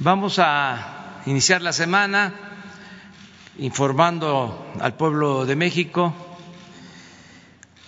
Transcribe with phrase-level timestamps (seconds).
[0.00, 2.32] Vamos a iniciar la semana
[3.58, 6.14] informando al pueblo de México.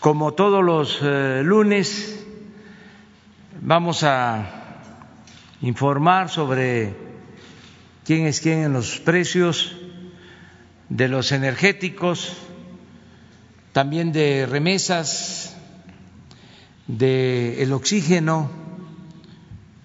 [0.00, 2.27] Como todos los eh, lunes,
[3.62, 4.45] vamos a
[5.62, 6.95] informar sobre
[8.05, 9.75] quién es quién en los precios
[10.91, 12.36] de los energéticos,
[13.73, 15.57] también de remesas,
[16.86, 18.50] de el oxígeno,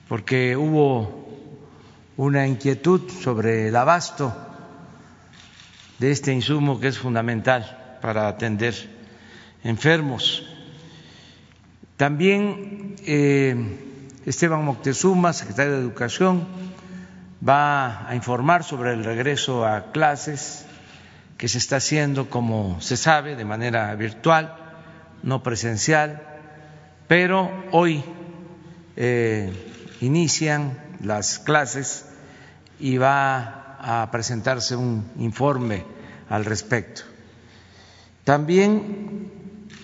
[0.10, 1.19] porque hubo
[2.20, 4.36] una inquietud sobre el abasto
[6.00, 8.76] de este insumo que es fundamental para atender
[9.64, 10.46] enfermos.
[11.96, 13.56] También eh,
[14.26, 16.46] Esteban Moctezuma, secretario de Educación,
[17.48, 20.66] va a informar sobre el regreso a clases
[21.38, 24.58] que se está haciendo, como se sabe, de manera virtual,
[25.24, 26.22] no presencial,
[27.08, 28.04] pero hoy
[28.98, 29.54] eh,
[30.02, 32.08] inician las clases
[32.80, 35.86] y va a presentarse un informe
[36.30, 37.02] al respecto.
[38.24, 39.32] También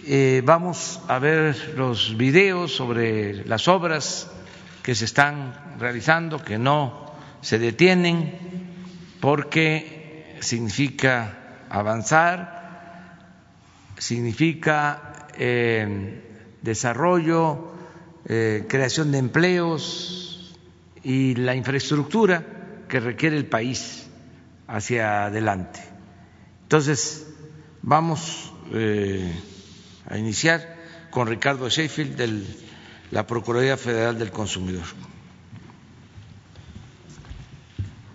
[0.05, 4.29] eh, vamos a ver los videos sobre las obras
[4.83, 7.11] que se están realizando, que no
[7.41, 8.33] se detienen,
[9.19, 13.17] porque significa avanzar,
[13.97, 16.21] significa eh,
[16.61, 17.73] desarrollo,
[18.27, 20.55] eh, creación de empleos
[21.03, 22.54] y la infraestructura
[22.87, 24.07] que requiere el país
[24.67, 25.79] hacia adelante.
[26.63, 27.27] Entonces,
[27.81, 29.31] vamos eh,
[30.09, 30.75] a iniciar
[31.11, 32.43] con Ricardo Sheffield de
[33.11, 34.85] la Procuraduría Federal del Consumidor.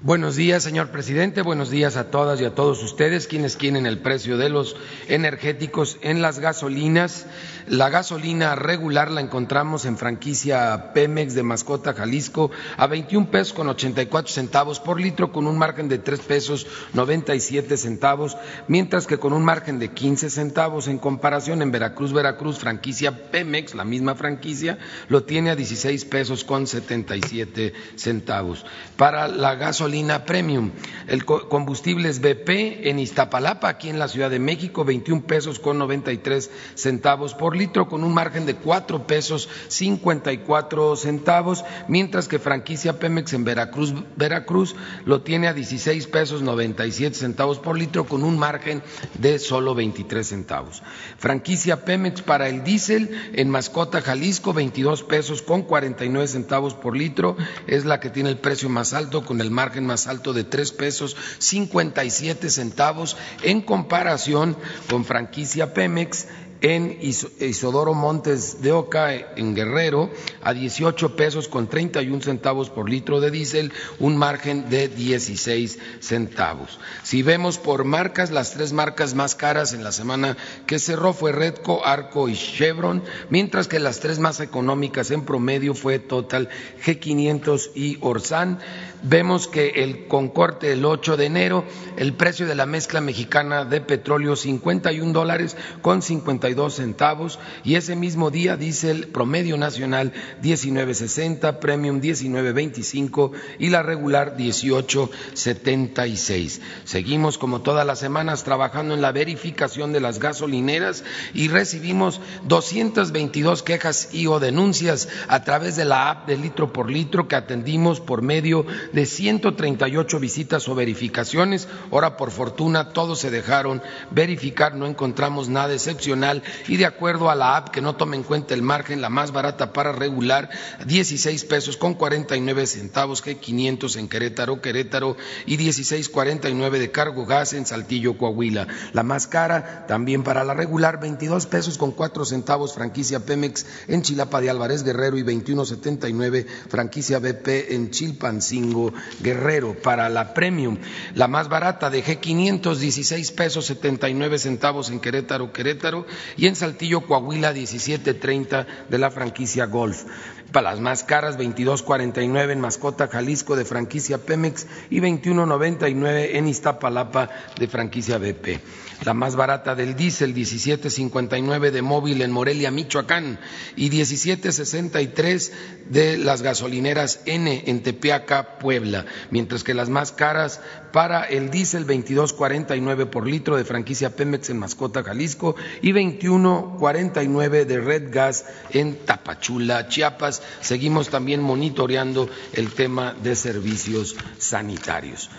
[0.02, 1.42] Buenos días, señor presidente.
[1.42, 4.74] Buenos días a todas y a todos ustedes quienes quieren el precio de los
[5.08, 7.26] energéticos en las gasolinas.
[7.70, 13.68] La gasolina regular la encontramos en franquicia Pemex de Mascota, Jalisco, a 21 pesos con
[13.68, 19.32] 84 centavos por litro, con un margen de 3 pesos 97 centavos, mientras que con
[19.32, 24.76] un margen de 15 centavos en comparación en Veracruz, Veracruz, franquicia Pemex, la misma franquicia,
[25.08, 28.66] lo tiene a 16 pesos con 77 centavos.
[28.96, 30.72] Para la gasolina premium.
[31.06, 35.78] El combustible es BP en Iztapalapa, aquí en la Ciudad de México, 21 pesos con
[35.78, 42.98] 93 centavos por litro, con un margen de 4 pesos 54 centavos, mientras que franquicia
[42.98, 48.38] Pemex en Veracruz, Veracruz lo tiene a 16 pesos 97 centavos por litro, con un
[48.38, 48.82] margen
[49.18, 50.82] de solo 23 centavos.
[51.18, 57.36] Franquicia Pemex para el diésel en Mascota, Jalisco, 22 pesos con 49 centavos por litro,
[57.66, 60.72] es la que tiene el precio más alto con el margen más alto de tres
[60.72, 64.56] pesos 57 centavos en comparación
[64.88, 66.26] con franquicia Pemex
[66.60, 70.10] en Isodoro Montes de Oca, en Guerrero,
[70.42, 76.78] a 18 pesos con 31 centavos por litro de diésel, un margen de 16 centavos.
[77.02, 81.32] Si vemos por marcas, las tres marcas más caras en la semana que cerró fue
[81.32, 86.48] Redco, Arco y Chevron, mientras que las tres más económicas en promedio fue Total,
[86.84, 88.58] G500 y Orsan
[89.02, 91.64] vemos que el concorte del 8 de enero,
[91.96, 97.96] el precio de la mezcla mexicana de petróleo 51 dólares con 52 centavos y ese
[97.96, 100.12] mismo día dice el promedio nacional
[100.42, 106.60] 19.60, premium 19.25 y la regular 18.76.
[106.84, 113.62] Seguimos como todas las semanas trabajando en la verificación de las gasolineras y recibimos 222
[113.62, 118.00] quejas y o denuncias a través de la app de litro por litro que atendimos
[118.00, 121.68] por medio de 138 visitas o verificaciones.
[121.90, 127.34] Ahora, por fortuna, todos se dejaron verificar, no encontramos nada excepcional y de acuerdo a
[127.34, 130.50] la app que no toma en cuenta el margen, la más barata para regular,
[130.86, 137.52] 16 pesos con 49 centavos, que 500 en Querétaro, Querétaro y 16.49 de cargo gas
[137.52, 138.66] en Saltillo, Coahuila.
[138.92, 144.02] La más cara también para la regular, 22 pesos con 4 centavos franquicia Pemex en
[144.02, 148.79] Chilapa de Álvarez Guerrero y 21.79 franquicia BP en Chilpancingo
[149.20, 150.78] Guerrero para la Premium,
[151.14, 156.06] la más barata de G500, 16 pesos 79 centavos en Querétaro, Querétaro,
[156.36, 160.04] y en Saltillo, Coahuila, 17.30 de la franquicia Golf.
[160.52, 167.30] Para las más caras, 22.49 en Mascota, Jalisco, de franquicia Pemex, y 21.99 en Iztapalapa,
[167.58, 168.60] de franquicia BP
[169.04, 173.38] la más barata del diésel, 17.59 de móvil en Morelia, Michoacán,
[173.76, 175.52] y 17.63
[175.88, 180.60] de las gasolineras N en Tepeaca, Puebla, mientras que las más caras
[180.92, 187.80] para el diésel 22.49 por litro de franquicia Pemex en Mascota, Jalisco, y 21.49 de
[187.80, 195.30] Red Gas en Tapachula, Chiapas, seguimos también monitoreando el tema de servicios sanitarios.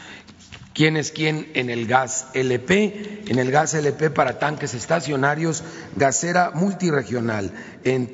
[0.74, 3.24] ¿Quién es quién en el gas LP?
[3.28, 5.64] En el gas LP para tanques estacionarios,
[5.98, 7.52] gasera multiregional
[7.84, 8.12] en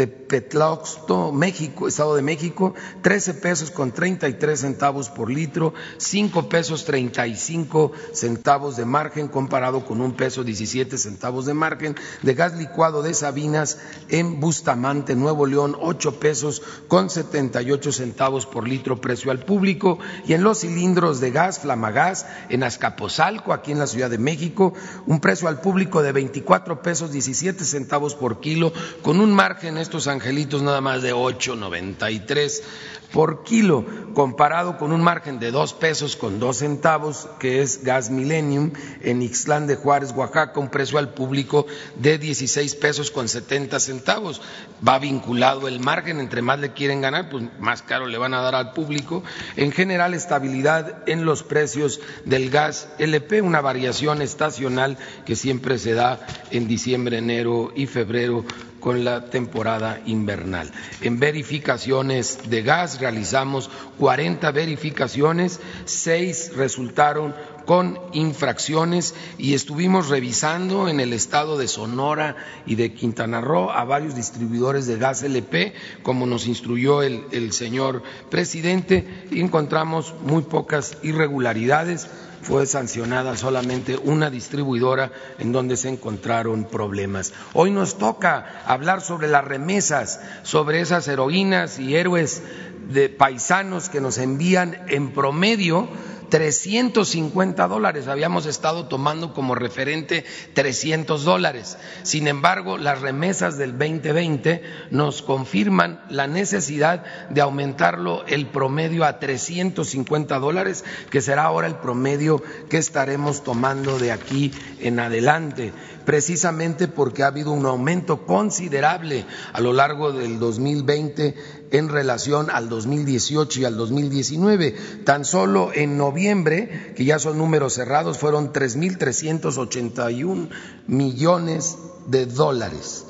[0.00, 7.92] Tepetlaxto, México, Estado de México, 13 pesos con 33 centavos por litro, 5 pesos 35
[8.14, 13.12] centavos de margen comparado con un peso 17 centavos de margen de gas licuado de
[13.12, 13.76] Sabinas
[14.08, 19.98] en Bustamante, Nuevo León, 8 pesos con 78 centavos por litro precio al público.
[20.26, 24.72] Y en los cilindros de gas Flamagas en Azcapotzalco, aquí en la Ciudad de México,
[25.06, 28.72] un precio al público de 24 pesos 17 centavos por kilo
[29.02, 32.62] con un margen estos angelitos nada más de 8.93
[33.12, 33.84] por kilo,
[34.14, 38.72] comparado con un margen de dos pesos con dos centavos, que es Gas Millennium
[39.02, 41.66] en Ixtlán de Juárez, Oaxaca, un precio al público
[41.96, 44.40] de 16 pesos con 70 centavos.
[44.86, 48.40] Va vinculado el margen, entre más le quieren ganar, pues más caro le van a
[48.40, 49.22] dar al público.
[49.56, 55.94] En general, estabilidad en los precios del gas LP, una variación estacional que siempre se
[55.94, 56.20] da
[56.50, 58.44] en diciembre, enero y febrero
[58.80, 60.70] con la temporada invernal.
[61.02, 67.34] En verificaciones de gas realizamos 40 verificaciones, seis resultaron
[67.66, 72.36] con infracciones y estuvimos revisando en el estado de Sonora
[72.66, 77.52] y de Quintana Roo a varios distribuidores de gas LP, como nos instruyó el, el
[77.52, 82.08] señor presidente, y encontramos muy pocas irregularidades
[82.42, 87.32] fue sancionada solamente una distribuidora en donde se encontraron problemas.
[87.52, 92.42] Hoy nos toca hablar sobre las remesas, sobre esas heroínas y héroes
[92.88, 95.88] de paisanos que nos envían en promedio
[96.30, 98.08] 350 dólares.
[98.08, 100.24] Habíamos estado tomando como referente
[100.54, 101.76] 300 dólares.
[102.02, 109.18] Sin embargo, las remesas del 2020 nos confirman la necesidad de aumentarlo el promedio a
[109.18, 115.72] 350 dólares, que será ahora el promedio que estaremos tomando de aquí en adelante
[116.10, 121.36] precisamente porque ha habido un aumento considerable a lo largo del 2020
[121.70, 124.74] en relación al 2018 y al 2019.
[125.04, 130.48] Tan solo en noviembre, que ya son números cerrados, fueron 3.381
[130.88, 131.78] millones
[132.08, 133.04] de dólares.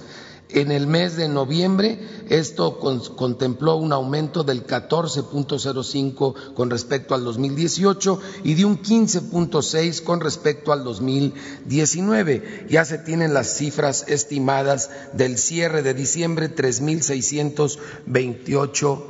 [0.53, 1.99] En el mes de noviembre
[2.29, 10.21] esto contempló un aumento del 14.05 con respecto al 2018 y de un 15.6 con
[10.21, 12.67] respecto al 2019.
[12.69, 19.05] Ya se tienen las cifras estimadas del cierre de diciembre, 3.628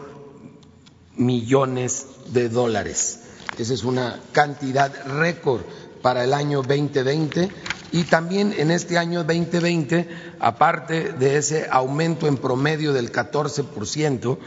[1.17, 3.19] millones de dólares.
[3.59, 5.61] Esa es una cantidad récord
[6.03, 7.51] para el año 2020
[7.93, 10.09] y también en este año 2020,
[10.39, 14.39] aparte de ese aumento en promedio del 14%,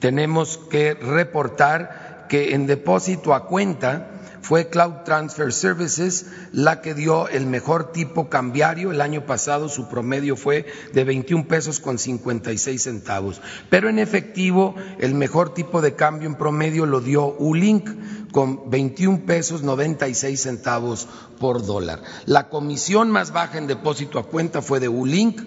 [0.00, 4.13] tenemos que reportar que en depósito a cuenta
[4.44, 8.92] fue Cloud Transfer Services la que dio el mejor tipo cambiario.
[8.92, 13.40] El año pasado su promedio fue de 21 pesos con 56 centavos.
[13.70, 17.88] Pero en efectivo, el mejor tipo de cambio en promedio lo dio Ulink
[18.32, 21.08] con 21 pesos 96 centavos
[21.40, 22.02] por dólar.
[22.26, 25.40] La comisión más baja en depósito a cuenta fue de Ulink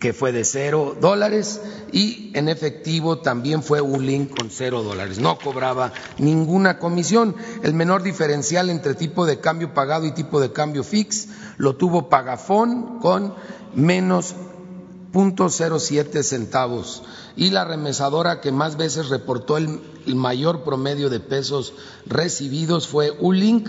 [0.00, 1.60] que fue de cero dólares
[1.92, 5.18] y en efectivo también fue un link con cero dólares.
[5.18, 7.34] No cobraba ninguna comisión.
[7.62, 12.08] El menor diferencial entre tipo de cambio pagado y tipo de cambio fix lo tuvo
[12.08, 13.34] Pagafón con
[13.74, 14.34] menos
[15.78, 17.02] siete centavos
[17.36, 21.72] y la remesadora que más veces reportó el mayor promedio de pesos
[22.06, 23.68] recibidos fue Ulink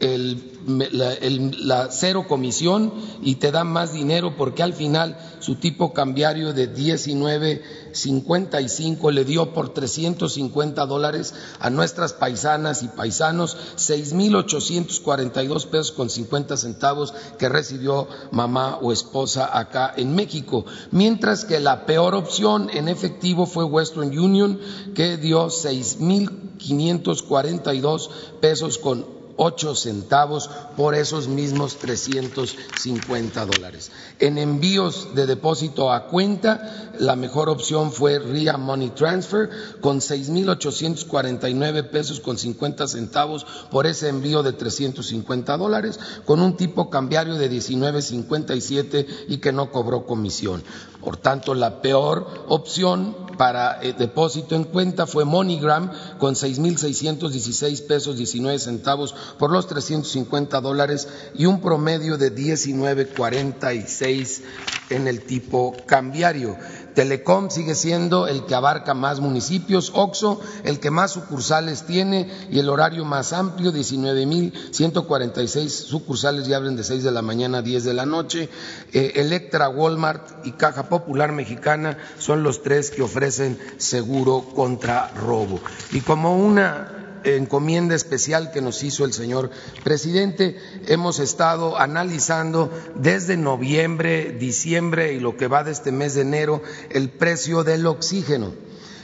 [0.00, 2.92] el la, cero comisión
[3.22, 9.52] y te dan más dinero porque al final su tipo cambiario de 19.55 le dio
[9.52, 18.08] por 350 dólares a nuestras paisanas y paisanos 6.842 pesos con 50 centavos que recibió
[18.30, 20.64] mamá o esposa acá en México.
[20.90, 24.58] Mientras que la peor opción en efectivo fue Western Union
[24.94, 28.08] que dio 6.542
[28.40, 33.90] pesos con ocho centavos por esos mismos 350 dólares.
[34.18, 39.48] En envíos de depósito a cuenta, la mejor opción fue RIA Money Transfer
[39.80, 46.90] con 6.849 pesos con 50 centavos por ese envío de 350 dólares, con un tipo
[46.90, 50.62] cambiario de 19.57 y que no cobró comisión.
[51.02, 58.18] Por tanto, la peor opción para eh, depósito en cuenta fue MoneyGram con 6.616 pesos
[58.18, 64.42] 19 centavos por los 350 dólares y un promedio de 19.46
[64.90, 66.58] en el tipo cambiario.
[66.94, 72.58] Telecom sigue siendo el que abarca más municipios, OXO el que más sucursales tiene y
[72.58, 77.84] el horario más amplio, 19.146 sucursales y abren de 6 de la mañana a 10
[77.84, 78.48] de la noche.
[78.92, 85.60] Eh, Electra, Walmart y Caja Popular Mexicana son los tres que ofrecen seguro contra robo.
[85.92, 89.50] Y como una encomienda especial que nos hizo el señor
[89.84, 90.56] presidente.
[90.86, 96.62] Hemos estado analizando desde noviembre, diciembre y lo que va de este mes de enero
[96.90, 98.52] el precio del oxígeno.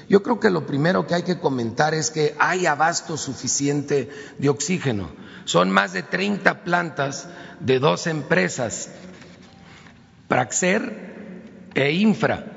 [0.09, 4.09] Yo creo que lo primero que hay que comentar es que hay abasto suficiente
[4.39, 5.11] de oxígeno.
[5.45, 7.29] Son más de 30 plantas
[7.61, 8.89] de dos empresas,
[10.29, 12.56] Praxer e Infra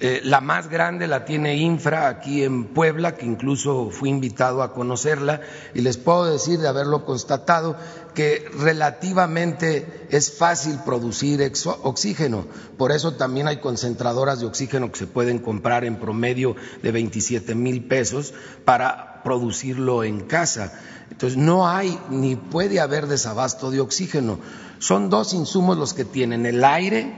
[0.00, 4.72] eh, la más grande la tiene Infra aquí en Puebla, que incluso fui invitado a
[4.72, 5.40] conocerla,
[5.72, 7.76] y les puedo decir de haberlo constatado
[8.14, 11.40] que relativamente es fácil producir
[11.82, 12.46] oxígeno.
[12.76, 17.54] Por eso también hay concentradoras de oxígeno que se pueden comprar en promedio de 27
[17.54, 18.34] mil pesos
[18.64, 20.72] para producirlo en casa.
[21.10, 24.38] Entonces no hay ni puede haber desabasto de oxígeno.
[24.78, 27.14] Son dos insumos los que tienen el aire,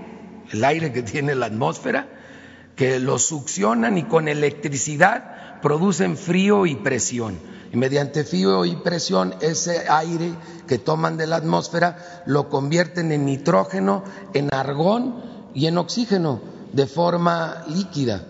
[0.53, 2.16] el aire que tiene la atmósfera,
[2.77, 7.39] que lo succionan y con electricidad producen frío y presión.
[7.73, 10.33] Y mediante frío y presión ese aire
[10.69, 14.05] que toman de la atmósfera lo convierten en nitrógeno,
[14.35, 15.17] en argón
[15.55, 16.41] y en oxígeno
[16.73, 18.25] de forma líquida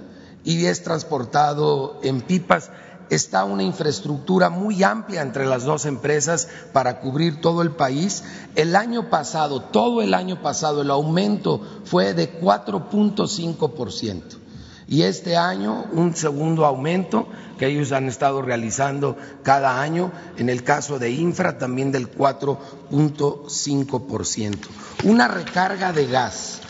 [0.46, 2.70] y es transportado en pipas.
[3.10, 8.24] Está una infraestructura muy amplia entre las dos empresas para cubrir todo el país.
[8.54, 14.46] El año pasado, todo el año pasado, el aumento fue de 4.5%
[14.88, 17.26] y este año un segundo aumento
[17.58, 24.58] que ellos han estado realizando cada año, en el caso de infra también del 4.5%.
[25.04, 26.60] Una recarga de gas.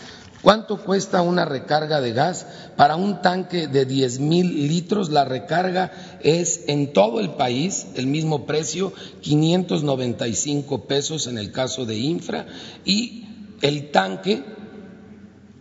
[0.47, 2.47] ¿Cuánto cuesta una recarga de gas?
[2.77, 8.07] Para un tanque de 10 mil litros, la recarga es en todo el país el
[8.07, 12.45] mismo precio, 595 pesos en el caso de infra,
[12.85, 13.25] y
[13.61, 14.45] el tanque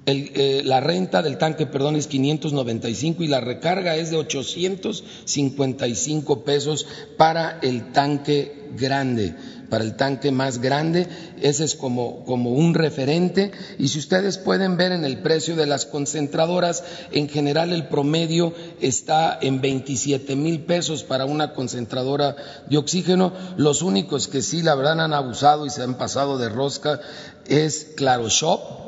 [0.09, 6.87] eh, la renta del tanque, perdón, es 595 y la recarga es de 855 pesos
[7.17, 9.35] para el tanque grande,
[9.69, 11.09] para el tanque más grande.
[11.41, 13.53] Ese es como, como un referente.
[13.79, 18.55] Y si ustedes pueden ver en el precio de las concentradoras, en general el promedio
[18.81, 22.37] está en 27 mil pesos para una concentradora
[22.69, 23.33] de oxígeno.
[23.57, 27.01] Los únicos que sí, la verdad, han abusado y se han pasado de rosca
[27.47, 28.87] es Claro Shop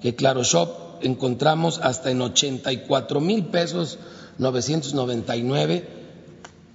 [0.00, 0.70] que Claro Shop
[1.02, 3.98] encontramos hasta en 84 mil pesos
[4.38, 5.99] 999,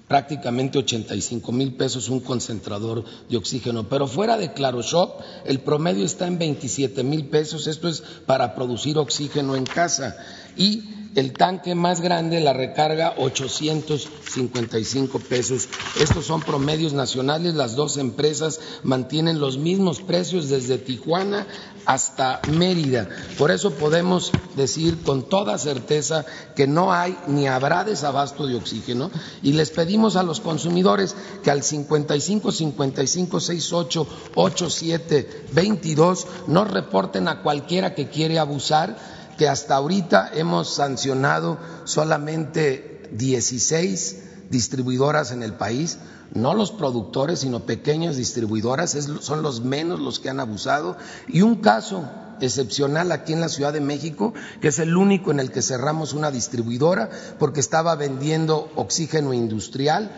[0.08, 3.90] prácticamente 85 mil pesos un concentrador de oxígeno.
[3.90, 7.68] Pero fuera de Claro Shop, el promedio está en 27 mil pesos.
[7.68, 10.18] Esto es para producir oxígeno en casa.
[10.58, 10.84] Y
[11.16, 15.68] el tanque más grande, la recarga 855 pesos.
[16.00, 21.48] Estos son promedios nacionales, las dos empresas mantienen los mismos precios desde Tijuana
[21.86, 23.08] hasta Mérida.
[23.38, 29.12] Por eso podemos decir con toda certeza que no hay ni habrá desabasto de oxígeno
[29.42, 37.28] y les pedimos a los consumidores que al 55 55 68 87 22 nos reporten
[37.28, 45.54] a cualquiera que quiere abusar que hasta ahorita hemos sancionado solamente 16 distribuidoras en el
[45.54, 45.98] país,
[46.34, 51.56] no los productores, sino pequeñas distribuidoras, son los menos los que han abusado, y un
[51.58, 52.06] caso
[52.42, 56.14] excepcional aquí en la Ciudad de México, que es el único en el que cerramos
[56.14, 60.12] una distribuidora porque estaba vendiendo oxígeno industrial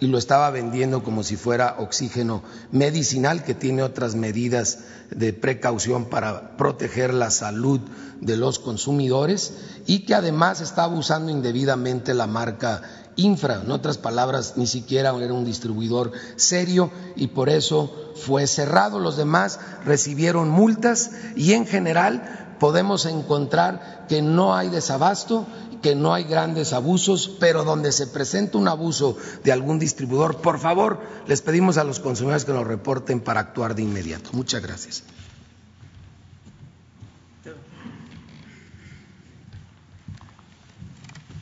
[0.00, 6.06] y lo estaba vendiendo como si fuera oxígeno medicinal, que tiene otras medidas de precaución
[6.06, 7.80] para proteger la salud
[8.20, 9.54] de los consumidores
[9.86, 12.82] y que además estaba usando indebidamente la marca
[13.18, 19.00] Infra, en otras palabras, ni siquiera era un distribuidor serio y por eso fue cerrado.
[19.00, 25.48] Los demás recibieron multas y en general podemos encontrar que no hay desabasto,
[25.82, 30.58] que no hay grandes abusos, pero donde se presenta un abuso de algún distribuidor, por
[30.58, 34.30] favor, les pedimos a los consumidores que nos reporten para actuar de inmediato.
[34.32, 35.04] Muchas gracias.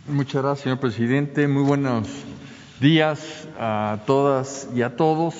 [0.09, 1.49] Muchas gracias, señor presidente.
[1.49, 2.07] Muy buenos
[2.81, 5.35] días a todas y a todos.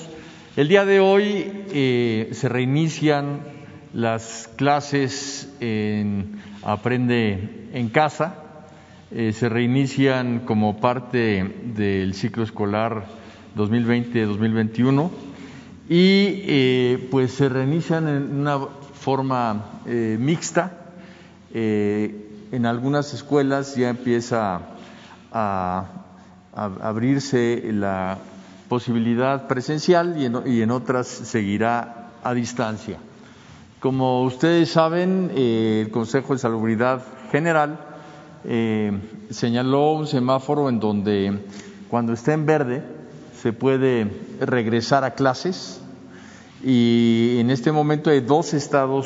[0.57, 3.43] El día de hoy eh, se reinician
[3.93, 8.46] las clases en Aprende en Casa.
[9.11, 13.05] Eh, se reinician como parte del ciclo escolar
[13.55, 15.09] 2020-2021
[15.89, 20.73] y eh, pues se reinician en una forma mixta
[22.51, 24.61] en algunas escuelas ya empieza
[25.31, 25.85] a,
[26.55, 28.17] abrirse la
[28.67, 30.25] posibilidad presencial y
[30.61, 32.97] en, otras seguirá a distancia.
[33.79, 37.79] Como ustedes saben, eh, el Consejo de Salubridad General
[38.49, 38.93] eh,
[39.29, 41.37] señaló un semáforo en donde
[41.89, 42.81] cuando esté en verde
[43.41, 45.81] se puede regresar a clases
[46.63, 49.05] y en este momento hay dos estados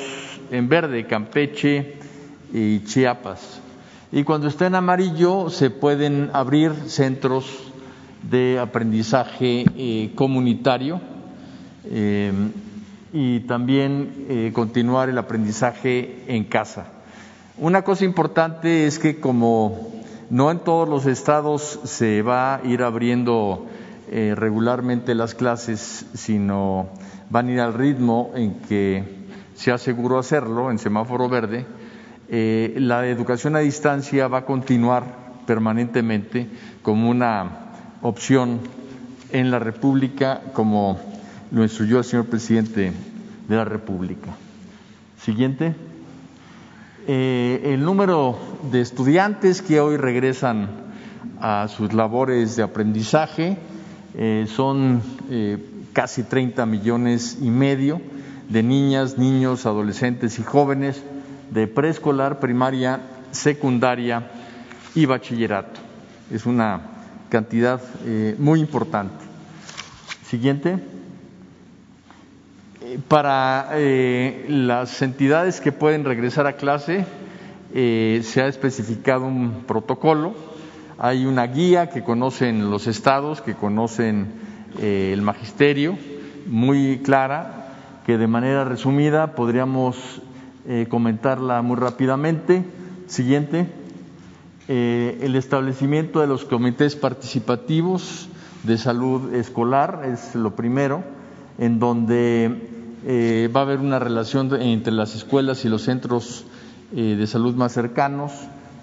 [0.51, 1.95] en verde, Campeche
[2.53, 3.61] y Chiapas.
[4.11, 7.45] Y cuando está en amarillo se pueden abrir centros
[8.29, 11.01] de aprendizaje eh, comunitario
[11.85, 12.31] eh,
[13.11, 17.00] y también continuar el aprendizaje en casa.
[17.61, 19.91] Una cosa importante es que como
[20.31, 23.67] no en todos los estados se va a ir abriendo
[24.09, 26.87] regularmente las clases, sino
[27.29, 29.03] van a ir al ritmo en que
[29.53, 31.67] se aseguró hacerlo en semáforo verde,
[32.29, 35.03] eh, la educación a distancia va a continuar
[35.45, 36.47] permanentemente
[36.81, 37.67] como una
[38.01, 38.59] opción
[39.31, 40.99] en la República, como
[41.51, 42.91] lo instruyó el señor presidente
[43.47, 44.31] de la República.
[45.21, 45.90] Siguiente.
[47.07, 48.37] Eh, el número
[48.71, 50.69] de estudiantes que hoy regresan
[51.39, 53.57] a sus labores de aprendizaje
[54.13, 55.01] eh, son
[55.93, 58.01] casi 30 millones y medio
[58.49, 61.01] de niñas, niños, adolescentes y jóvenes
[61.51, 64.29] de preescolar, primaria, secundaria
[64.93, 65.79] y bachillerato.
[66.29, 66.81] Es una
[67.29, 69.23] cantidad eh, muy importante.
[70.27, 70.79] Siguiente.
[72.91, 77.05] Eh, para eh, las entidades que pueden regresar a clase,
[77.73, 80.33] se ha especificado un protocolo,
[80.97, 84.27] hay una guía que conocen los estados, que conocen
[84.77, 85.97] el magisterio,
[86.47, 87.69] muy clara,
[88.05, 90.21] que de manera resumida podríamos
[90.67, 92.65] eh, comentarla muy rápidamente.
[93.07, 93.67] Siguiente,
[94.67, 98.27] eh, el establecimiento de los comités participativos
[98.63, 101.03] de salud escolar es lo primero,
[101.57, 106.45] en donde eh, va a haber una relación entre las escuelas y los centros
[106.91, 108.33] de salud más cercanos,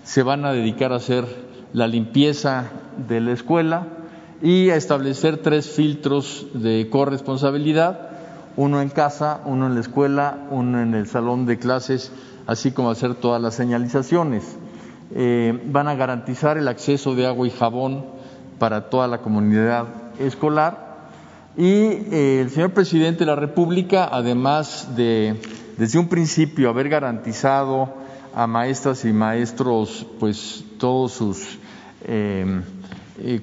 [0.03, 1.27] se van a dedicar a hacer
[1.75, 2.71] la limpieza
[3.07, 3.87] de la escuela
[4.41, 8.09] y a establecer tres filtros de corresponsabilidad
[8.59, 12.11] uno en casa, uno en la escuela, uno en el salón de clases,
[12.49, 14.57] así como hacer todas las señalizaciones.
[15.15, 18.05] Eh, van a garantizar el acceso de agua y jabón
[18.59, 19.87] para toda la comunidad
[20.19, 20.88] escolar
[21.59, 25.37] y eh, el señor presidente de la República, además de
[25.77, 27.93] desde un principio haber garantizado
[28.35, 31.59] a maestras y maestros pues todos sus
[32.05, 32.63] eh,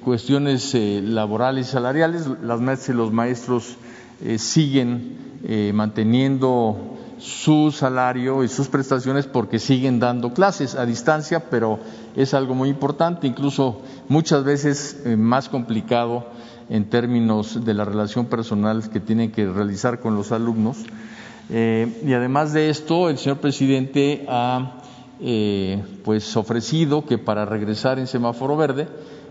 [0.02, 3.76] cuestiones laborales y salariales, las maestras y los maestros
[4.22, 11.50] eh, siguen eh, manteniendo su salario y sus prestaciones porque siguen dando clases a distancia,
[11.50, 11.78] pero
[12.14, 16.26] es algo muy importante, incluso muchas veces eh, más complicado
[16.68, 20.78] en términos de la relación personal que tienen que realizar con los alumnos.
[21.48, 24.82] y además de esto, el señor presidente ha
[26.04, 28.88] pues ofrecido que para regresar en semáforo verde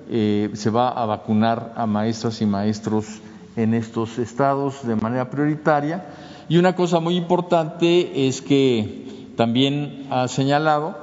[0.07, 3.21] se va a vacunar a maestras y maestros
[3.55, 6.05] en estos estados de manera prioritaria.
[6.47, 10.97] Y una cosa muy importante es que también ha señalado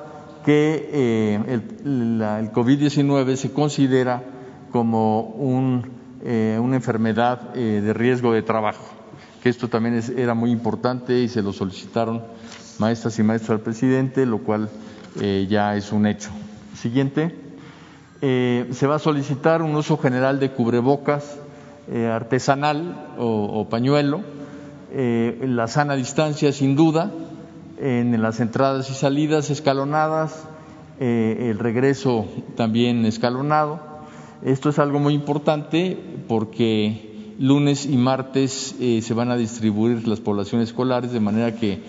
[0.44, 4.22] que eh, el, el COVID-19 se considera
[4.70, 8.84] como un, eh, una enfermedad eh, de riesgo de trabajo,
[9.42, 12.22] que esto también era muy importante y se lo solicitaron
[12.78, 14.68] maestras y maestros al presidente, lo cual
[15.46, 16.30] ya es un hecho.
[16.74, 17.36] Siguiente.
[18.20, 21.38] se va a solicitar un uso general de cubrebocas
[21.90, 24.20] eh, artesanal o, pañuelo,
[24.92, 27.10] eh, la sana distancia sin duda,
[27.76, 30.44] en las entradas y salidas escalonadas,
[31.00, 33.91] eh, el regreso también escalonado.
[34.44, 40.70] Esto es algo muy importante porque lunes y martes se van a distribuir las poblaciones
[40.70, 41.80] escolares de manera que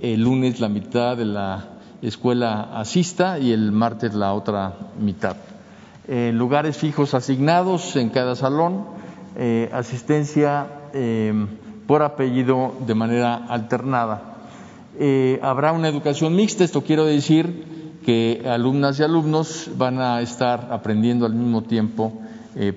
[0.00, 5.36] el lunes la mitad de la escuela asista y el martes la otra mitad.
[6.08, 8.86] Eh, lugares fijos asignados en cada salón,
[9.36, 10.66] eh, asistencia
[11.86, 14.38] por apellido de manera alternada.
[15.42, 21.26] habrá una educación mixta, esto quiero decir que alumnas y alumnos van a estar aprendiendo
[21.26, 22.20] al mismo tiempo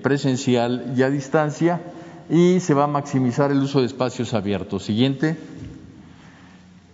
[0.02, 1.80] presencial y a distancia
[2.28, 4.84] y se va a maximizar el uso de espacios abiertos.
[4.84, 5.36] Siguiente.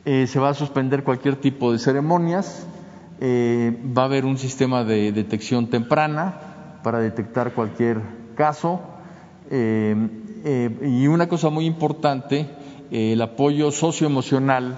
[0.04, 2.66] Eh, se va a suspender cualquier tipo de ceremonias.
[3.20, 8.00] Eh, va a haber un sistema de detección temprana para detectar cualquier
[8.34, 8.80] caso.
[9.50, 9.94] Eh,
[10.82, 12.48] y una cosa muy importante,
[12.90, 14.74] el apoyo socioemocional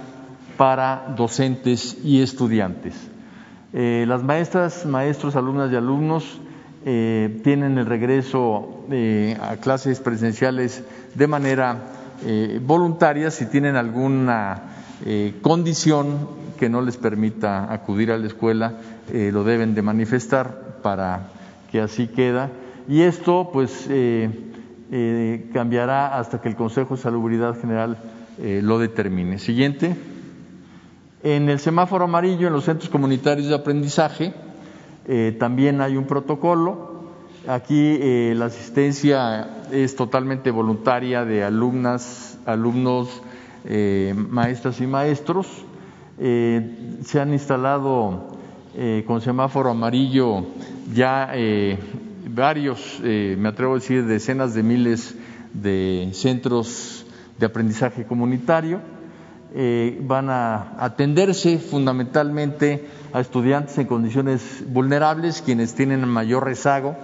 [0.56, 3.12] para docentes y estudiantes.
[3.72, 6.40] Las maestras, maestros, alumnas y alumnos
[6.85, 10.82] eh, tienen el regreso eh, a clases presenciales
[11.14, 11.78] de manera
[12.26, 14.68] eh, voluntaria si tienen alguna
[15.42, 16.28] condición
[16.61, 18.74] que no les permita acudir a la escuela,
[19.12, 21.26] lo deben de manifestar para
[21.72, 22.50] que así queda.
[22.87, 23.88] Y esto pues
[25.52, 27.98] cambiará hasta que el Consejo de Salubridad General
[28.38, 29.40] lo determine.
[29.40, 29.96] Siguiente.
[31.24, 34.35] En el semáforo amarillo, en los centros comunitarios de aprendizaje,
[35.06, 37.00] eh, también hay un protocolo.
[37.46, 43.22] Aquí eh, la asistencia es totalmente voluntaria de alumnas, alumnos,
[43.64, 45.46] eh, maestras y maestros.
[46.18, 48.28] se han instalado
[49.06, 50.44] con semáforo amarillo
[50.92, 51.32] ya
[52.28, 55.14] varios, me atrevo a decir, decenas de miles
[55.52, 57.06] de centros
[57.38, 58.80] de aprendizaje comunitario.
[60.00, 66.96] Van a atenderse fundamentalmente a estudiantes en condiciones vulnerables, quienes tienen mayor rezago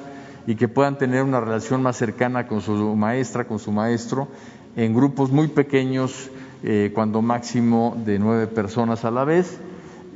[0.48, 4.28] y que puedan tener una relación más cercana con su maestra, con su maestro,
[4.76, 6.30] en grupos muy pequeños,
[6.62, 9.58] eh, cuando máximo de nueve personas a la vez,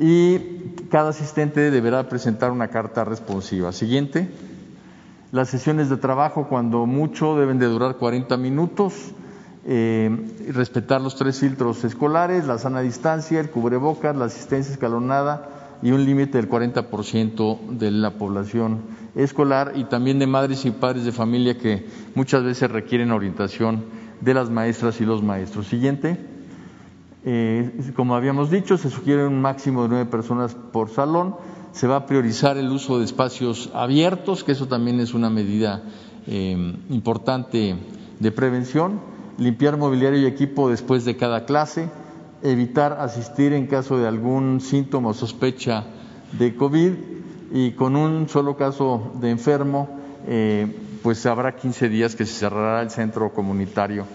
[0.01, 0.39] y
[0.91, 3.73] cada asistente deberá presentar una carta responsiva.
[3.73, 4.31] Siguiente.
[5.33, 8.95] Las sesiones de trabajo, cuando mucho, deben de durar 40 minutos.
[9.65, 10.11] Eh,
[10.53, 16.05] respetar los tres filtros escolares, la sana distancia, el cubrebocas, la asistencia escalonada y un
[16.05, 18.81] límite del 40% de la población
[19.15, 23.85] escolar y también de madres y padres de familia que muchas veces requieren orientación
[24.21, 25.67] de las maestras y los maestros.
[25.67, 26.19] Siguiente.
[27.25, 31.37] Eh, como habíamos dicho, se sugiere un máximo de nueve personas por salón.
[31.73, 35.83] Se va a priorizar el uso de espacios abiertos, que eso también es una medida
[36.27, 37.77] eh, importante
[38.19, 39.12] de prevención.
[39.39, 41.89] Limpiar mobiliario y equipo después de cada clase
[42.43, 45.85] evitar asistir en caso de algún síntoma o sospecha
[46.33, 46.93] de COVID
[47.53, 50.67] y con un solo caso de enfermo, eh,
[51.03, 54.07] pues habrá 15 días que se cerrará el centro comunitario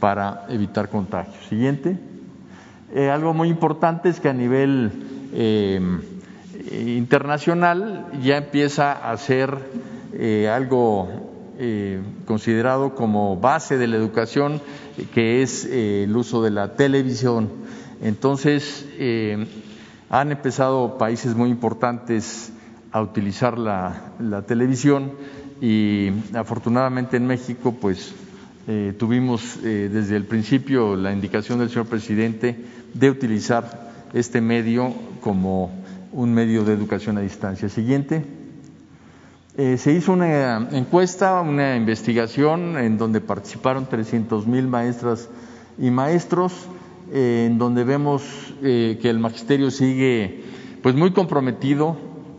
[0.00, 1.36] para evitar contagios.
[1.48, 1.98] Siguiente.
[2.94, 4.92] Eh, algo muy importante es que a nivel
[5.32, 5.80] eh,
[6.86, 9.58] internacional ya empieza a ser
[10.48, 11.33] algo
[12.26, 14.60] considerado como base de la educación,
[15.14, 17.48] que es el uso de la televisión
[18.04, 19.46] entonces, eh,
[20.10, 22.52] han empezado países muy importantes
[22.92, 24.12] a utilizar la,
[24.46, 25.12] televisión
[25.60, 28.14] y afortunadamente en México, pues
[28.68, 32.56] eh, tuvimos eh, desde el principio la indicación del señor presidente
[32.92, 35.72] de utilizar este medio como
[36.12, 37.70] un medio de educación a distancia.
[37.70, 38.22] Siguiente.
[39.56, 45.28] Se hizo una encuesta, una investigación en donde participaron 300 mil maestras
[45.78, 46.68] y maestros
[47.12, 48.22] en donde vemos
[48.62, 50.42] eh, que el magisterio sigue
[50.82, 51.96] pues muy comprometido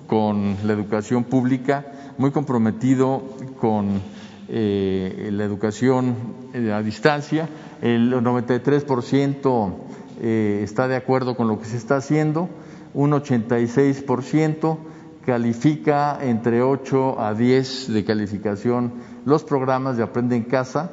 [0.07, 1.85] con la educación pública,
[2.17, 3.23] muy comprometido
[3.59, 4.01] con
[4.47, 6.15] eh, la educación
[6.53, 7.49] eh, a distancia.
[7.81, 9.73] El 93%
[10.21, 12.49] está de acuerdo con lo que se está haciendo,
[12.93, 14.77] un 86%
[15.25, 18.93] califica entre 8 a 10 de calificación
[19.25, 20.91] los programas de Aprende en Casa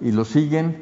[0.00, 0.76] y lo siguen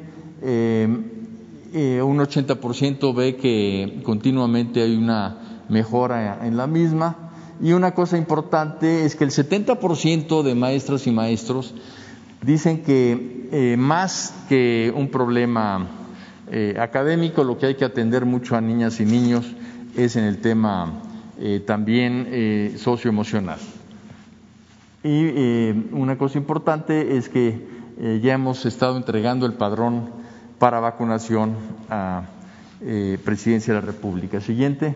[1.73, 7.31] eh, un 80% ve que continuamente hay una mejora en la misma.
[7.61, 11.73] Y una cosa importante es que el 70% de maestras y maestros
[12.41, 15.87] dicen que eh, más que un problema
[16.51, 19.45] eh, académico, lo que hay que atender mucho a niñas y niños
[19.95, 21.03] es en el tema
[21.65, 23.59] también socioemocional.
[25.03, 27.67] Y una cosa importante es que
[28.21, 30.09] ya hemos estado entregando el padrón
[30.59, 31.55] para vacunación
[31.89, 32.23] a
[32.83, 34.41] eh, Presidencia de la República.
[34.41, 34.95] Siguiente.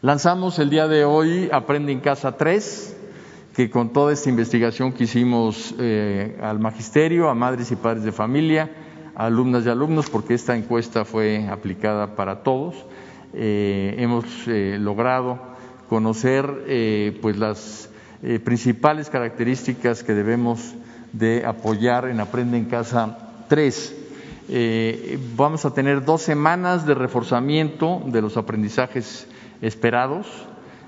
[0.00, 2.96] Lanzamos el día de hoy Aprende en Casa 3,
[3.54, 8.10] que con toda esta investigación que hicimos eh, al magisterio, a madres y padres de
[8.10, 8.70] familia,
[9.14, 12.74] a alumnas y alumnos porque esta encuesta fue aplicada para todos.
[13.34, 15.38] Eh, hemos eh, logrado
[15.88, 17.88] conocer eh, pues las
[18.44, 20.74] principales características que debemos
[21.12, 23.18] de apoyar en Aprende en Casa
[23.48, 23.96] 3.
[25.34, 29.26] vamos a tener dos semanas de reforzamiento de los aprendizajes
[29.60, 30.28] esperados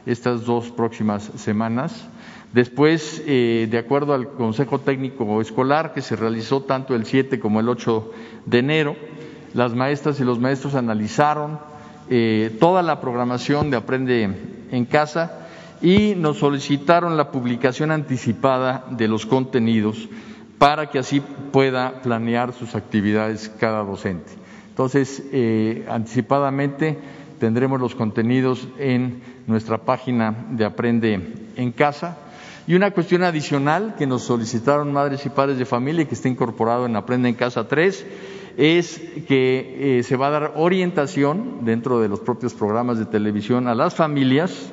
[0.06, 2.06] estas dos próximas semanas.
[2.52, 7.68] Después, de acuerdo al Consejo Técnico Escolar, que se realizó tanto el 7 como el
[7.68, 8.12] 8
[8.46, 8.94] de enero,
[9.54, 11.58] las maestras y los maestros analizaron
[12.10, 14.28] eh, toda la programación de Aprende
[14.70, 15.46] en Casa
[15.80, 20.08] y nos solicitaron la publicación anticipada de los contenidos
[20.58, 21.20] para que así
[21.52, 24.32] pueda planear sus actividades cada docente.
[24.68, 26.98] Entonces, eh, anticipadamente
[27.38, 31.20] tendremos los contenidos en nuestra página de Aprende
[31.56, 32.16] en Casa.
[32.66, 36.28] Y una cuestión adicional que nos solicitaron madres y padres de familia y que está
[36.28, 38.06] incorporado en Aprende en Casa 3
[38.56, 43.66] es que eh, se va a dar orientación dentro de los propios programas de televisión
[43.66, 44.70] a las familias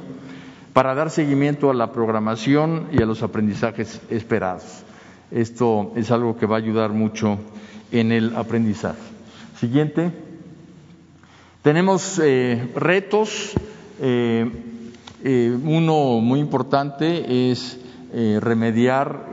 [0.74, 4.84] para dar seguimiento a la programación y a los aprendizajes esperados.
[5.32, 7.40] Esto es algo que va a ayudar mucho
[7.92, 9.00] en el aprendizaje.
[9.60, 10.12] Siguiente.
[11.62, 13.54] Tenemos eh, retos.
[14.00, 14.50] Eh,
[15.24, 17.78] uno muy importante es
[18.42, 19.28] remediar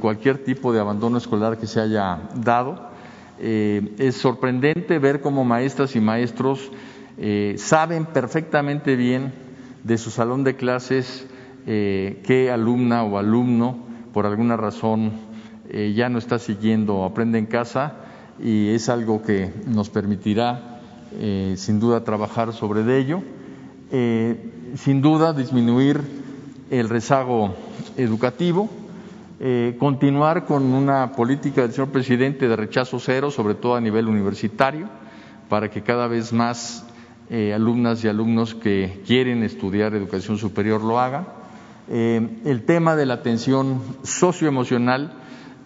[0.00, 2.89] cualquier tipo de abandono escolar que se haya dado
[3.42, 6.70] eh, es sorprendente ver cómo maestras y maestros
[7.16, 9.32] eh, saben perfectamente bien
[9.82, 11.26] de su salón de clases
[11.66, 13.78] eh, qué alumna o alumno
[14.12, 15.12] por alguna razón
[15.94, 17.94] ya no está siguiendo Aprende en casa
[18.42, 20.80] y es algo que nos permitirá
[21.54, 23.22] sin duda trabajar sobre ello,
[24.74, 26.00] sin duda disminuir
[26.72, 27.54] el rezago
[27.96, 28.68] educativo
[29.42, 34.06] eh, continuar con una política del señor presidente de rechazo cero, sobre todo a nivel
[34.06, 34.86] universitario,
[35.48, 36.84] para que cada vez más
[37.30, 41.26] eh, alumnas y alumnos que quieren estudiar educación superior lo hagan.
[41.88, 45.14] Eh, el tema de la atención socioemocional,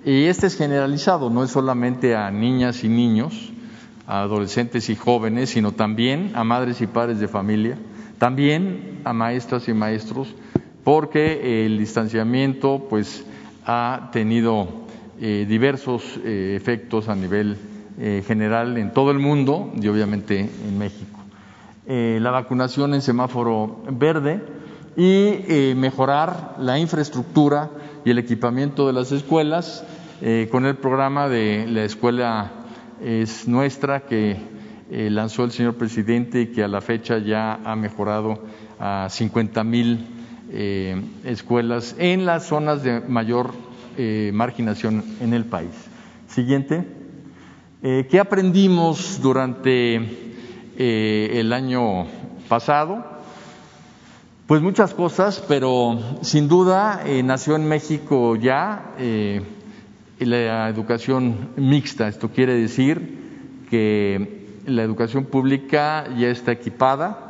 [0.05, 3.53] y este es generalizado, no es solamente a niñas y niños,
[4.07, 7.77] a adolescentes y jóvenes, sino también a madres y padres de familia,
[8.19, 10.33] también a maestras y maestros,
[10.85, 13.27] porque el distanciamiento, pues,
[13.67, 14.69] ha tenido
[15.21, 17.57] eh, diversos eh, efectos a nivel
[17.99, 21.21] eh, general en todo el mundo y obviamente en México.
[21.87, 24.41] la vacunación en semáforo verde
[24.97, 27.71] y mejorar la infraestructura
[28.05, 29.85] y el equipamiento de las escuelas
[30.51, 32.53] con el programa de la escuela
[33.03, 34.39] es nuestra que
[34.91, 38.45] lanzó el señor presidente y que a la fecha ya ha mejorado
[38.81, 40.14] a 50 mil
[40.57, 43.55] eh, escuelas en las zonas de mayor
[43.99, 45.73] eh, marginación en el país.
[46.29, 46.87] Siguiente.
[47.83, 49.97] Eh, ¿Qué aprendimos durante
[50.79, 52.07] el año
[52.49, 53.05] pasado?
[54.47, 58.93] Pues muchas cosas, pero sin duda nació en México ya
[60.21, 62.07] la educación mixta.
[62.07, 67.24] Esto quiere decir que la educación pública ya está equipada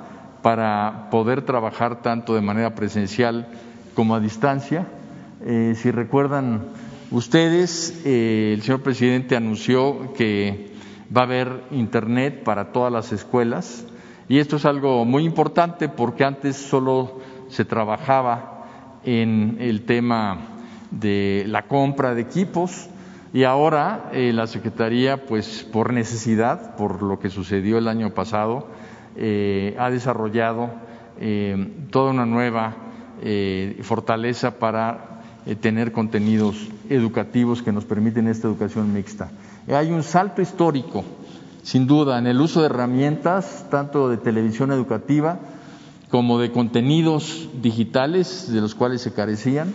[0.44, 3.46] para poder trabajar tanto de manera presencial
[3.94, 4.86] como a distancia.
[5.42, 6.66] Eh, si recuerdan
[7.10, 10.74] ustedes, eh, el señor presidente anunció que
[11.16, 13.86] va a haber Internet para todas las escuelas
[14.28, 18.66] y esto es algo muy importante porque antes solo se trabajaba
[19.02, 20.40] en el tema
[20.90, 22.90] de la compra de equipos
[23.32, 28.68] y ahora eh, la Secretaría, pues por necesidad, por lo que sucedió el año pasado,
[29.16, 30.70] eh, ha desarrollado
[31.20, 32.74] eh, toda una nueva
[33.22, 35.10] eh, fortaleza para
[35.60, 36.56] tener contenidos
[36.88, 39.30] educativos que nos permiten esta educación mixta.
[39.68, 41.04] Hay un salto histórico,
[41.62, 45.38] sin duda, en el uso de herramientas, tanto de televisión educativa
[46.10, 49.74] como de contenidos digitales, de los cuales se carecían,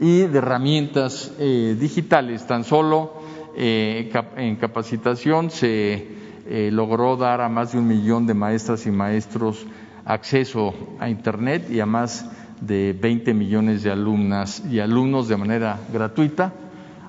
[0.00, 2.46] y de herramientas digitales.
[2.46, 3.12] Tan solo
[3.54, 9.66] en capacitación se eh, logró dar a más de un millón de maestras y maestros
[10.04, 12.28] acceso a Internet y a más
[12.60, 16.52] de 20 millones de alumnas y alumnos de manera gratuita.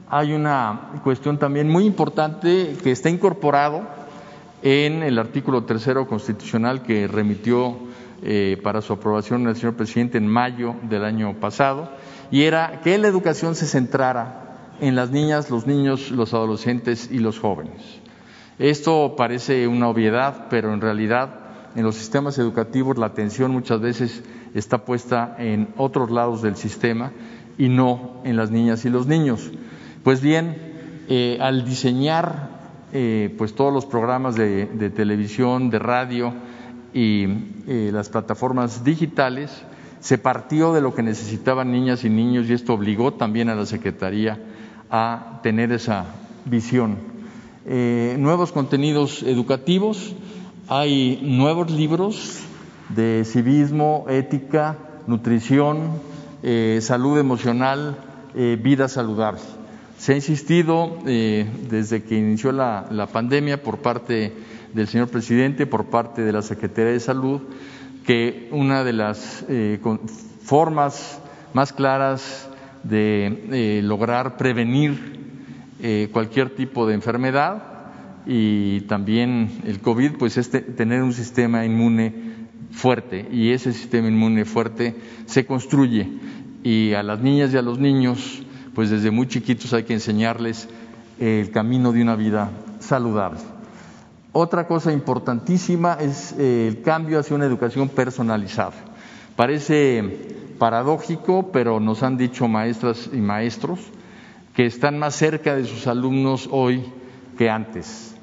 [0.09, 3.81] Hay una cuestión también muy importante que está incorporado
[4.61, 7.77] en el artículo tercero constitucional que remitió
[8.23, 11.89] eh, para su aprobación el señor presidente en mayo del año pasado,
[12.29, 17.19] y era que la educación se centrara en las niñas, los niños, los adolescentes y
[17.19, 18.00] los jóvenes.
[18.61, 21.29] Esto parece una obviedad, pero en realidad
[21.75, 24.21] en los sistemas educativos la atención muchas veces
[24.53, 27.11] está puesta en otros lados del sistema
[27.57, 29.49] y no en las niñas y los niños.
[30.03, 30.55] Pues bien,
[31.09, 32.49] eh, al diseñar
[32.93, 36.31] eh, pues todos los programas de, televisión, de radio
[36.93, 37.25] y
[37.67, 39.63] eh, las plataformas digitales,
[40.01, 43.65] se partió de lo que necesitaban niñas y niños y esto obligó también a la
[43.65, 44.37] Secretaría
[44.91, 46.05] a tener esa
[46.45, 47.10] visión.
[47.65, 50.15] Eh, nuevos contenidos educativos,
[50.67, 52.39] hay nuevos libros
[52.89, 55.99] de civismo, ética, nutrición,
[56.79, 57.97] salud emocional,
[58.33, 59.41] vida saludable.
[60.01, 64.33] Se ha insistido eh, desde que inició la, pandemia por parte
[64.73, 67.41] del señor presidente, por parte de la Secretaría de Salud,
[68.03, 69.79] que una de las eh,
[70.43, 71.21] formas
[71.53, 72.49] más claras
[72.81, 75.20] de eh, lograr prevenir
[76.11, 77.63] cualquier tipo de enfermedad
[78.25, 82.13] y también el COVID, pues es tener un sistema inmune
[82.71, 86.09] fuerte y ese sistema inmune fuerte se construye
[86.63, 90.69] y a las niñas y a los niños pues desde muy chiquitos hay que enseñarles
[91.19, 93.39] el camino de una vida saludable.
[94.33, 98.71] Otra cosa importantísima es eh, el cambio hacia una educación personalizada.
[99.35, 103.79] Parece paradójico, pero nos han dicho maestras y maestros
[104.53, 106.83] que están más cerca de sus alumnos hoy
[107.37, 108.15] que antes,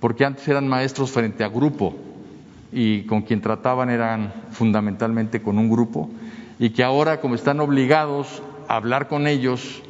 [0.00, 1.96] porque antes eran maestros frente a grupo
[2.72, 6.10] y con quien trataban eran fundamentalmente con un grupo,
[6.58, 9.82] y que ahora como están obligados hablar con ellos,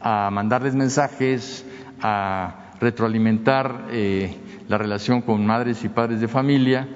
[0.00, 1.64] a mandarles mensajes,
[2.00, 4.36] a retroalimentar eh,
[4.68, 6.88] la relación con madres y padres de familia,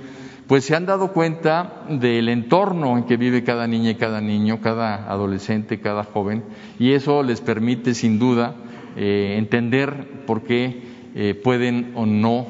[0.47, 4.61] pues se han dado cuenta del entorno en que vive cada niña y cada niño,
[4.61, 6.45] cada adolescente, cada joven,
[6.79, 8.55] y eso les permite sin duda
[8.97, 10.83] eh, entender por qué
[11.15, 12.47] eh, pueden o no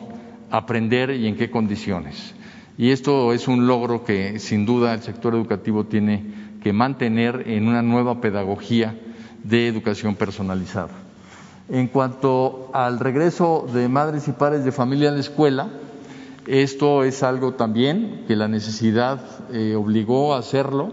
[0.50, 2.34] aprender y en qué condiciones.
[2.78, 6.22] Y esto es un logro que sin duda el sector educativo tiene
[6.62, 8.94] que mantener en una nueva pedagogía
[9.42, 10.90] de educación personalizada.
[11.70, 15.68] En cuanto al regreso de madres y padres de familia a la escuela,
[16.46, 19.20] esto es algo también que la necesidad
[19.52, 20.92] eh, obligó a hacerlo,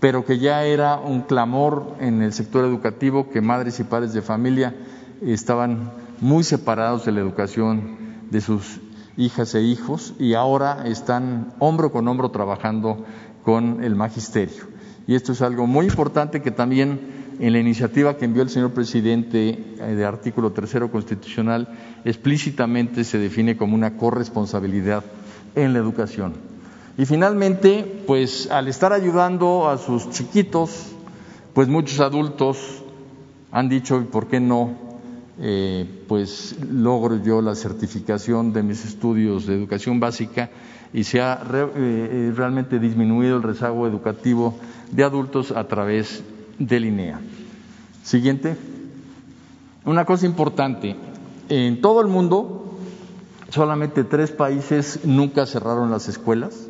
[0.00, 4.22] pero que ya era un clamor en el sector educativo que madres y padres de
[4.22, 4.74] familia
[5.20, 7.96] estaban muy separados de la educación
[8.30, 8.80] de sus
[9.16, 13.04] hijas e hijos y ahora están hombro con hombro trabajando
[13.44, 14.64] con el magisterio.
[15.06, 18.72] Y esto es algo muy importante que también en la iniciativa que envió el señor
[18.72, 21.68] presidente eh, de artículo tercero constitucional
[22.04, 25.04] explícitamente se define como una corresponsabilidad
[25.54, 26.34] en la educación.
[26.96, 30.92] Y finalmente, pues al estar ayudando a sus chiquitos,
[31.52, 32.82] pues muchos adultos
[33.50, 34.84] han dicho, ¿por qué no?
[35.40, 40.50] Eh, pues logro yo la certificación de mis estudios de educación básica
[40.92, 44.54] y se ha eh, realmente disminuido el rezago educativo
[44.92, 46.22] de adultos a través
[46.58, 47.20] del INEA.
[48.02, 48.56] Siguiente.
[49.84, 50.96] Una cosa importante,
[51.48, 52.78] en todo el mundo
[53.50, 56.68] solamente tres países nunca cerraron las escuelas.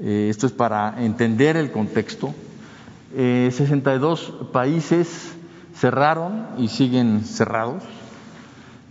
[0.00, 2.34] Eh, esto es para entender el contexto.
[3.14, 5.34] Eh, 62 países
[5.74, 7.84] cerraron y siguen cerrados.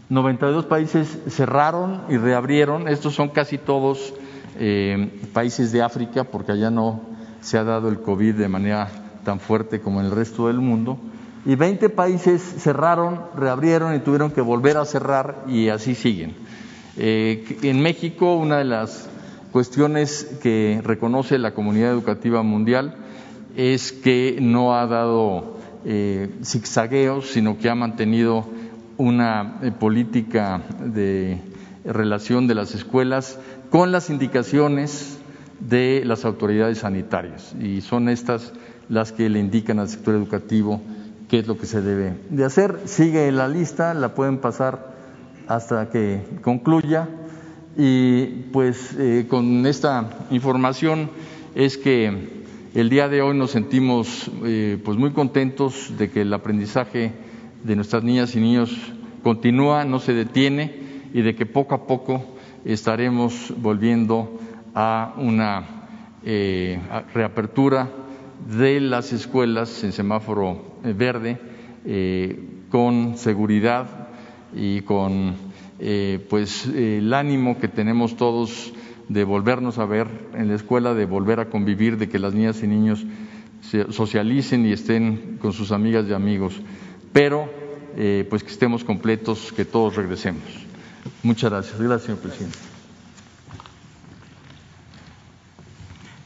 [0.09, 2.87] 92 países cerraron y reabrieron.
[2.87, 4.13] Estos son casi todos
[4.57, 7.01] eh, países de África, porque allá no
[7.41, 8.89] se ha dado el COVID de manera
[9.27, 10.97] tan fuerte como en el resto del mundo.
[11.45, 16.33] Y 20 países cerraron, reabrieron y tuvieron que volver a cerrar y así siguen.
[16.95, 19.09] Eh, en México, una de las
[19.51, 22.95] cuestiones que reconoce la comunidad educativa mundial
[23.57, 28.45] es que no ha dado eh, zigzagueos, sino que ha mantenido
[28.97, 31.41] una eh, política de
[31.83, 33.37] relación de las escuelas
[33.71, 35.17] con las indicaciones
[35.59, 38.53] de las autoridades sanitarias y son estas
[38.89, 40.81] las que le indican al sector educativo
[41.29, 42.81] qué es lo que se debe de hacer.
[42.85, 44.95] Sigue la lista, la pueden pasar
[45.47, 47.07] hasta que concluya
[47.77, 51.09] y pues eh, con esta información
[51.55, 52.37] es que
[52.73, 57.11] el día de hoy nos sentimos eh, pues muy contentos de que el aprendizaje
[57.63, 58.75] de nuestras niñas y niños
[59.23, 60.75] continúa, no se detiene
[61.13, 62.23] y de que poco a poco
[62.65, 64.39] estaremos volviendo
[64.75, 65.65] a una
[66.23, 66.79] eh,
[67.13, 67.89] reapertura
[68.45, 71.39] de las escuelas en semáforo eh, verde
[71.85, 74.09] eh, con seguridad
[74.55, 75.35] y con
[76.29, 78.73] pues el ánimo que tenemos todos
[79.09, 82.63] de volvernos a ver en la escuela, de volver a convivir, de que las niñas
[82.63, 83.05] y niños
[83.61, 86.59] se socialicen y estén con sus amigas y amigos,
[87.13, 87.47] pero
[88.27, 90.41] pues que estemos completos, que todos regresemos.
[91.21, 91.79] Muchas gracias.
[91.79, 92.57] Gracias, señor presidente.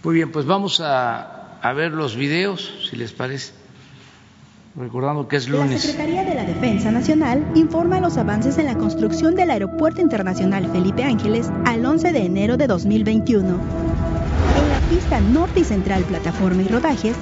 [0.04, 1.41] Muy bien, pues vamos a,
[1.74, 3.54] ver los videos, si les parece.
[4.76, 5.86] recordando que es lunes.
[5.86, 10.66] La Secretaría de la Defensa Nacional informa los avances en la construcción del Aeropuerto Internacional
[10.72, 13.48] Felipe Ángeles al 11 de enero de 2021.
[13.50, 17.16] En la pista norte y central plataforma y rodajes,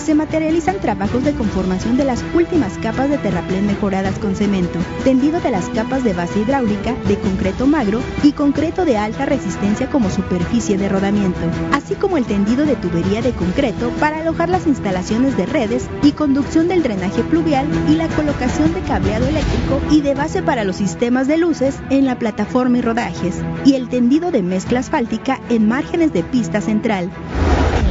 [0.00, 5.40] se materializan trabajos de conformación de las últimas capas de terraplén mejoradas con cemento, tendido
[5.40, 10.10] de las capas de base hidráulica, de concreto magro y concreto de alta resistencia como
[10.10, 11.40] superficie de rodamiento,
[11.72, 16.12] así como el tendido de tubería de concreto para alojar las instalaciones de redes y
[16.12, 20.76] conducción del drenaje pluvial y la colocación de cableado eléctrico y de base para los
[20.76, 25.68] sistemas de luces en la plataforma y rodajes, y el tendido de mezcla asfáltica en
[25.68, 27.10] márgenes de pista central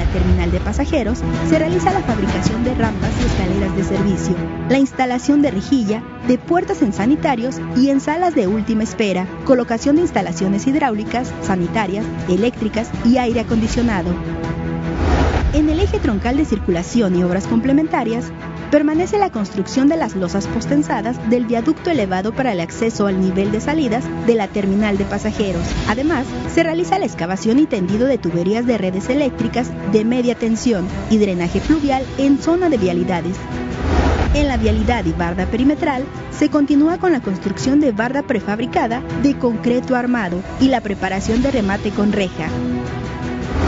[0.09, 4.35] terminal de pasajeros, se realiza la fabricación de rampas y escaleras de servicio,
[4.69, 9.95] la instalación de rejilla, de puertas en sanitarios y en salas de última espera, colocación
[9.95, 14.11] de instalaciones hidráulicas, sanitarias, eléctricas y aire acondicionado.
[15.51, 18.31] En el eje troncal de circulación y obras complementarias,
[18.69, 23.51] permanece la construcción de las losas postensadas del viaducto elevado para el acceso al nivel
[23.51, 25.63] de salidas de la terminal de pasajeros.
[25.87, 30.87] Además, se realiza la excavación y tendido de tuberías de redes eléctricas de media tensión
[31.09, 33.35] y drenaje pluvial en zona de vialidades.
[34.35, 39.37] En la vialidad y barda perimetral se continúa con la construcción de barda prefabricada de
[39.37, 42.47] concreto armado y la preparación de remate con reja.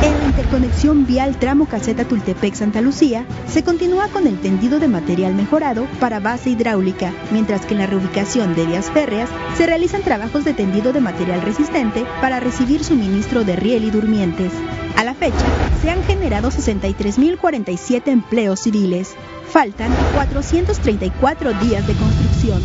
[0.02, 5.36] En la interconexión vial tramo caseta Tultepec-Santa Lucía, se continúa con el tendido de material
[5.36, 10.44] mejorado para base hidráulica, mientras que en la reubicación de vías férreas se realizan trabajos
[10.44, 14.52] de tendido de material resistente para recibir suministro de riel y durmientes.
[14.98, 15.46] A la fecha,
[15.84, 19.14] se han generado 63.047 empleos civiles.
[19.52, 22.62] Faltan 434 días de construcción.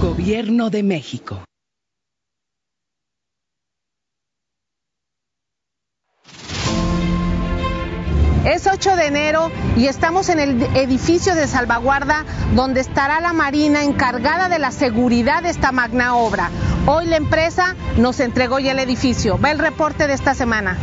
[0.00, 1.42] Gobierno de México.
[8.44, 12.24] Es 8 de enero y estamos en el edificio de salvaguarda
[12.56, 16.50] donde estará la Marina encargada de la seguridad de esta magna obra.
[16.86, 19.38] Hoy la empresa nos entregó ya el edificio.
[19.38, 20.76] Ve el reporte de esta semana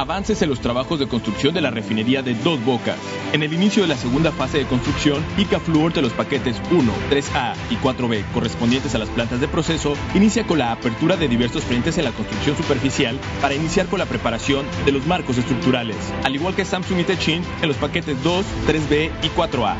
[0.00, 2.96] avances en los trabajos de construcción de la refinería de Dos Bocas.
[3.34, 7.54] En el inicio de la segunda fase de construcción, Icafluor de los paquetes 1, 3A
[7.68, 11.98] y 4B correspondientes a las plantas de proceso inicia con la apertura de diversos frentes
[11.98, 16.54] en la construcción superficial para iniciar con la preparación de los marcos estructurales, al igual
[16.54, 19.76] que Samsung y Techin en los paquetes 2, 3B y 4A.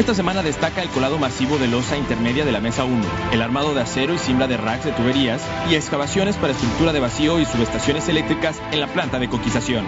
[0.00, 3.74] Esta semana destaca el colado masivo de losa intermedia de la mesa 1, el armado
[3.74, 7.44] de acero y cimbra de racks de tuberías y excavaciones para estructura de vacío y
[7.44, 9.84] subestaciones eléctricas en la planta de coquización.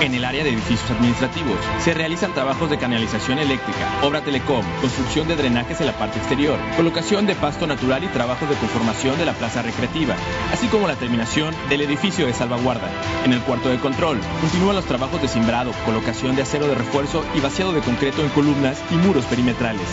[0.00, 5.28] En el área de edificios administrativos se realizan trabajos de canalización eléctrica, obra telecom, construcción
[5.28, 9.26] de drenajes en la parte exterior, colocación de pasto natural y trabajos de conformación de
[9.26, 10.16] la plaza recreativa,
[10.52, 12.88] así como la terminación del edificio de salvaguarda.
[13.26, 17.22] En el cuarto de control continúan los trabajos de cimbrado, colocación de acero de refuerzo
[17.34, 19.86] y vaciado de concreto en columnas y muros perimetrales.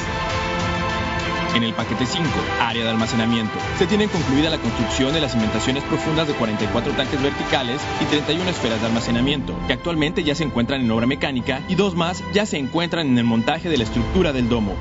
[1.57, 2.29] En el paquete 5,
[2.61, 7.19] área de almacenamiento, se tiene concluida la construcción de las cimentaciones profundas de 44 tanques
[7.19, 11.73] verticales y 31 esferas de almacenamiento, que actualmente ya se encuentran en obra mecánica y
[11.73, 14.75] dos más ya se encuentran en el montaje de la estructura del domo.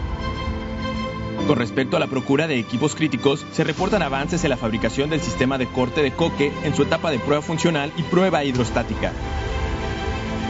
[1.46, 5.22] Con respecto a la procura de equipos críticos, se reportan avances en la fabricación del
[5.22, 9.12] sistema de corte de coque en su etapa de prueba funcional y prueba hidrostática.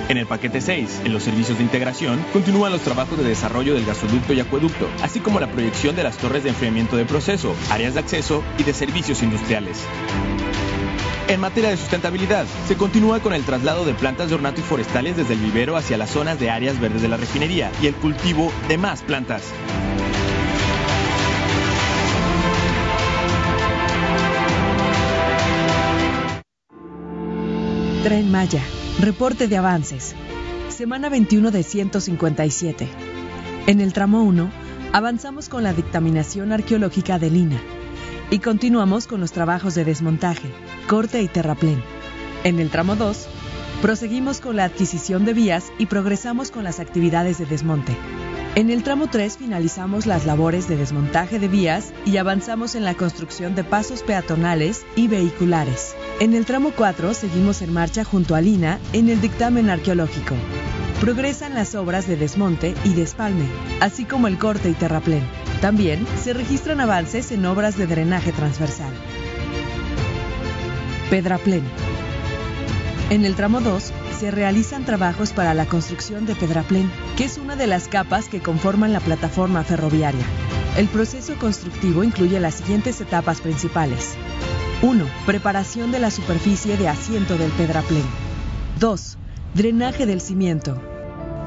[0.08, 3.84] En el paquete 6, en los servicios de integración, continúan los trabajos de desarrollo del
[3.84, 7.94] gasoducto y acueducto, así como la proyección de las torres de enfriamiento de proceso, áreas
[7.94, 9.84] de acceso y de servicios industriales.
[11.26, 15.16] En materia de sustentabilidad, se continúa con el traslado de plantas de ornato y forestales
[15.16, 18.52] desde el vivero hacia las zonas de áreas verdes de la refinería y el cultivo
[18.68, 19.42] de más plantas.
[28.04, 28.62] Tren Maya
[29.00, 30.14] Reporte de avances.
[30.70, 32.88] Semana 21 de 157.
[33.66, 34.50] En el tramo 1,
[34.94, 37.60] avanzamos con la dictaminación arqueológica de Lina
[38.30, 40.48] y continuamos con los trabajos de desmontaje,
[40.88, 41.82] corte y terraplén.
[42.42, 43.28] En el tramo 2,
[43.82, 47.94] proseguimos con la adquisición de vías y progresamos con las actividades de desmonte.
[48.54, 52.94] En el tramo 3 finalizamos las labores de desmontaje de vías y avanzamos en la
[52.94, 55.94] construcción de pasos peatonales y vehiculares.
[56.18, 60.34] En el tramo 4 seguimos en marcha junto a Lina en el dictamen arqueológico.
[60.98, 63.44] Progresan las obras de desmonte y despalme,
[63.80, 65.22] así como el corte y terraplén.
[65.60, 68.94] También se registran avances en obras de drenaje transversal.
[71.10, 71.64] Pedraplén.
[73.10, 77.56] En el tramo 2 se realizan trabajos para la construcción de Pedraplén, que es una
[77.56, 80.24] de las capas que conforman la plataforma ferroviaria.
[80.78, 84.16] El proceso constructivo incluye las siguientes etapas principales.
[84.82, 85.06] 1.
[85.24, 88.04] Preparación de la superficie de asiento del pedraplén.
[88.78, 89.16] 2.
[89.54, 90.78] Drenaje del cimiento.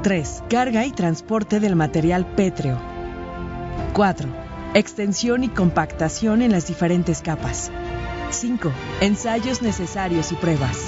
[0.01, 0.43] 3.
[0.49, 2.81] Carga y transporte del material pétreo.
[3.93, 4.29] 4.
[4.73, 7.71] Extensión y compactación en las diferentes capas.
[8.31, 8.71] 5.
[9.01, 10.87] Ensayos necesarios y pruebas.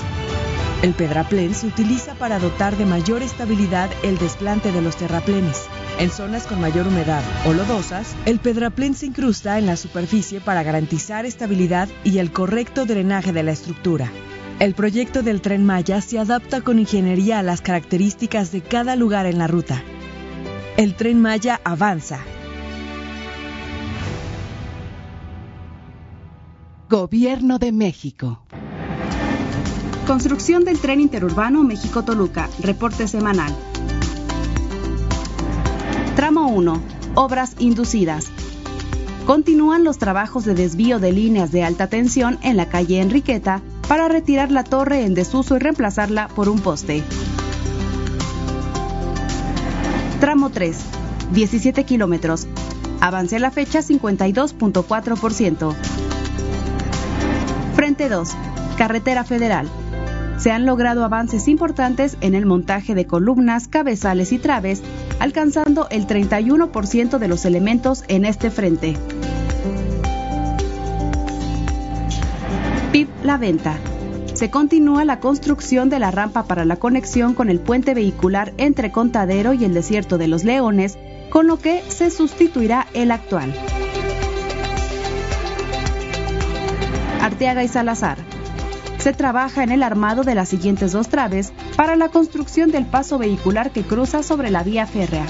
[0.82, 5.68] El pedraplén se utiliza para dotar de mayor estabilidad el desplante de los terraplenes.
[6.02, 10.64] En zonas con mayor humedad o lodosas, el pedraplén se incrusta en la superficie para
[10.64, 14.12] garantizar estabilidad y el correcto drenaje de la estructura.
[14.58, 19.28] El proyecto del tren Maya se adapta con ingeniería a las características de cada lugar
[19.28, 19.84] en la ruta.
[20.76, 22.18] El tren Maya avanza.
[26.90, 28.44] Gobierno de México.
[30.08, 32.50] Construcción del tren interurbano México-Toluca.
[32.64, 33.56] Reporte semanal.
[36.16, 36.82] Tramo 1.
[37.16, 38.32] Obras inducidas.
[39.26, 44.10] Continúan los trabajos de desvío de líneas de alta tensión en la calle Enriqueta para
[44.10, 47.02] retirar la torre en desuso y reemplazarla por un poste.
[50.20, 50.78] Tramo 3,
[51.32, 52.46] 17 kilómetros.
[53.00, 55.74] Avance a la fecha 52.4%.
[57.74, 58.30] Frente 2,
[58.78, 59.70] Carretera Federal.
[60.42, 64.82] Se han logrado avances importantes en el montaje de columnas, cabezales y traves,
[65.20, 68.98] alcanzando el 31% de los elementos en este frente.
[72.92, 73.78] PIB La Venta.
[74.34, 78.92] Se continúa la construcción de la rampa para la conexión con el puente vehicular entre
[78.92, 80.98] Contadero y el Desierto de los Leones,
[81.30, 83.54] con lo que se sustituirá el actual.
[87.22, 88.31] Arteaga y Salazar.
[89.02, 93.18] Se trabaja en el armado de las siguientes dos traves para la construcción del paso
[93.18, 95.26] vehicular que cruza sobre la vía férrea.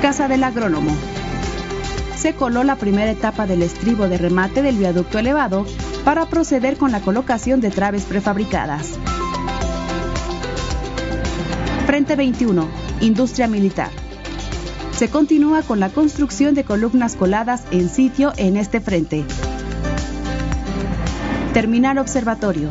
[0.00, 0.94] Casa del Agrónomo
[2.16, 5.66] se coló la primera etapa del estribo de remate del viaducto elevado
[6.04, 8.98] para proceder con la colocación de traves prefabricadas.
[11.86, 12.68] Frente 21.
[13.00, 13.90] Industria militar.
[14.92, 19.24] Se continúa con la construcción de columnas coladas en sitio en este frente.
[21.54, 22.68] Terminal Observatorio.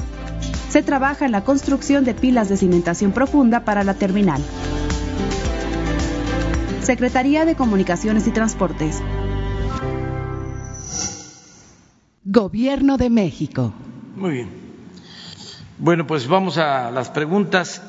[0.67, 4.41] Se trabaja en la construcción de pilas de cimentación profunda para la terminal.
[6.81, 9.01] Secretaría de Comunicaciones y Transportes.
[12.25, 13.73] Gobierno de México.
[14.17, 14.49] Muy bien.
[15.77, 17.81] Bueno, pues vamos a las preguntas.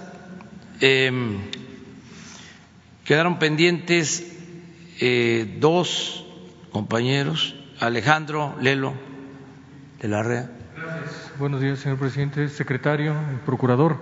[0.81, 1.11] Eh,
[3.05, 4.33] quedaron pendientes
[5.01, 6.25] eh, dos
[6.71, 8.95] compañeros, Alejandro Lelo
[10.01, 10.64] de la REA.
[11.39, 13.15] Buenos días, señor presidente, secretario,
[13.45, 13.99] procurador.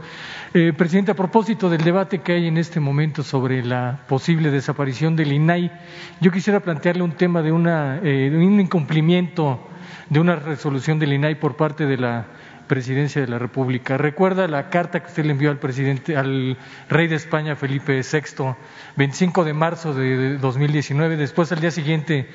[0.53, 5.17] Eh, presidente, a propósito del debate que hay en este momento sobre la posible desaparición
[5.17, 5.73] del INAI,
[6.21, 9.67] yo quisiera plantearle un tema de, una, eh, un incumplimiento
[10.11, 12.27] de una resolución del INAI por parte de la
[12.67, 13.99] Presidencia de la República.
[13.99, 16.57] Recuerda la carta que usted le envió al presidente, al
[16.89, 18.55] rey de España, Felipe VI,
[18.97, 21.17] 25 de marzo de 2019.
[21.17, 22.29] Después, al día siguiente,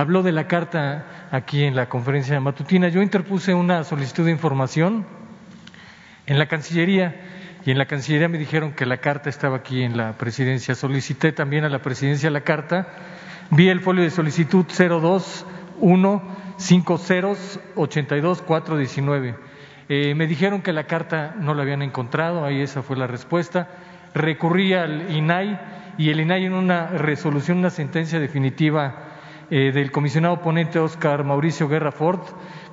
[0.00, 2.88] habló de la carta aquí en la conferencia matutina.
[2.88, 5.04] Yo interpuse una solicitud de información
[6.26, 7.16] en la Cancillería
[7.64, 10.76] y en la Cancillería me dijeron que la carta estaba aquí en la Presidencia.
[10.76, 12.86] Solicité también a la Presidencia la carta.
[13.50, 16.22] Vi el folio de solicitud 021
[16.58, 19.34] cinco ceros ochenta y dos cuatro diecinueve.
[19.88, 23.68] Eh, me dijeron que la carta no la habían encontrado, ahí esa fue la respuesta.
[24.14, 25.58] Recurrí al INAI
[25.98, 29.07] y el INAI en una resolución, una sentencia definitiva
[29.50, 32.20] eh, del comisionado ponente Oscar Mauricio Guerra Ford,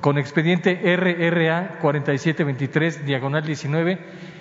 [0.01, 3.99] con expediente RRA 4723, diagonal 19,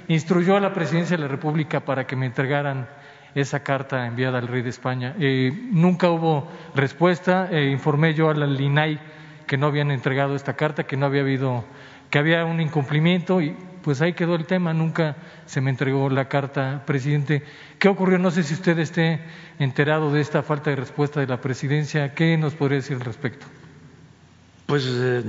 [0.09, 2.89] instruyó a la Presidencia de la República para que me entregaran
[3.35, 5.15] esa carta enviada al rey de España.
[5.19, 9.01] Eh, nunca hubo respuesta, informé yo al INAI
[9.47, 11.65] que no habían entregado esta carta, que no había habido,
[12.11, 16.27] que había un incumplimiento y pues ahí quedó el tema, nunca se me entregó la
[16.27, 17.45] carta, presidente.
[17.79, 18.19] ¿Qué ocurrió?
[18.19, 19.21] No sé si usted esté
[19.59, 22.15] enterado de esta falta de respuesta de la presidencia.
[22.15, 23.45] ¿Qué nos podría decir al respecto?
[24.65, 25.23] Pues eh,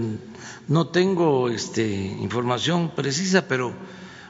[0.69, 3.73] no tengo este, información precisa, pero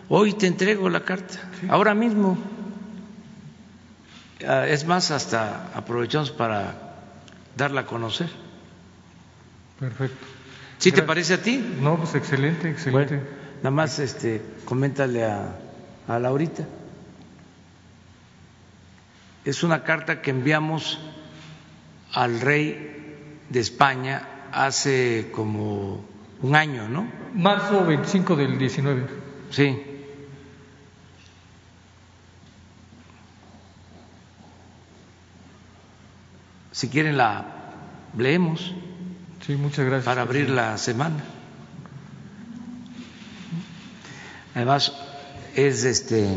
[0.09, 1.37] hoy te entrego la carta,
[1.69, 2.35] ahora mismo.
[4.47, 6.95] Ah, es más, hasta aprovechamos para
[7.55, 8.29] darla a conocer.
[9.79, 10.34] Perfecto.
[10.77, 11.57] ¿Sí te parece a ti?
[11.79, 13.19] No, pues excelente, excelente.
[13.57, 15.55] nada más este, coméntale a,
[16.07, 16.65] a Laurita.
[19.45, 20.99] Es una carta que enviamos
[22.13, 23.17] al rey
[23.49, 26.03] de España hace como
[26.41, 27.07] un año, ¿no?
[27.33, 29.07] Marzo 25 del 19.
[29.51, 29.81] Sí.
[36.71, 37.45] Si quieren la
[38.17, 38.73] leemos.
[39.45, 40.05] Sí, muchas gracias.
[40.05, 41.23] Para abrir la semana.
[44.55, 44.91] Además,
[45.55, 46.35] es este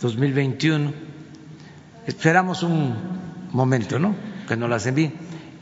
[0.00, 0.92] 2021.
[2.06, 2.94] Esperamos un
[3.50, 4.14] momento, ¿no?
[4.46, 5.14] Que nos las envíen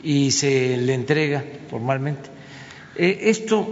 [0.03, 2.29] y se le entrega formalmente.
[2.95, 3.67] Eh, esto,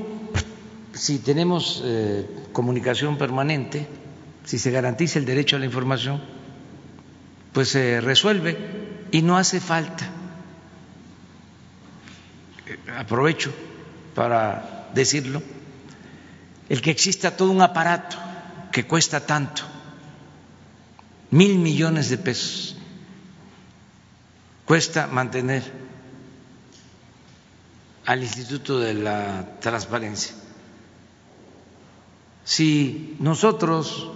[0.93, 3.85] si tenemos eh, comunicación permanente,
[4.45, 6.23] si se garantiza el derecho a la información,
[7.51, 8.57] pues se resuelve
[9.11, 10.22] y no hace falta.
[12.97, 13.51] Aprovecho
[14.13, 15.41] para decirlo,
[16.69, 18.17] el que exista todo un aparato
[18.71, 19.63] que cuesta tanto,
[21.31, 22.77] mil millones de pesos,
[24.65, 25.63] cuesta mantener
[28.05, 30.35] al Instituto de la Transparencia.
[32.43, 34.09] Si nosotros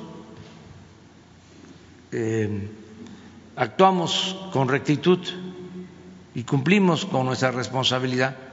[2.12, 2.70] eh,
[3.56, 5.20] actuamos con rectitud
[6.36, 8.47] y cumplimos con nuestra responsabilidad,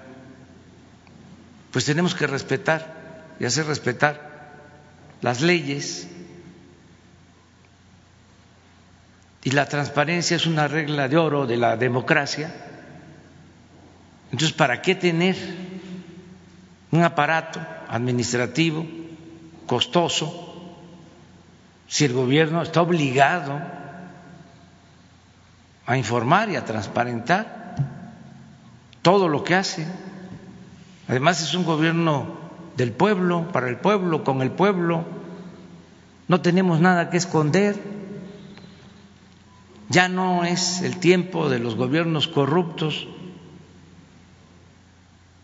[1.74, 4.52] pues tenemos que respetar y hacer respetar
[5.22, 6.06] las leyes.
[9.42, 12.54] Y la transparencia es una regla de oro de la democracia.
[14.30, 15.34] Entonces, ¿para qué tener
[16.92, 18.86] un aparato administrativo
[19.66, 20.76] costoso
[21.88, 23.60] si el gobierno está obligado
[25.86, 27.74] a informar y a transparentar
[29.02, 30.13] todo lo que hace?
[31.08, 32.26] Además es un gobierno
[32.76, 35.04] del pueblo, para el pueblo, con el pueblo.
[36.28, 37.76] No tenemos nada que esconder.
[39.88, 43.06] Ya no es el tiempo de los gobiernos corruptos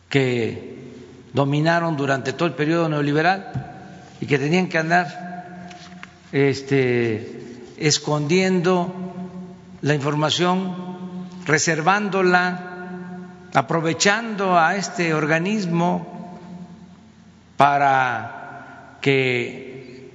[0.08, 0.90] que
[1.34, 3.52] dominaron durante todo el periodo neoliberal
[4.20, 5.68] y que tenían que andar
[6.32, 8.92] este, escondiendo
[9.82, 10.74] la información,
[11.46, 12.69] reservándola
[13.54, 16.38] aprovechando a este organismo
[17.56, 20.10] para que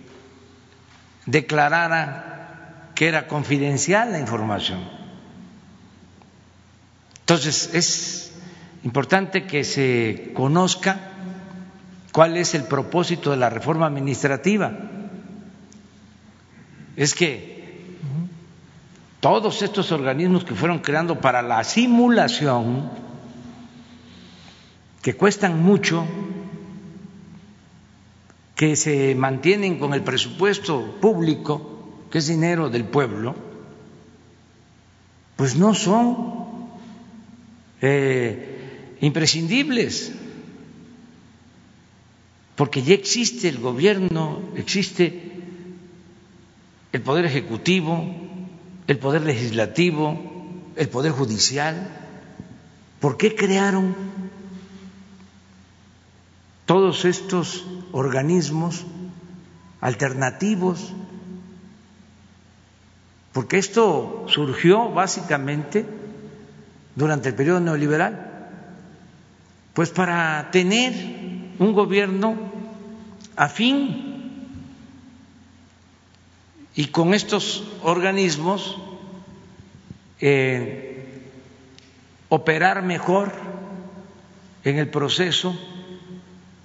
[1.26, 4.80] declarara que era confidencial la información.
[7.20, 8.32] Entonces, es
[8.84, 11.00] importante que se conozca
[12.12, 14.72] cuál es el propósito de la reforma administrativa.
[16.96, 17.98] Es que
[19.20, 23.05] todos estos organismos que fueron creando para la simulación
[25.06, 26.04] que cuestan mucho,
[28.56, 33.36] que se mantienen con el presupuesto público, que es dinero del pueblo,
[35.36, 36.70] pues no son
[37.82, 40.12] eh, imprescindibles,
[42.56, 45.34] porque ya existe el gobierno, existe
[46.94, 48.04] el poder ejecutivo,
[48.88, 50.20] el poder legislativo,
[50.76, 51.76] el poder judicial.
[53.00, 54.25] ¿Por qué crearon
[56.66, 58.86] todos estos organismos
[59.82, 60.94] alternativos,
[63.34, 65.86] porque esto surgió básicamente
[66.96, 68.50] durante el periodo neoliberal,
[69.74, 70.94] pues para tener
[71.60, 72.36] un gobierno
[73.36, 74.16] afín
[76.76, 78.78] y con estos organismos
[80.20, 81.22] eh,
[82.30, 83.32] operar mejor
[84.64, 85.58] en el proceso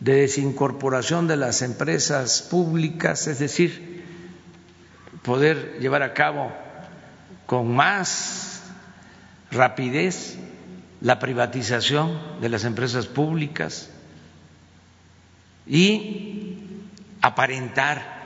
[0.00, 4.02] de desincorporación de las empresas públicas, es decir,
[5.22, 6.50] poder llevar a cabo
[7.46, 8.62] con más
[9.50, 10.38] rapidez
[11.02, 13.90] la privatización de las empresas públicas
[15.66, 16.56] y
[17.20, 18.20] aparentar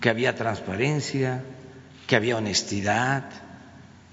[0.00, 1.42] que había transparencia,
[2.06, 3.24] que había honestidad,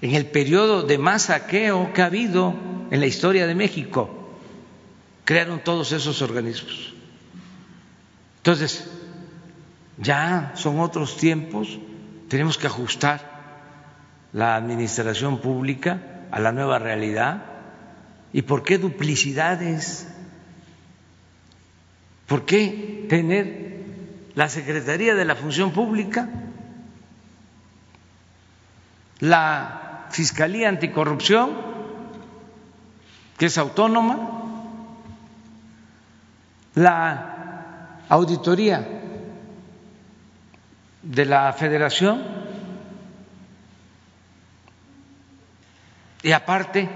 [0.00, 2.54] en el periodo de más saqueo que ha habido
[2.90, 4.15] en la historia de México
[5.26, 6.94] crearon todos esos organismos.
[8.38, 8.88] Entonces,
[9.98, 11.78] ya son otros tiempos,
[12.28, 13.36] tenemos que ajustar
[14.32, 17.42] la administración pública a la nueva realidad.
[18.32, 20.06] ¿Y por qué duplicidades?
[22.28, 23.82] ¿Por qué tener
[24.36, 26.28] la Secretaría de la Función Pública,
[29.18, 31.50] la Fiscalía Anticorrupción,
[33.38, 34.45] que es autónoma,
[36.76, 38.86] la auditoría
[41.02, 42.22] de la federación
[46.22, 46.88] y aparte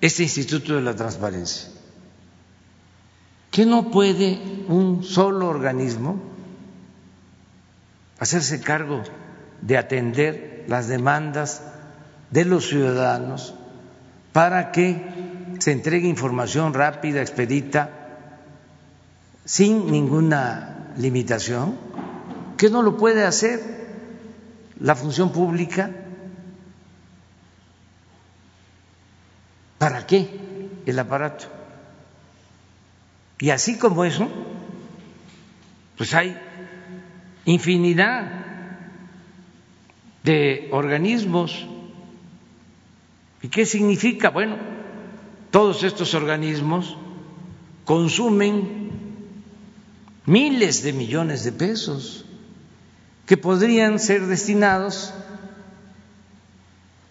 [0.00, 1.70] este Instituto de la Transparencia.
[3.50, 6.20] ¿Qué no puede un solo organismo
[8.18, 9.04] hacerse cargo
[9.60, 11.62] de atender las demandas
[12.30, 13.54] de los ciudadanos
[14.32, 15.00] para que
[15.60, 18.03] se entregue información rápida, expedita,
[19.44, 21.76] sin ninguna limitación,
[22.56, 23.60] que no lo puede hacer
[24.80, 25.90] la función pública?
[29.78, 31.46] ¿Para qué el aparato?
[33.38, 34.28] Y así como eso,
[35.96, 36.36] pues hay
[37.44, 38.30] infinidad
[40.22, 41.66] de organismos.
[43.42, 44.30] ¿Y qué significa?
[44.30, 44.56] Bueno,
[45.50, 46.96] todos estos organismos
[47.84, 48.83] consumen
[50.26, 52.24] miles de millones de pesos
[53.26, 55.12] que podrían ser destinados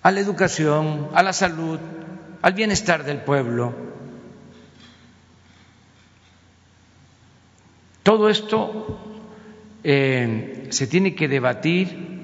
[0.01, 1.79] a la educación, a la salud,
[2.41, 3.73] al bienestar del pueblo.
[8.03, 8.99] Todo esto
[9.83, 12.23] eh, se tiene que debatir,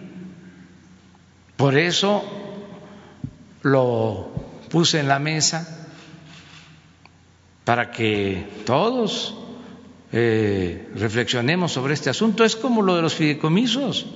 [1.55, 2.23] por eso
[3.61, 4.31] lo
[4.69, 5.87] puse en la mesa
[7.63, 9.38] para que todos
[10.11, 12.43] eh, reflexionemos sobre este asunto.
[12.43, 14.07] Es como lo de los fideicomisos.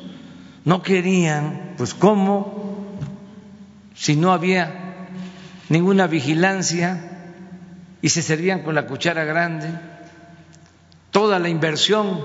[0.65, 2.85] No querían, pues cómo,
[3.93, 5.07] si no había
[5.69, 7.35] ninguna vigilancia
[8.01, 9.69] y se servían con la cuchara grande,
[11.11, 12.19] toda la inversión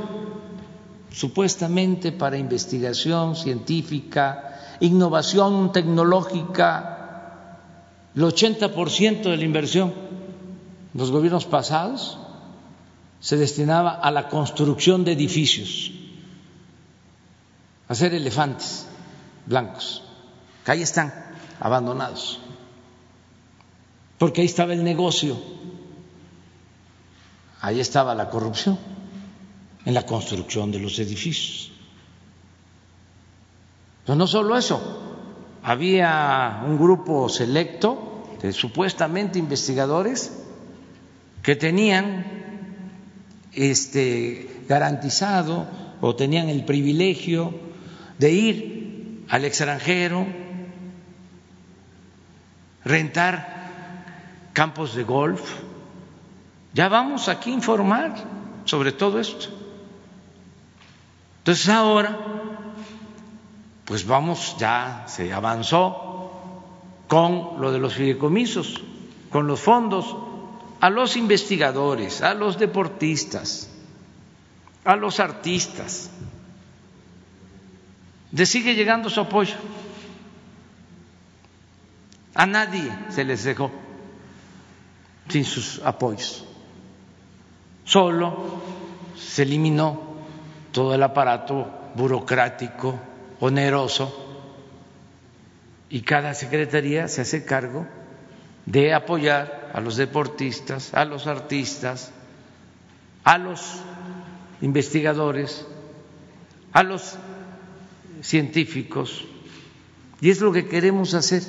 [1.11, 6.95] supuestamente para investigación científica, innovación tecnológica,
[8.15, 9.93] el 80% de la inversión
[10.95, 12.19] los gobiernos pasados
[13.21, 15.91] se destinaba a la construcción de edificios,
[17.89, 18.87] a hacer elefantes
[19.47, 20.03] blancos,
[20.65, 21.13] que ahí están
[21.61, 22.41] abandonados,
[24.19, 25.37] porque ahí estaba el negocio,
[27.61, 28.79] ahí estaba la corrupción,
[29.85, 31.73] en la construcción de los edificios.
[34.05, 34.81] Pero no solo eso,
[35.63, 40.33] había un grupo selecto de supuestamente investigadores
[41.43, 42.38] que tenían
[43.53, 45.67] este, garantizado
[46.01, 47.55] o tenían el privilegio
[48.19, 50.27] de ir al extranjero,
[52.85, 55.43] rentar campos de golf.
[56.75, 58.15] Ya vamos aquí a informar
[58.65, 59.49] sobre todo esto.
[61.39, 62.19] Entonces ahora,
[63.85, 66.31] pues vamos, ya se avanzó
[67.09, 68.83] con lo de los fideicomisos,
[69.31, 70.15] con los fondos
[70.81, 73.69] a los investigadores, a los deportistas,
[74.85, 76.11] a los artistas.
[78.33, 79.55] Le sigue llegando su apoyo.
[82.35, 83.71] A nadie se les dejó
[85.29, 86.45] sin sus apoyos.
[87.85, 88.63] Solo
[89.17, 90.17] se eliminó
[90.73, 93.01] todo el aparato burocrático,
[93.41, 94.27] oneroso,
[95.91, 97.87] y cada secretaría se hace cargo
[98.71, 102.13] de apoyar a los deportistas, a los artistas,
[103.25, 103.81] a los
[104.61, 105.67] investigadores,
[106.73, 107.17] a los
[108.21, 109.25] científicos.
[110.21, 111.43] Y es lo que queremos hacer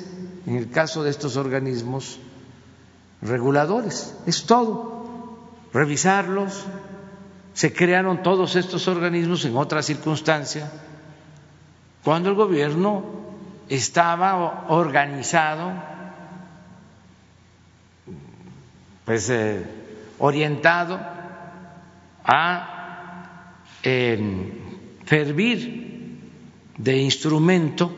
[0.46, 2.18] en el caso de estos organismos
[3.20, 4.16] reguladores.
[4.26, 6.64] Es todo, revisarlos.
[7.52, 10.72] Se crearon todos estos organismos en otra circunstancia,
[12.02, 13.04] cuando el gobierno
[13.68, 15.99] estaba organizado
[19.10, 19.60] pues eh,
[20.20, 21.00] orientado
[22.24, 23.64] a
[25.04, 26.20] servir
[26.78, 27.90] de instrumento,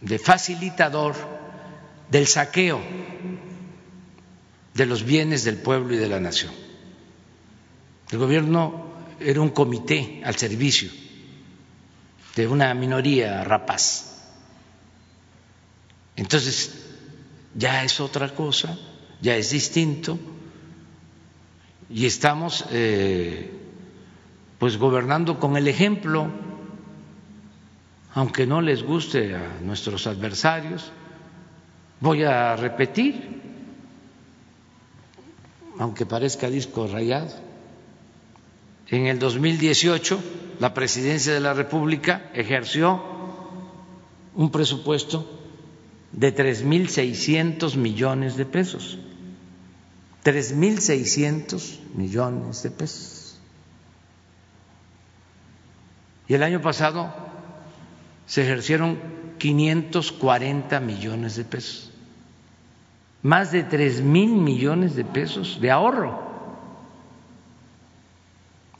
[0.00, 1.16] de facilitador
[2.08, 2.80] del saqueo
[4.74, 6.52] de los bienes del pueblo y de la nación.
[8.12, 10.88] El gobierno era un comité al servicio
[12.36, 14.30] de una minoría rapaz.
[16.14, 16.76] Entonces,
[17.56, 18.78] ya es otra cosa
[19.20, 20.18] ya es distinto.
[21.88, 23.50] Y estamos eh,
[24.58, 26.28] pues gobernando con el ejemplo,
[28.14, 30.92] aunque no les guste a nuestros adversarios.
[32.00, 33.40] Voy a repetir,
[35.78, 37.30] aunque parezca disco rayado,
[38.88, 40.20] en el 2018
[40.60, 43.02] la presidencia de la República ejerció
[44.34, 45.38] un presupuesto
[46.12, 48.98] de 3.600 millones de pesos
[50.22, 53.38] tres mil seiscientos millones de pesos.
[56.28, 57.12] Y el año pasado
[58.26, 58.98] se ejercieron
[59.38, 61.90] 540 millones de pesos,
[63.22, 66.30] más de tres mil millones de pesos de ahorro.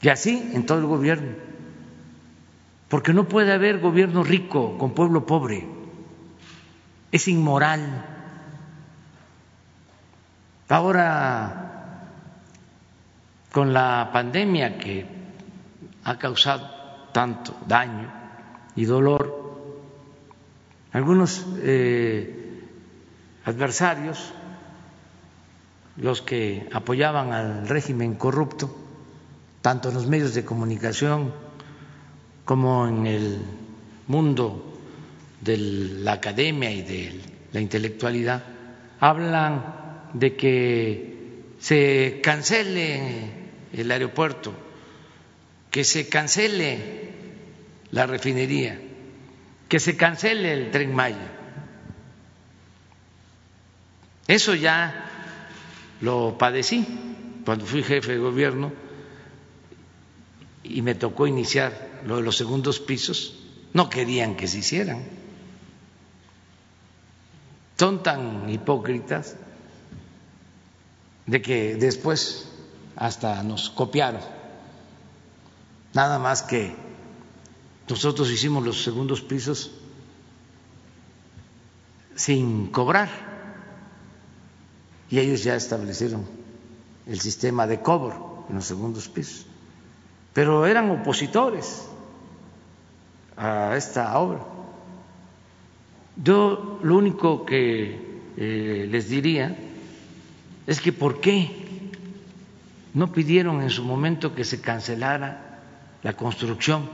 [0.01, 1.33] Y así en todo el gobierno,
[2.87, 5.67] porque no puede haber gobierno rico con pueblo pobre,
[7.11, 8.10] es inmoral.
[10.71, 12.07] Ahora,
[13.51, 15.05] con la pandemia que
[16.05, 16.69] ha causado
[17.11, 18.09] tanto daño
[18.77, 19.41] y dolor.
[20.93, 22.63] Algunos eh,
[23.43, 24.31] adversarios,
[25.97, 28.73] los que apoyaban al régimen corrupto,
[29.61, 31.33] tanto en los medios de comunicación
[32.45, 33.41] como en el
[34.07, 34.79] mundo
[35.41, 38.41] de la academia y de la intelectualidad,
[39.01, 39.80] hablan
[40.13, 43.29] de que se cancele
[43.73, 44.53] el aeropuerto,
[45.69, 47.11] que se cancele
[47.91, 48.79] la refinería,
[49.69, 51.31] que se cancele el tren Maya.
[54.27, 55.09] Eso ya
[56.01, 56.85] lo padecí
[57.45, 58.71] cuando fui jefe de gobierno
[60.63, 63.37] y me tocó iniciar lo de los segundos pisos.
[63.73, 65.03] No querían que se hicieran.
[67.77, 69.35] Son tan hipócritas
[71.25, 72.49] de que después
[72.95, 74.21] hasta nos copiaron.
[75.93, 76.75] Nada más que
[77.89, 79.71] nosotros hicimos los segundos pisos
[82.15, 83.09] sin cobrar
[85.09, 86.25] y ellos ya establecieron
[87.05, 89.45] el sistema de cobro en los segundos pisos.
[90.33, 91.85] Pero eran opositores
[93.35, 94.45] a esta obra.
[96.15, 99.57] Yo lo único que eh, les diría
[100.67, 101.49] es que ¿por qué
[102.93, 105.59] no pidieron en su momento que se cancelara
[106.03, 106.89] la construcción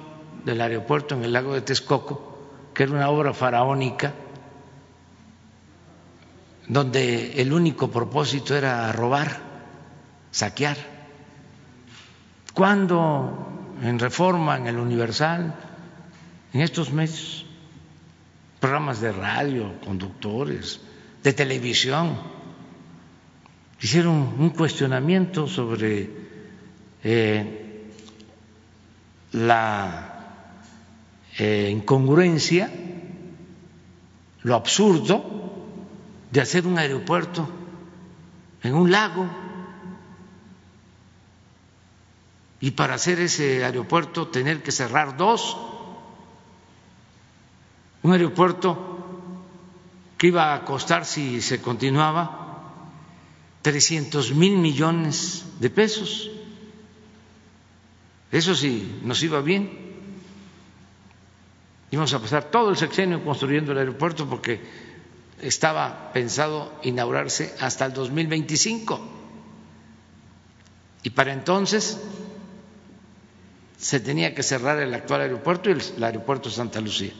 [0.45, 4.13] del aeropuerto en el lago de Texcoco, que era una obra faraónica,
[6.67, 9.39] donde el único propósito era robar,
[10.31, 10.77] saquear.
[12.53, 13.47] Cuando
[13.81, 15.55] en Reforma, en el Universal,
[16.53, 17.45] en estos medios,
[18.59, 20.81] programas de radio, conductores,
[21.23, 22.17] de televisión,
[23.79, 26.09] hicieron un cuestionamiento sobre
[27.03, 27.91] eh,
[29.33, 30.17] la
[31.37, 32.71] eh, incongruencia,
[34.41, 35.23] lo absurdo
[36.31, 37.47] de hacer un aeropuerto
[38.63, 39.27] en un lago.
[42.59, 45.55] Y para hacer ese aeropuerto tener que cerrar dos.
[48.01, 48.97] Un aeropuerto
[50.17, 52.46] que iba a costar, si se continuaba,
[53.61, 56.31] 300 mil millones de pesos.
[58.31, 59.87] Eso sí, nos iba bien.
[61.91, 64.61] Íbamos a pasar todo el sexenio construyendo el aeropuerto porque
[65.41, 68.99] estaba pensado inaugurarse hasta el 2025.
[71.03, 72.01] Y para entonces
[73.77, 77.13] se tenía que cerrar el actual aeropuerto y el, aeropuerto Santa Lucía.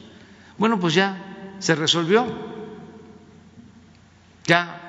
[0.58, 2.26] Bueno, pues ya se resolvió.
[4.44, 4.87] Ya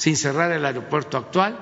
[0.00, 1.58] sin cerrar el aeropuerto actual,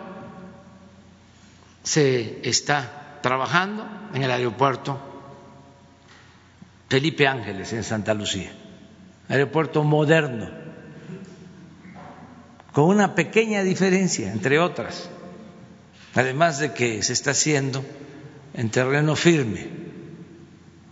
[1.82, 3.84] se está trabajando
[4.14, 4.96] en el aeropuerto
[6.88, 8.52] Felipe Ángeles en Santa Lucía,
[9.28, 10.48] aeropuerto moderno,
[12.70, 15.10] con una pequeña diferencia, entre otras,
[16.14, 17.84] además de que se está haciendo
[18.54, 19.68] en terreno firme,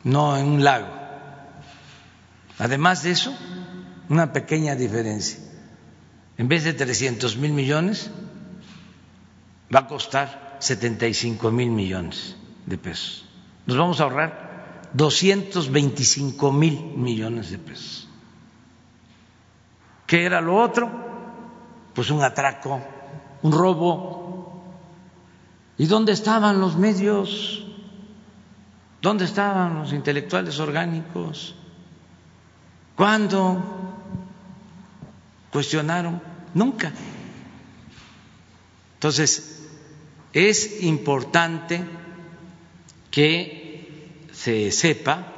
[0.02, 0.88] no en un lago.
[2.58, 3.38] Además de eso,
[4.08, 5.45] una pequeña diferencia.
[6.38, 8.10] En vez de 300 mil millones,
[9.74, 13.24] va a costar 75 mil millones de pesos.
[13.66, 18.08] Nos vamos a ahorrar 225 mil millones de pesos.
[20.06, 20.90] ¿Qué era lo otro?
[21.94, 22.80] Pues un atraco,
[23.42, 24.62] un robo.
[25.78, 27.66] ¿Y dónde estaban los medios?
[29.02, 31.54] ¿Dónde estaban los intelectuales orgánicos?
[32.94, 33.75] ¿Cuándo
[35.50, 36.20] cuestionaron?
[36.54, 36.92] Nunca.
[38.94, 39.62] Entonces,
[40.32, 41.82] es importante
[43.10, 45.32] que se sepa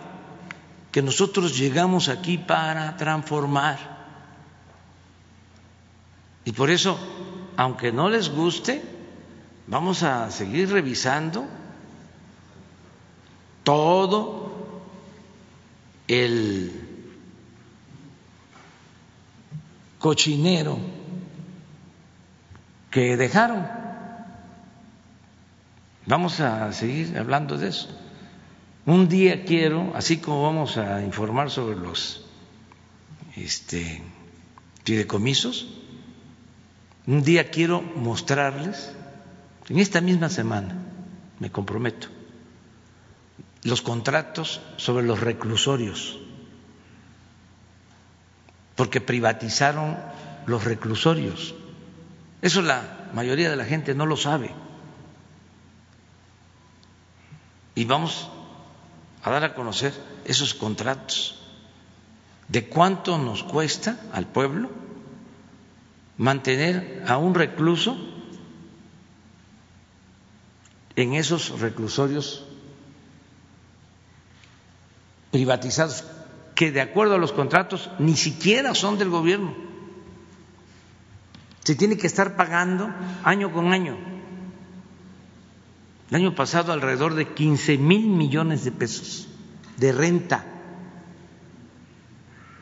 [0.91, 3.99] que nosotros llegamos aquí para transformar.
[6.45, 6.99] Y por eso,
[7.57, 8.83] aunque no les guste,
[9.67, 11.47] vamos a seguir revisando
[13.65, 14.51] todo
[16.09, 16.88] el
[19.99, 20.79] cochinero
[22.91, 23.67] que dejaron.
[26.07, 27.89] Vamos a seguir hablando de eso.
[28.87, 32.25] Un día quiero, así como vamos a informar sobre los
[33.37, 34.03] este,
[34.85, 35.69] fideicomisos,
[37.07, 38.95] un día quiero mostrarles,
[39.69, 40.77] en esta misma semana,
[41.39, 42.09] me comprometo,
[43.63, 46.19] los contratos sobre los reclusorios,
[48.79, 49.99] porque privatizaron
[50.47, 51.53] los reclusorios.
[52.41, 54.55] Eso la mayoría de la gente no lo sabe.
[57.75, 58.31] Y vamos
[59.25, 59.93] a dar a conocer
[60.25, 61.43] esos contratos,
[62.47, 64.71] de cuánto nos cuesta al pueblo
[66.17, 67.97] mantener a un recluso
[70.95, 72.45] en esos reclusorios
[75.33, 76.05] privatizados
[76.59, 79.55] que de acuerdo a los contratos ni siquiera son del gobierno.
[81.63, 82.93] Se tiene que estar pagando
[83.23, 83.97] año con año.
[86.11, 89.29] El año pasado alrededor de 15 mil millones de pesos
[89.77, 90.45] de renta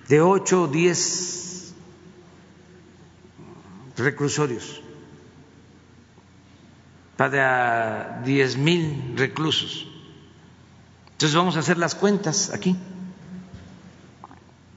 [0.09, 1.75] de 8 o 10
[3.97, 4.83] reclusorios
[7.17, 9.89] para 10 mil reclusos.
[11.13, 12.77] Entonces vamos a hacer las cuentas aquí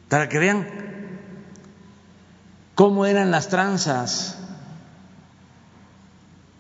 [0.10, 0.68] para que vean
[2.76, 4.38] cómo eran las tranzas.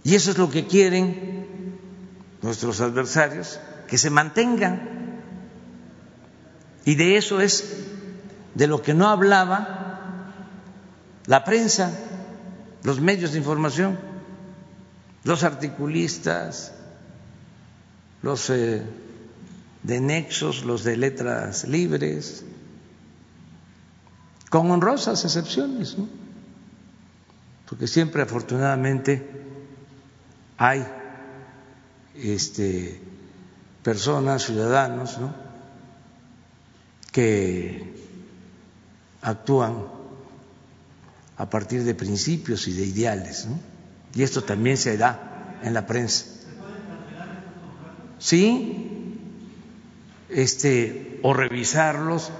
[0.03, 1.77] Y eso es lo que quieren
[2.41, 5.19] nuestros adversarios, que se mantengan.
[6.85, 7.85] Y de eso es
[8.55, 10.33] de lo que no hablaba
[11.25, 11.91] la prensa,
[12.83, 13.99] los medios de información,
[15.23, 16.73] los articulistas,
[18.21, 18.83] los eh,
[19.83, 22.43] de nexos, los de letras libres,
[24.49, 26.07] con honrosas excepciones, ¿no?
[27.67, 29.29] porque siempre afortunadamente
[30.57, 30.85] hay
[32.15, 32.99] este,
[33.83, 35.33] personas, ciudadanos, ¿no?
[37.11, 37.93] que
[39.21, 39.85] actúan
[41.37, 43.47] a partir de principios y de ideales,
[44.15, 46.25] y esto también se da en la prensa.
[48.17, 49.15] Sí,
[50.29, 52.31] este, o revisarlos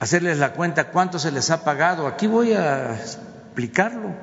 [0.00, 2.06] hacerles la cuenta cuánto se les ha pagado.
[2.06, 4.14] Aquí voy a explicarlo.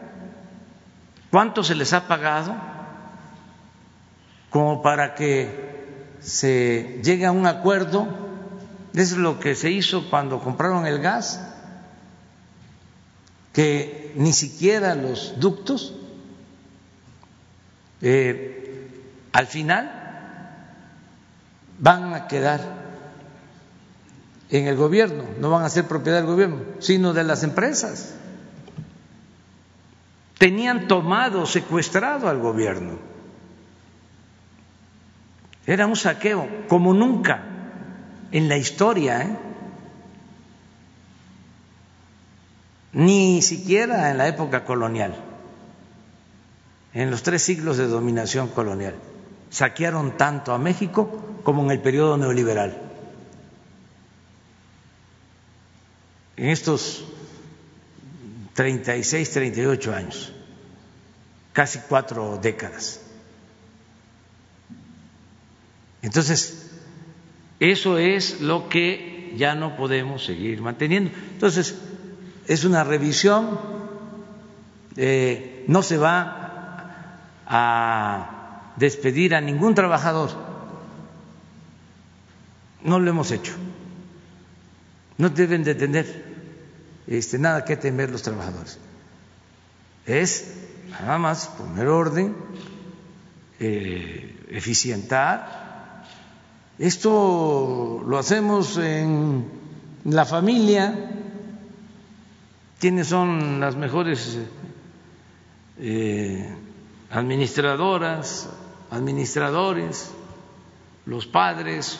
[1.29, 2.55] ¿Cuánto se les ha pagado?
[4.49, 8.07] Como para que se llegue a un acuerdo.
[8.93, 11.39] Es lo que se hizo cuando compraron el gas,
[13.53, 15.93] que ni siquiera los ductos
[18.01, 18.89] eh,
[19.31, 19.91] al final
[21.77, 22.86] van a quedar
[24.49, 28.15] en el gobierno, no van a ser propiedad del gobierno, sino de las empresas.
[30.37, 32.97] Tenían tomado, secuestrado al gobierno.
[35.65, 37.43] Era un saqueo como nunca
[38.31, 39.37] en la historia, ¿eh?
[42.93, 45.15] ni siquiera en la época colonial,
[46.93, 48.95] en los tres siglos de dominación colonial.
[49.49, 52.86] Saquearon tanto a México como en el periodo neoliberal.
[56.37, 57.03] En estos
[58.53, 60.31] 36, 38 años,
[61.51, 63.01] casi cuatro décadas.
[66.01, 66.71] Entonces,
[67.59, 71.11] eso es lo que ya no podemos seguir manteniendo.
[71.33, 71.75] Entonces,
[72.47, 73.59] es una revisión,
[74.95, 80.31] eh, no se va a despedir a ningún trabajador,
[82.83, 83.53] no lo hemos hecho.
[85.17, 86.26] No deben de tener
[87.07, 88.77] este, nada que temer los trabajadores.
[90.05, 90.53] Es
[90.89, 92.35] nada más poner orden,
[93.59, 96.03] eh, eficientar.
[96.77, 99.45] Esto lo hacemos en
[100.05, 101.11] la familia.
[102.79, 104.37] ¿Quiénes son las mejores
[105.79, 106.55] eh,
[107.09, 108.49] administradoras,
[108.91, 110.11] administradores?
[111.05, 111.99] Los padres,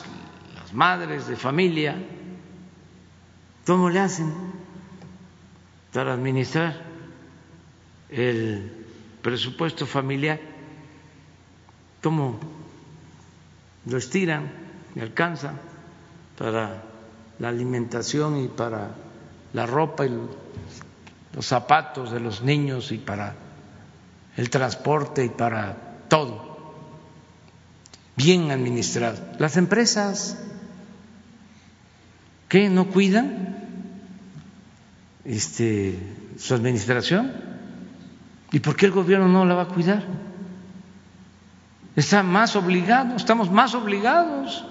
[0.54, 1.96] las madres de familia.
[3.66, 4.47] ¿Cómo le hacen
[5.92, 6.74] para administrar
[8.10, 8.86] el
[9.22, 10.40] presupuesto familiar?
[12.02, 12.38] ¿Cómo
[13.86, 14.50] lo estiran
[14.94, 15.52] y alcanza
[16.36, 16.82] para
[17.38, 18.90] la alimentación y para
[19.52, 20.10] la ropa y
[21.34, 23.34] los zapatos de los niños y para
[24.36, 25.76] el transporte y para
[26.08, 26.48] todo?
[28.16, 29.18] Bien administrado.
[29.38, 30.38] Las empresas,
[32.48, 33.47] ¿qué no cuidan?
[35.28, 35.98] Este,
[36.38, 37.30] su administración.
[38.50, 40.02] ¿Y por qué el gobierno no la va a cuidar?
[41.94, 44.64] Está más obligado, estamos más obligados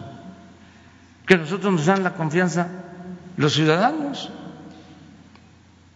[1.28, 2.70] que nosotros nos dan la confianza
[3.36, 4.32] los ciudadanos.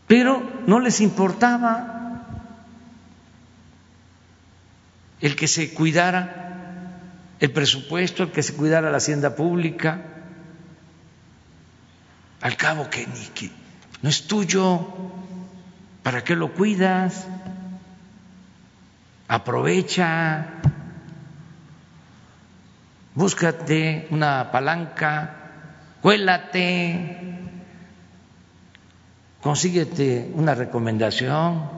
[0.05, 1.97] Pero no les importaba
[5.21, 6.37] el que se cuidara
[7.39, 10.01] el presupuesto, el que se cuidara la hacienda pública.
[12.41, 13.60] Al cabo que ni que
[14.01, 14.87] no es tuyo,
[16.03, 17.27] ¿para qué lo cuidas?
[19.27, 20.47] Aprovecha.
[23.13, 25.35] búscate una palanca,
[26.01, 27.39] cuélate,
[29.41, 31.69] consíguete una recomendación.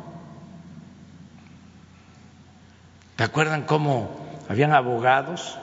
[3.16, 4.10] ¿Te acuerdan cómo
[4.50, 5.58] habían abogados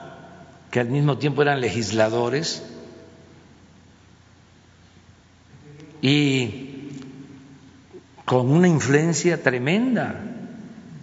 [0.69, 2.70] que al mismo tiempo eran legisladores?
[6.01, 6.71] Y
[8.25, 10.21] con una influencia tremenda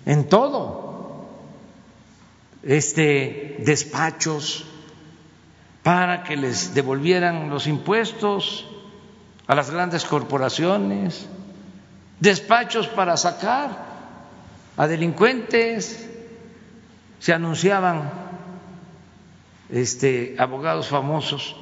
[0.07, 1.29] en todo.
[2.63, 4.65] Este, despachos
[5.83, 8.67] para que les devolvieran los impuestos
[9.47, 11.27] a las grandes corporaciones,
[12.21, 13.87] despachos para sacar
[14.77, 16.09] a delincuentes,
[17.21, 18.11] se anunciaban
[19.71, 21.57] este, abogados famosos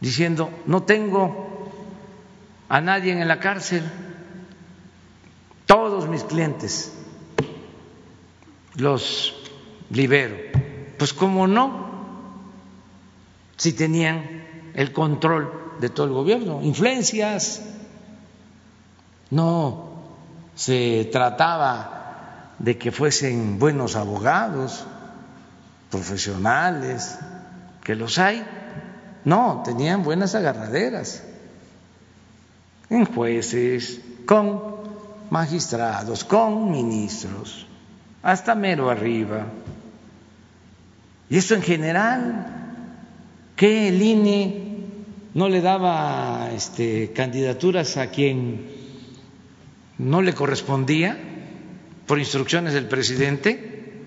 [0.00, 1.51] diciendo, no tengo
[2.72, 3.82] a nadie en la cárcel,
[5.66, 6.90] todos mis clientes
[8.76, 9.34] los
[9.90, 10.36] libero.
[10.96, 11.90] Pues cómo no,
[13.58, 17.60] si tenían el control de todo el gobierno, influencias.
[19.28, 19.92] No
[20.54, 24.86] se trataba de que fuesen buenos abogados,
[25.90, 27.18] profesionales,
[27.84, 28.42] que los hay.
[29.26, 31.24] No, tenían buenas agarraderas
[32.92, 34.60] en jueces, con
[35.30, 37.66] magistrados, con ministros,
[38.22, 39.46] hasta mero arriba.
[41.30, 42.46] Y esto en general,
[43.56, 44.76] que el INE
[45.32, 48.70] no le daba este, candidaturas a quien
[49.96, 51.18] no le correspondía
[52.06, 54.02] por instrucciones del presidente.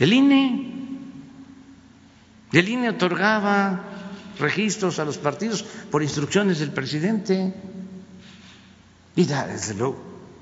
[0.00, 0.72] El INE,
[2.52, 3.93] el INE otorgaba
[4.38, 7.54] registros a los partidos por instrucciones del presidente
[9.16, 9.96] y desde luego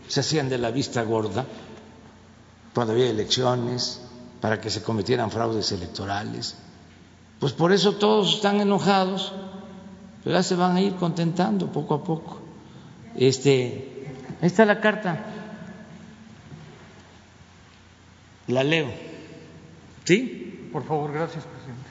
[0.08, 1.46] se hacían de la vista gorda
[2.74, 4.00] cuando había elecciones
[4.40, 6.56] para que se cometieran fraudes electorales.
[7.38, 9.32] Pues por eso todos están enojados,
[10.24, 12.40] pero ya se van a ir contentando poco a poco.
[13.16, 14.06] Este,
[14.40, 15.26] ahí está la carta.
[18.48, 18.92] La leo.
[20.04, 20.68] ¿Sí?
[20.72, 21.81] Por favor, gracias, presidente.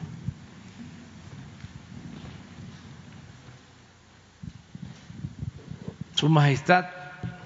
[6.21, 6.85] Su Majestad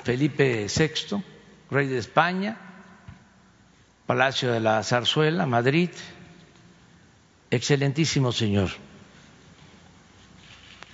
[0.04, 1.24] Felipe VI,
[1.72, 2.58] rey de España,
[4.06, 5.92] Palacio de la Zarzuela, Madrid.
[7.50, 8.72] Excelentísimo Señor,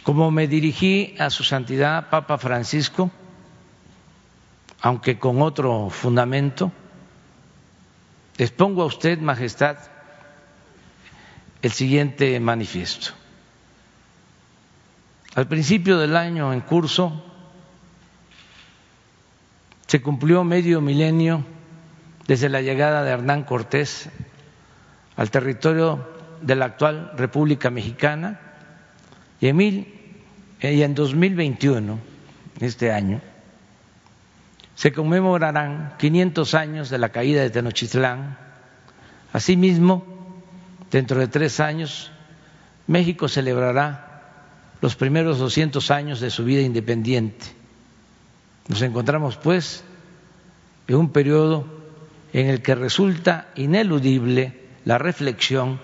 [0.03, 3.09] como me dirigí a su santidad Papa Francisco,
[4.81, 6.71] aunque con otro fundamento,
[8.37, 9.77] expongo a usted, Majestad,
[11.63, 13.13] el siguiente manifiesto.
[15.33, 17.29] Al principio del año en curso
[19.91, 21.43] se cumplió medio milenio
[22.25, 24.07] desde la llegada de Hernán Cortés
[25.17, 26.07] al territorio
[26.41, 28.39] de la actual República Mexicana
[29.41, 29.93] y en, mil,
[30.61, 31.99] y en 2021,
[32.61, 33.19] este año,
[34.75, 38.37] se conmemorarán 500 años de la caída de Tenochtitlán.
[39.33, 40.05] Asimismo,
[40.89, 42.13] dentro de tres años,
[42.87, 44.21] México celebrará
[44.79, 47.60] los primeros 200 años de su vida independiente.
[48.71, 49.83] Nos encontramos, pues,
[50.87, 51.65] en un periodo
[52.31, 55.81] en el que resulta ineludible la reflexión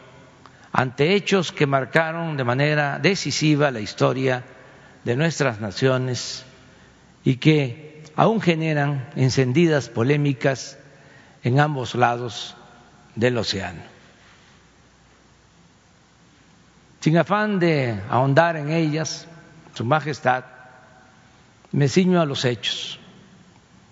[0.71, 4.45] ante hechos que marcaron de manera decisiva la historia
[5.03, 6.45] de nuestras naciones
[7.25, 10.79] y que aún generan encendidas polémicas
[11.43, 12.55] en ambos lados
[13.15, 13.81] del océano.
[17.01, 19.27] Sin afán de ahondar en ellas,
[19.73, 20.56] Su Majestad,
[21.71, 22.99] me ciño a los hechos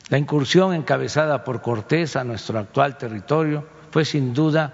[0.09, 4.73] la incursión encabezada por Cortés a nuestro actual territorio fue sin duda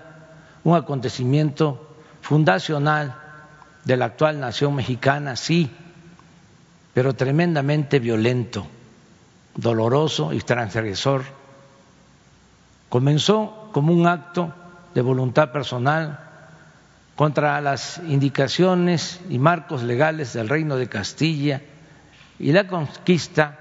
[0.64, 3.16] un acontecimiento fundacional
[3.86, 5.72] de la actual nación mexicana, sí,
[6.94, 8.68] pero tremendamente violento,
[9.56, 11.24] doloroso y transgresor.
[12.90, 14.54] Comenzó como un acto
[14.94, 16.20] de voluntad personal
[17.16, 21.62] contra las indicaciones y marcos legales del Reino de Castilla
[22.42, 23.60] y la conquista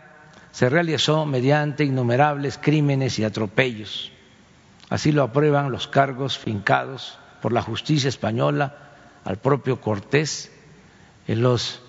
[0.52, 4.10] se realizó mediante innumerables crímenes y atropellos.
[4.88, 8.90] Así lo aprueban los cargos fincados por la justicia española
[9.24, 10.50] al propio Cortés
[11.28, 11.82] en los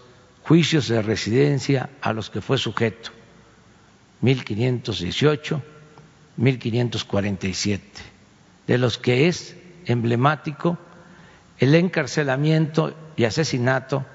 [0.43, 3.11] juicios de residencia a los que fue sujeto,
[4.19, 5.63] 1518,
[6.35, 7.85] 1547,
[8.67, 9.55] de los que es
[9.85, 10.77] emblemático
[11.57, 14.05] el encarcelamiento y asesinato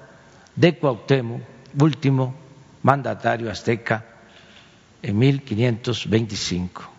[0.55, 1.41] de Cuauhtémoc,
[1.79, 2.46] último
[2.83, 4.05] mandatario azteca
[5.01, 6.91] en 1525.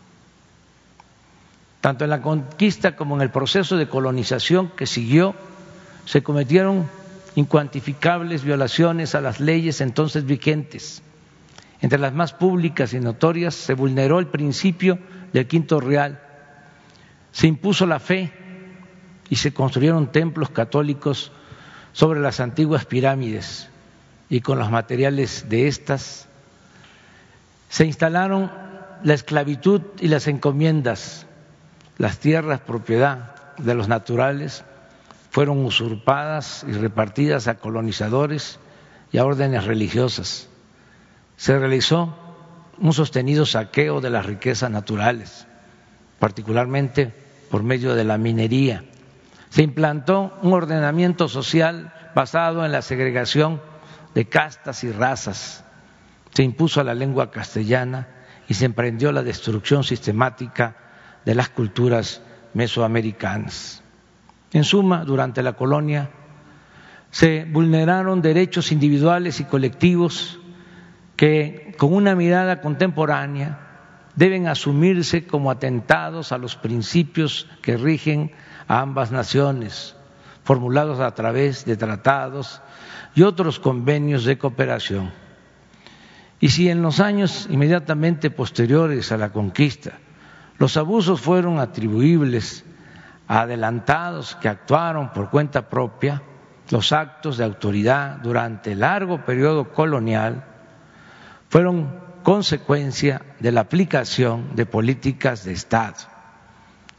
[1.81, 5.35] Tanto en la conquista como en el proceso de colonización que siguió,
[6.05, 6.89] se cometieron
[7.37, 11.03] incuantificables violaciones a las leyes entonces vigentes.
[11.81, 14.99] Entre las más públicas y notorias se vulneró el principio
[15.33, 16.21] del quinto real,
[17.31, 18.33] se impuso la fe
[19.29, 21.31] y se construyeron templos católicos
[21.93, 23.69] sobre las antiguas pirámides
[24.31, 26.27] y con los materiales de estas
[27.69, 28.51] se instalaron
[29.03, 31.27] la esclavitud y las encomiendas,
[31.99, 34.65] las tierras propiedad de los naturales
[35.31, 38.59] fueron usurpadas y repartidas a colonizadores
[39.13, 40.49] y a órdenes religiosas.
[41.37, 42.17] Se realizó
[42.79, 45.47] un sostenido saqueo de las riquezas naturales,
[46.19, 47.13] particularmente
[47.51, 48.85] por medio de la minería.
[49.51, 53.61] Se implantó un ordenamiento social basado en la segregación
[54.19, 55.65] de castas y razas.
[56.32, 58.09] Se impuso la lengua castellana
[58.49, 60.74] y se emprendió la destrucción sistemática
[61.24, 62.20] de las culturas
[62.53, 63.85] mesoamericanas.
[64.51, 66.11] En suma, durante la colonia
[67.12, 70.40] se vulneraron derechos individuales y colectivos
[71.15, 73.61] que, con una mirada contemporánea,
[74.16, 78.32] deben asumirse como atentados a los principios que rigen
[78.66, 79.95] a ambas naciones,
[80.49, 82.62] formulados a través de tratados
[83.15, 85.12] y otros convenios de cooperación.
[86.41, 89.99] Y si en los años inmediatamente posteriores a la conquista
[90.57, 92.65] los abusos fueron atribuibles
[93.27, 96.23] a adelantados que actuaron por cuenta propia,
[96.70, 100.47] los actos de autoridad durante el largo periodo colonial
[101.51, 105.97] fueron consecuencia de la aplicación de políticas de Estado.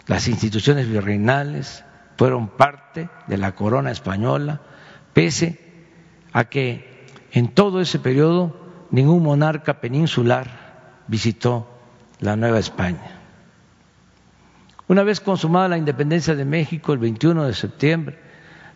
[0.06, 1.84] Las instituciones virreinales
[2.20, 4.60] fueron parte de la corona española,
[5.14, 5.58] pese
[6.34, 8.58] a que en todo ese periodo
[8.92, 11.70] ningún monarca peninsular visitó
[12.20, 13.22] la Nueva España.
[14.90, 18.20] Una vez consumada la independencia de México el 21 de septiembre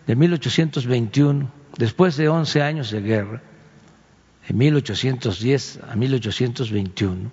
[0.07, 3.41] de 1821, después de 11 años de guerra,
[4.47, 7.29] de 1810 a 1821,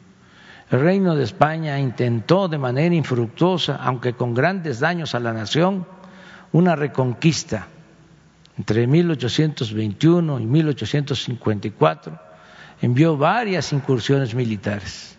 [0.73, 5.87] el reino de España intentó de manera infructuosa, aunque con grandes daños a la nación,
[6.53, 7.69] una reconquista
[8.59, 12.19] entre 1821 y 1854
[12.83, 15.17] envió varias incursiones militares.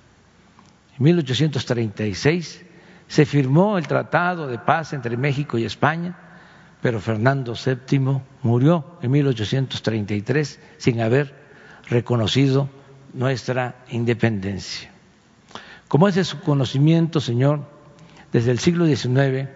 [0.97, 2.65] En 1836
[3.07, 6.15] se firmó el Tratado de Paz entre México y España,
[6.81, 11.35] pero Fernando VII murió en 1833 sin haber
[11.89, 12.69] reconocido
[13.13, 14.89] nuestra independencia.
[15.87, 17.67] Como es de su conocimiento, señor,
[18.31, 19.49] desde el siglo XIX,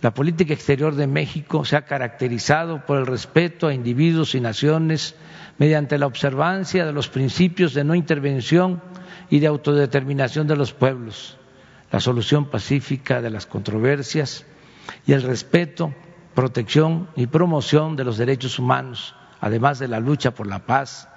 [0.00, 5.16] la política exterior de México se ha caracterizado por el respeto a individuos y naciones
[5.58, 8.80] mediante la observancia de los principios de no intervención
[9.28, 11.36] y de autodeterminación de los pueblos,
[11.90, 14.46] la solución pacífica de las controversias
[15.04, 15.92] y el respeto,
[16.34, 21.08] protección y promoción de los derechos humanos, además de la lucha por la paz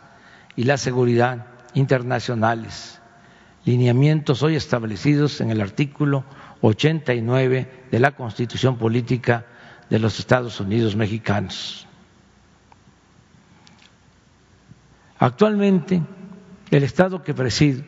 [0.56, 1.46] y la seguridad
[1.76, 3.00] internacionales,
[3.64, 6.26] lineamientos hoy establecidos en el artículo
[6.62, 9.46] 89 de la Constitución Política
[9.90, 11.88] de los Estados Unidos Mexicanos.
[15.20, 16.02] Actualmente,
[16.72, 17.84] el Estado que presido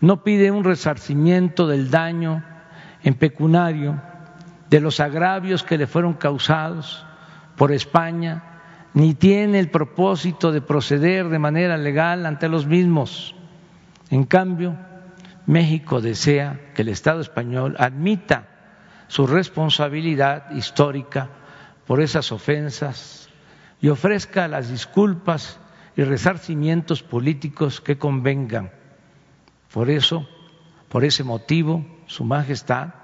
[0.00, 2.42] no pide un resarcimiento del daño
[3.04, 4.00] en pecunario
[4.68, 7.06] de los agravios que le fueron causados
[7.56, 8.42] por España,
[8.94, 13.34] ni tiene el propósito de proceder de manera legal ante los mismos.
[14.10, 14.76] En cambio,
[15.46, 18.48] México desea que el Estado español admita
[19.08, 21.28] su responsabilidad histórica
[21.86, 23.28] por esas ofensas
[23.80, 25.58] y ofrezca las disculpas
[25.96, 28.70] y resarcimientos políticos que convengan.
[29.72, 30.28] Por eso,
[30.88, 32.94] por ese motivo, Su Majestad,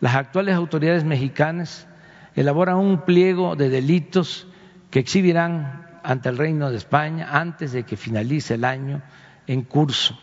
[0.00, 1.86] las actuales autoridades mexicanas
[2.34, 4.46] elaboran un pliego de delitos
[4.90, 9.02] que exhibirán ante el Reino de España antes de que finalice el año
[9.46, 10.18] en curso.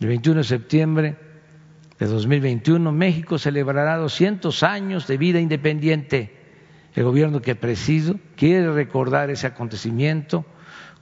[0.00, 1.16] El 21 de septiembre
[1.98, 6.38] de 2021, México celebrará 200 años de vida independiente.
[6.94, 10.46] El gobierno que presido quiere recordar ese acontecimiento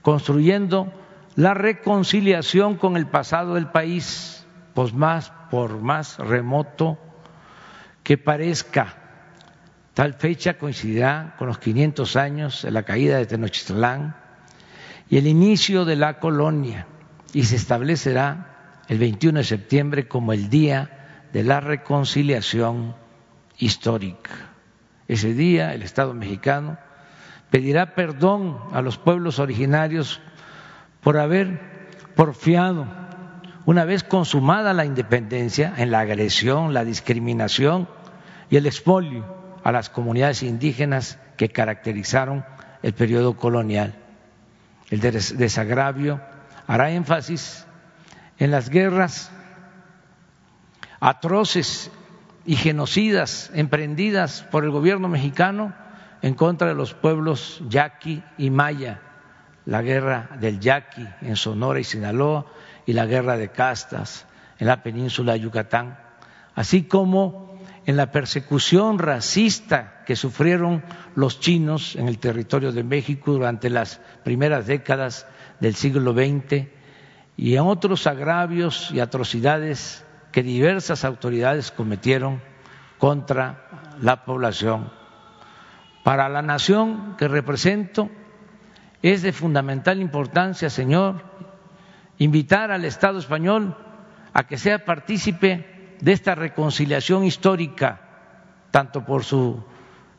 [0.01, 0.91] construyendo
[1.35, 6.97] la reconciliación con el pasado del país, pues más por más remoto
[8.03, 8.97] que parezca.
[9.93, 14.17] Tal fecha coincidirá con los 500 años de la caída de Tenochtitlán
[15.09, 16.85] y el inicio de la colonia
[17.33, 18.58] y se establecerá
[18.89, 22.95] el 21 de septiembre como el día de la reconciliación
[23.57, 24.31] histórica.
[25.07, 26.77] Ese día el Estado mexicano
[27.51, 30.19] pedirá perdón a los pueblos originarios
[31.01, 31.59] por haber
[32.15, 32.87] porfiado
[33.65, 37.87] una vez consumada la independencia, en la agresión, la discriminación
[38.49, 39.23] y el expolio
[39.63, 42.43] a las comunidades indígenas que caracterizaron
[42.81, 43.93] el periodo colonial.
[44.89, 46.19] El desagravio
[46.65, 47.67] hará énfasis
[48.39, 49.31] en las guerras
[50.99, 51.91] atroces
[52.45, 55.73] y genocidas emprendidas por el gobierno mexicano
[56.21, 59.01] en contra de los pueblos yaqui y maya,
[59.65, 62.45] la guerra del yaqui en Sonora y Sinaloa
[62.85, 64.25] y la guerra de castas
[64.57, 65.99] en la península de Yucatán,
[66.55, 70.83] así como en la persecución racista que sufrieron
[71.15, 75.27] los chinos en el territorio de México durante las primeras décadas
[75.59, 76.78] del siglo XX
[77.41, 82.41] y en otros agravios y atrocidades que diversas autoridades cometieron
[82.97, 84.91] contra la población.
[86.03, 88.09] Para la nación que represento
[89.01, 91.23] es de fundamental importancia, señor,
[92.17, 93.77] invitar al Estado español
[94.33, 98.01] a que sea partícipe de esta reconciliación histórica,
[98.69, 99.63] tanto por su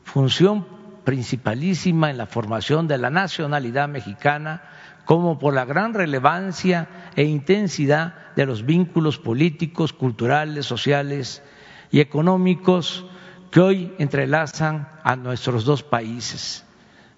[0.03, 0.65] función
[1.03, 4.63] principalísima en la formación de la nacionalidad mexicana,
[5.05, 11.43] como por la gran relevancia e intensidad de los vínculos políticos, culturales, sociales
[11.91, 13.05] y económicos
[13.51, 16.65] que hoy entrelazan a nuestros dos países.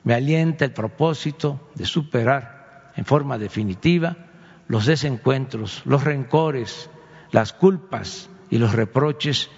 [0.04, 4.18] Me alienta el propósito de superar en forma definitiva
[4.68, 6.90] los desencuentros, los rencores,
[7.32, 9.50] las culpas y los reproches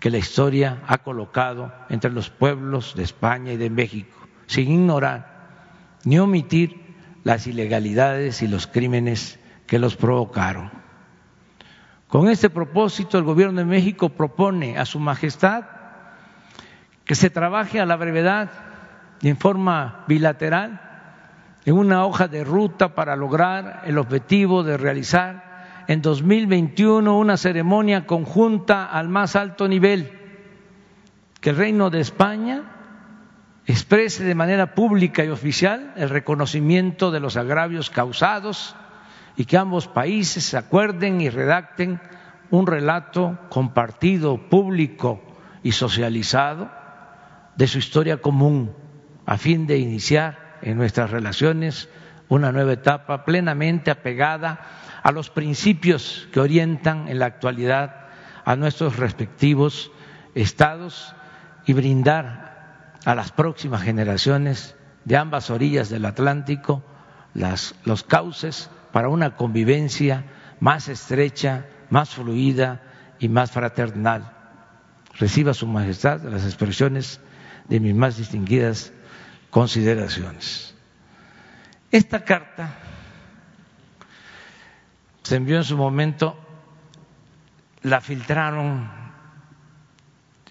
[0.00, 5.38] que la historia ha colocado entre los pueblos de España y de México, sin ignorar
[6.04, 6.87] ni omitir
[7.28, 10.70] las ilegalidades y los crímenes que los provocaron.
[12.08, 15.64] Con este propósito, el Gobierno de México propone a Su Majestad
[17.04, 18.48] que se trabaje a la brevedad
[19.20, 20.80] y en forma bilateral
[21.66, 28.06] en una hoja de ruta para lograr el objetivo de realizar en 2021 una ceremonia
[28.06, 30.12] conjunta al más alto nivel,
[31.42, 32.77] que el Reino de España
[33.68, 38.74] exprese de manera pública y oficial el reconocimiento de los agravios causados
[39.36, 42.00] y que ambos países se acuerden y redacten
[42.50, 45.22] un relato compartido, público
[45.62, 46.70] y socializado
[47.56, 48.72] de su historia común
[49.26, 51.90] a fin de iniciar en nuestras relaciones
[52.30, 54.60] una nueva etapa plenamente apegada
[55.02, 58.06] a los principios que orientan en la actualidad
[58.46, 59.92] a nuestros respectivos
[60.34, 61.14] estados
[61.66, 62.47] y brindar
[63.08, 64.76] a las próximas generaciones
[65.06, 66.82] de ambas orillas del Atlántico
[67.32, 70.26] los cauces para una convivencia
[70.60, 72.82] más estrecha, más fluida
[73.18, 74.30] y más fraternal.
[75.18, 77.18] Reciba Su Majestad las expresiones
[77.66, 78.92] de mis más distinguidas
[79.48, 80.74] consideraciones.
[81.90, 82.74] Esta carta
[85.22, 86.38] se envió en su momento,
[87.84, 88.86] la filtraron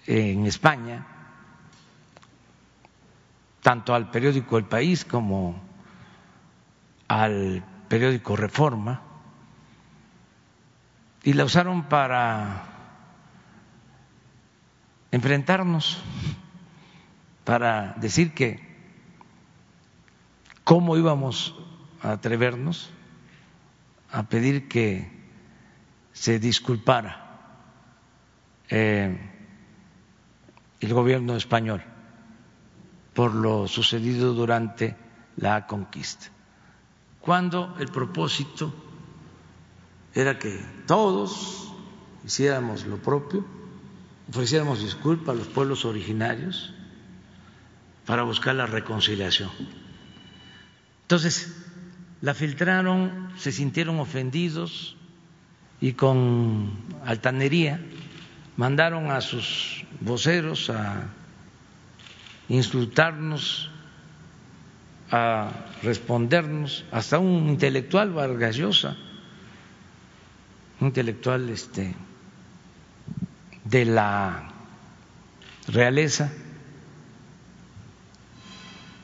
[0.08, 1.17] en España
[3.68, 5.60] tanto al periódico El País como
[7.06, 9.02] al periódico Reforma
[11.22, 12.62] y la usaron para
[15.10, 16.02] enfrentarnos,
[17.44, 18.58] para decir que
[20.64, 21.54] cómo íbamos
[22.00, 22.88] a atrevernos
[24.10, 25.12] a pedir que
[26.14, 27.36] se disculpara
[28.70, 29.14] eh,
[30.80, 31.84] el gobierno español
[33.18, 34.94] por lo sucedido durante
[35.38, 36.26] la conquista,
[37.20, 38.72] cuando el propósito
[40.14, 41.74] era que todos
[42.24, 43.44] hiciéramos lo propio,
[44.28, 46.72] ofreciéramos disculpas a los pueblos originarios
[48.06, 49.50] para buscar la reconciliación.
[51.02, 51.56] Entonces,
[52.20, 54.96] la filtraron, se sintieron ofendidos
[55.80, 56.70] y con
[57.04, 57.80] altanería
[58.56, 61.17] mandaron a sus voceros a
[62.48, 63.70] insultarnos,
[65.10, 65.50] a
[65.82, 68.96] respondernos, hasta un intelectual Vargas Llosa,
[70.80, 71.94] un intelectual este,
[73.64, 74.50] de la
[75.66, 76.30] realeza,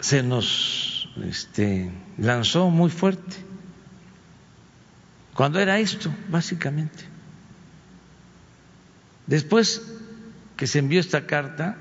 [0.00, 3.36] se nos este, lanzó muy fuerte.
[5.34, 7.04] Cuando era esto, básicamente.
[9.26, 9.82] Después
[10.56, 11.78] que se envió esta carta,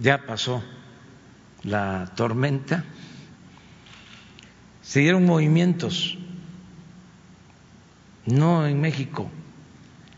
[0.00, 0.62] ya pasó
[1.62, 2.84] la tormenta,
[4.82, 6.16] se dieron movimientos,
[8.26, 9.30] no en México,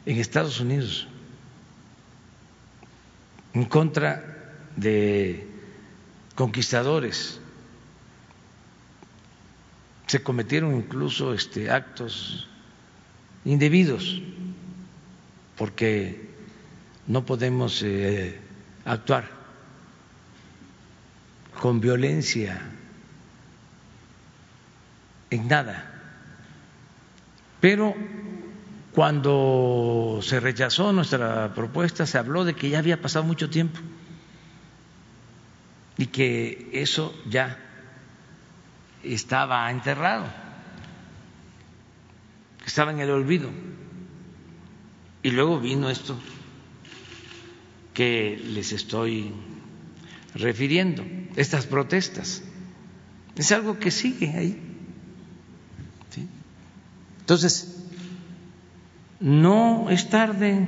[0.04, 1.08] en Estados Unidos,
[3.54, 5.48] en contra de
[6.34, 7.40] conquistadores.
[10.06, 12.48] Se cometieron incluso este, actos
[13.44, 14.22] indebidos,
[15.56, 16.28] porque
[17.06, 18.38] no podemos eh,
[18.84, 19.37] actuar
[21.58, 22.60] con violencia
[25.30, 25.92] en nada.
[27.60, 27.94] Pero
[28.92, 33.78] cuando se rechazó nuestra propuesta se habló de que ya había pasado mucho tiempo
[35.96, 37.58] y que eso ya
[39.02, 40.26] estaba enterrado,
[42.64, 43.50] estaba en el olvido.
[45.22, 46.16] Y luego vino esto
[47.94, 49.32] que les estoy
[50.34, 51.04] refiriendo,
[51.38, 52.42] estas protestas.
[53.36, 54.64] Es algo que sigue ahí.
[57.20, 57.86] Entonces,
[59.20, 60.66] no es tarde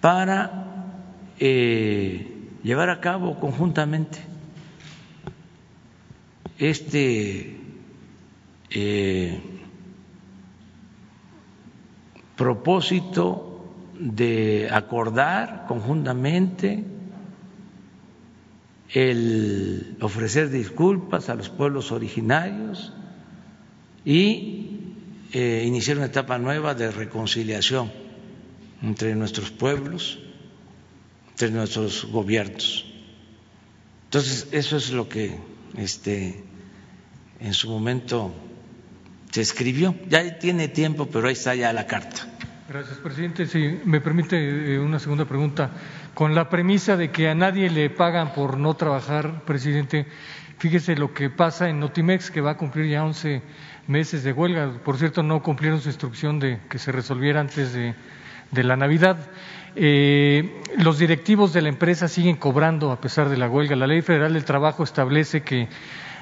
[0.00, 0.98] para
[1.38, 4.18] eh, llevar a cabo conjuntamente
[6.58, 7.60] este
[8.70, 9.40] eh,
[12.36, 16.84] propósito de acordar conjuntamente
[18.92, 22.92] el ofrecer disculpas a los pueblos originarios
[24.04, 24.80] y
[25.32, 27.90] eh, iniciar una etapa nueva de reconciliación
[28.82, 30.18] entre nuestros pueblos,
[31.30, 32.84] entre nuestros gobiernos.
[34.04, 35.38] Entonces, eso es lo que
[35.78, 36.44] este,
[37.40, 38.34] en su momento
[39.30, 39.94] se escribió.
[40.10, 42.28] Ya tiene tiempo, pero ahí está ya la carta.
[42.68, 43.46] Gracias, presidente.
[43.46, 45.70] Si me permite eh, una segunda pregunta.
[46.14, 50.06] Con la premisa de que a nadie le pagan por no trabajar, presidente,
[50.58, 53.40] fíjese lo que pasa en Notimex, que va a cumplir ya 11
[53.86, 54.72] meses de huelga.
[54.84, 57.94] Por cierto, no cumplieron su instrucción de que se resolviera antes de,
[58.62, 59.30] la Navidad.
[59.74, 63.74] Eh, los directivos de la empresa siguen cobrando a pesar de la huelga.
[63.74, 65.68] La Ley Federal del Trabajo establece que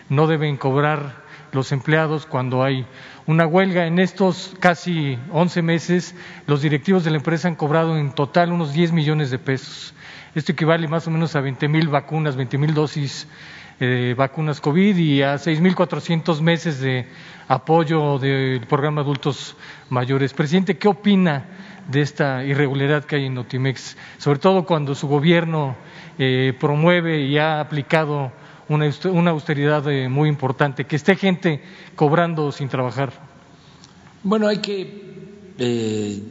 [0.08, 2.86] no deben cobrar los empleados cuando hay
[3.26, 3.86] una huelga.
[3.86, 6.14] En estos casi 11 meses,
[6.46, 9.94] los directivos de la empresa han cobrado en total unos 10 millones de pesos.
[10.34, 13.26] Esto equivale más o menos a 20 mil vacunas, 20 mil dosis
[13.80, 17.06] de vacunas COVID y a 6.400 meses de
[17.48, 19.56] apoyo del programa adultos
[19.88, 20.34] mayores.
[20.34, 21.46] Presidente, ¿qué opina
[21.88, 25.76] de esta irregularidad que hay en Notimex, sobre todo cuando su gobierno
[26.18, 28.32] eh, promueve y ha aplicado
[28.70, 31.62] una, austeridad eh, muy importante, que esté gente
[31.96, 33.12] cobrando sin trabajar?
[34.22, 35.24] Bueno, hay que
[35.58, 36.22] eh,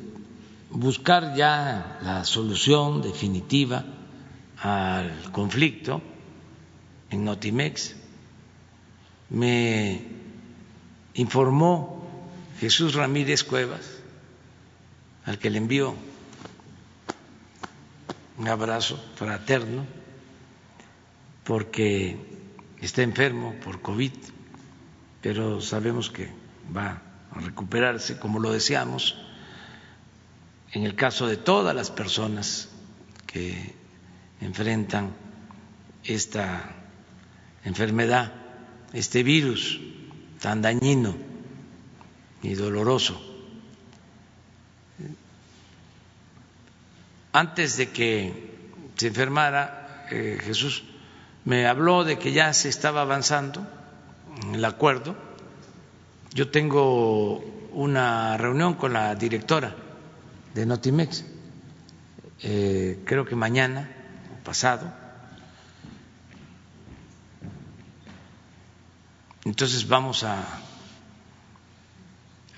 [0.70, 3.84] buscar ya la solución definitiva
[4.58, 6.02] al conflicto
[7.10, 7.96] en Notimex.
[9.30, 10.02] Me
[11.16, 12.08] informó
[12.60, 14.00] Jesús Ramírez Cuevas,
[15.26, 15.94] al que le envío
[18.38, 19.99] un abrazo fraterno,
[21.50, 22.16] porque
[22.80, 24.12] está enfermo por COVID,
[25.20, 26.30] pero sabemos que
[26.78, 27.02] va
[27.32, 29.18] a recuperarse como lo deseamos.
[30.74, 32.70] En el caso de todas las personas
[33.26, 33.74] que
[34.42, 35.16] enfrentan
[36.04, 36.70] esta
[37.66, 38.32] enfermedad,
[38.94, 39.80] este virus,
[40.40, 41.18] tan dañino
[42.44, 43.20] y doloroso.
[47.34, 48.34] Antes de que
[48.98, 50.84] se enfermara, eh, Jesús
[51.50, 53.68] me habló de que ya se estaba avanzando
[54.44, 55.16] en el acuerdo.
[56.32, 57.40] Yo tengo
[57.74, 59.76] una reunión con la directora
[60.54, 61.26] de Notimex,
[62.44, 63.90] eh, creo que mañana
[64.40, 64.94] o pasado,
[69.46, 70.44] Entonces vamos a,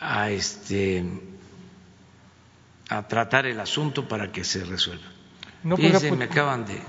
[0.02, 1.06] a, este,
[2.90, 5.06] a tratar el asunto para que se resuelva.
[5.64, 6.82] No Fíjense, me acaban de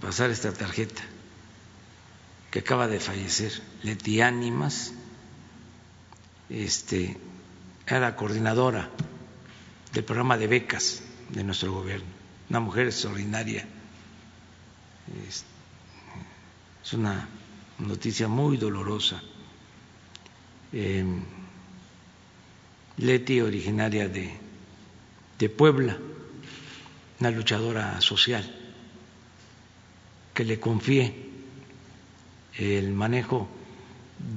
[0.00, 1.02] pasar esta tarjeta
[2.50, 3.52] que acaba de fallecer,
[3.82, 4.92] Leti Ánimas,
[6.50, 7.16] este,
[7.86, 8.90] era la coordinadora
[9.92, 12.06] del programa de becas de nuestro gobierno,
[12.50, 13.66] una mujer extraordinaria,
[16.82, 17.28] es una
[17.78, 19.22] noticia muy dolorosa.
[22.98, 24.32] Leti, originaria de,
[25.38, 25.96] de Puebla,
[27.20, 28.61] una luchadora social,
[30.34, 31.14] que le confié
[32.58, 33.48] el manejo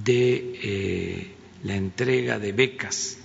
[0.04, 3.18] de eh, la entrega de becas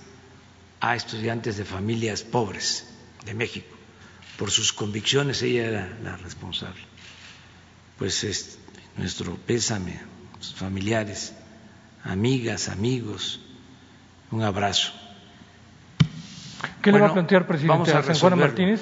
[0.79, 2.87] a estudiantes de familias pobres
[3.25, 3.75] de México.
[4.37, 6.81] Por sus convicciones ella era la responsable.
[7.97, 8.57] Pues es
[8.97, 9.99] nuestro pésame
[10.39, 11.33] sus familiares,
[12.03, 13.39] amigas, amigos,
[14.31, 14.91] un abrazo.
[16.81, 18.81] ¿Qué le va a plantear, presidente, a, San Juan Martínez?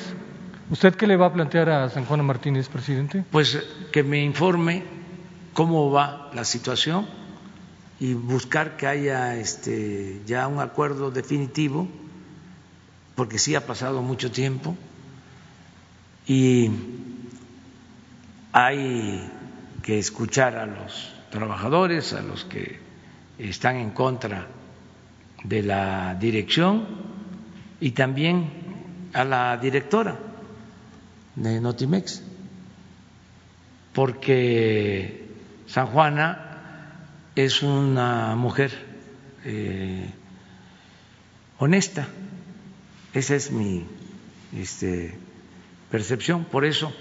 [0.69, 3.23] ¿Usted qué le va a plantear a San Juan Martínez, presidente?
[3.31, 3.57] Pues
[3.91, 4.83] que me informe
[5.53, 7.07] cómo va la situación
[7.99, 11.87] y buscar que haya este, ya un acuerdo definitivo,
[13.15, 14.77] porque sí ha pasado mucho tiempo
[16.27, 16.69] y
[18.51, 19.27] hay
[19.81, 22.79] que escuchar a los trabajadores, a los que
[23.39, 24.45] están en contra
[25.43, 26.85] de la dirección
[27.81, 28.51] y también
[29.13, 30.28] a la directora
[31.35, 32.21] de Notimex,
[33.93, 35.27] porque
[35.67, 36.97] San Juana
[37.35, 38.71] es una mujer
[39.45, 40.09] eh,
[41.57, 42.07] honesta,
[43.13, 43.85] esa es mi
[44.55, 45.17] este,
[45.89, 46.93] percepción, por eso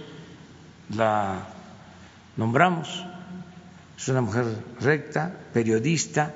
[0.94, 1.48] la
[2.36, 3.04] nombramos,
[3.96, 4.46] es una mujer
[4.80, 6.34] recta, periodista,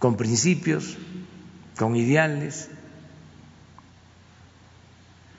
[0.00, 0.96] con principios,
[1.76, 2.70] con ideales.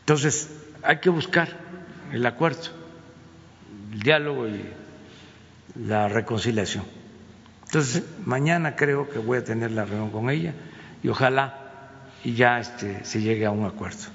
[0.01, 0.49] Entonces,
[0.83, 1.49] hay que buscar
[2.11, 2.81] el acuerdo
[3.91, 4.63] el diálogo y
[5.75, 6.85] la reconciliación.
[7.65, 10.53] Entonces, mañana creo que voy a tener la reunión con ella
[11.03, 11.57] y ojalá
[12.23, 14.09] y ya este, se llegue a un acuerdo.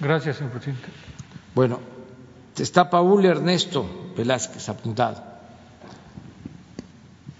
[0.00, 0.88] Gracias, señor presidente.
[1.54, 1.80] Bueno,
[2.58, 5.22] está Paul Ernesto Velázquez apuntado.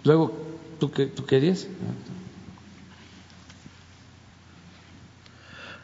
[0.04, 0.36] Luego,
[0.78, 1.66] ¿tú, qué, tú querías?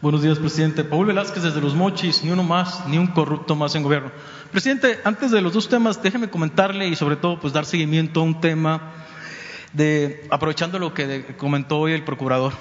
[0.02, 0.82] Buenos días, presidente.
[0.82, 4.10] Paul Velázquez desde Los Mochis, ni uno más, ni un corrupto más en gobierno.
[4.50, 8.22] Presidente, antes de los dos temas, déjeme comentarle y sobre todo pues dar seguimiento a
[8.22, 8.94] un tema
[9.74, 12.54] de, aprovechando lo que comentó hoy el procurador.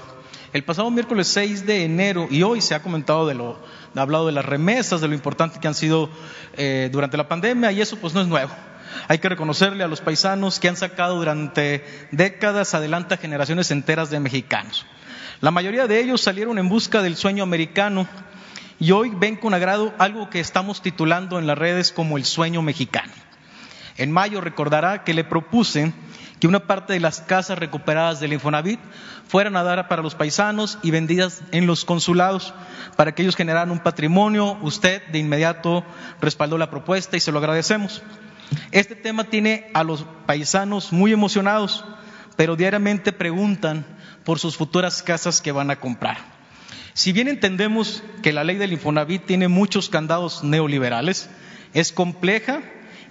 [0.51, 3.57] El pasado miércoles 6 de enero, y hoy se ha comentado de lo,
[3.95, 6.09] ha hablado de las remesas, de lo importante que han sido
[6.57, 8.51] eh, durante la pandemia, y eso pues no es nuevo.
[9.07, 14.19] Hay que reconocerle a los paisanos que han sacado durante décadas adelante generaciones enteras de
[14.19, 14.85] mexicanos.
[15.41, 18.07] La mayoría de ellos salieron en busca del sueño americano
[18.77, 22.61] y hoy ven con agrado algo que estamos titulando en las redes como el sueño
[22.61, 23.13] mexicano.
[23.97, 25.93] En mayo recordará que le propuse
[26.41, 28.81] que una parte de las casas recuperadas del Infonavit
[29.29, 32.53] fueran a dar para los paisanos y vendidas en los consulados
[32.97, 34.57] para que ellos generaran un patrimonio.
[34.61, 35.85] Usted de inmediato
[36.19, 38.01] respaldó la propuesta y se lo agradecemos.
[38.71, 41.85] Este tema tiene a los paisanos muy emocionados,
[42.39, 43.85] pero diariamente preguntan
[44.23, 46.19] por sus futuras casas que van a comprar.
[46.93, 51.29] Si bien entendemos que la ley del Infonavit tiene muchos candados neoliberales,
[51.73, 52.61] es compleja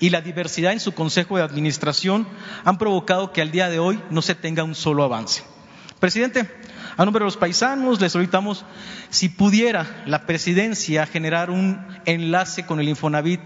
[0.00, 2.26] y la diversidad en su consejo de administración
[2.64, 5.42] han provocado que al día de hoy no se tenga un solo avance.
[6.00, 6.50] Presidente,
[6.98, 8.64] a nombre de los paisanos le solicitamos
[9.08, 13.40] si pudiera la presidencia generar un enlace con el Infonavit,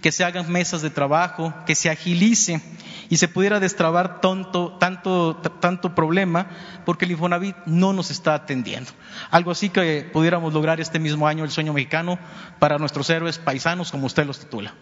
[0.00, 2.62] que se hagan mesas de trabajo, que se agilice
[3.10, 6.46] y se pudiera destrabar tanto, tanto, tanto problema
[6.86, 8.90] porque el Infonavit no nos está atendiendo.
[9.30, 12.18] Algo así que pudiéramos lograr este mismo año el sueño mexicano
[12.58, 14.72] para nuestros héroes paisanos, como usted los titula.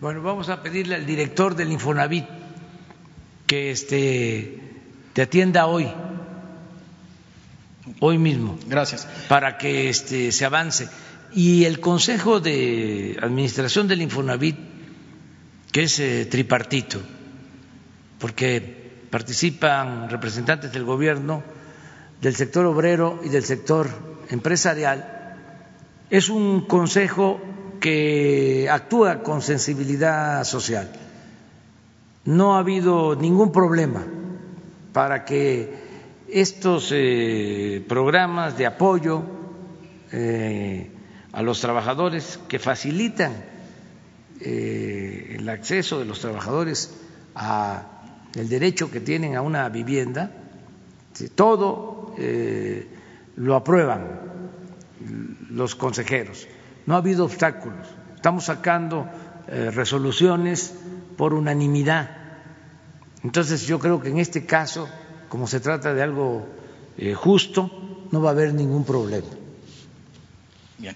[0.00, 2.24] Bueno, vamos a pedirle al director del Infonavit
[3.48, 4.60] que este,
[5.12, 5.90] te atienda hoy,
[8.00, 8.58] hoy mismo.
[8.66, 9.06] Gracias.
[9.28, 10.88] Para que este, se avance.
[11.32, 14.56] Y el Consejo de Administración del Infonavit,
[15.72, 17.00] que es eh, tripartito,
[18.18, 21.42] porque participan representantes del gobierno,
[22.20, 23.88] del sector obrero y del sector
[24.30, 25.36] empresarial,
[26.10, 27.40] es un consejo
[27.80, 30.90] que actúa con sensibilidad social.
[32.24, 34.02] No ha habido ningún problema
[34.92, 35.83] para que
[36.34, 39.22] estos eh, programas de apoyo
[40.10, 40.90] eh,
[41.32, 43.44] a los trabajadores que facilitan
[44.40, 46.92] eh, el acceso de los trabajadores
[47.36, 47.86] a
[48.34, 50.32] el derecho que tienen a una vivienda,
[51.36, 52.16] todo
[53.36, 54.18] lo aprueban
[55.50, 56.48] los consejeros.
[56.86, 57.86] No ha habido obstáculos.
[58.16, 59.08] Estamos sacando
[59.46, 60.74] resoluciones
[61.16, 62.10] por unanimidad.
[63.22, 64.88] Entonces yo creo que en este caso,
[65.34, 66.46] como se trata de algo
[66.96, 67.68] eh, justo,
[68.12, 69.26] no va a haber ningún problema.
[70.78, 70.94] Bien.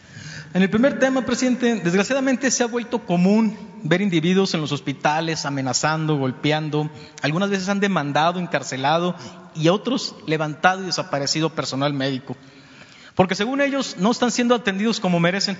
[0.55, 5.45] En el primer tema, presidente, desgraciadamente se ha vuelto común ver individuos en los hospitales
[5.45, 6.89] amenazando, golpeando,
[7.21, 9.17] algunas veces han demandado, encarcelado
[9.57, 12.37] y otros levantado y desaparecido personal médico,
[13.17, 15.59] porque según ellos no están siendo atendidos como merecen.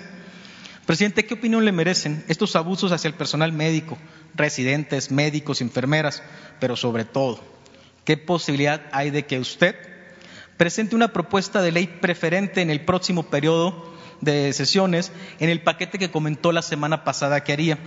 [0.85, 3.97] Presidente, ¿qué opinión le merecen estos abusos hacia el personal médico,
[4.35, 6.23] residentes, médicos, enfermeras,
[6.61, 7.58] pero sobre todo,
[8.09, 9.75] qué posibilidad hay de que usted
[10.57, 15.99] presente una propuesta de ley preferente en el próximo periodo de sesiones en el paquete
[15.99, 17.77] que comentó la semana pasada que haría,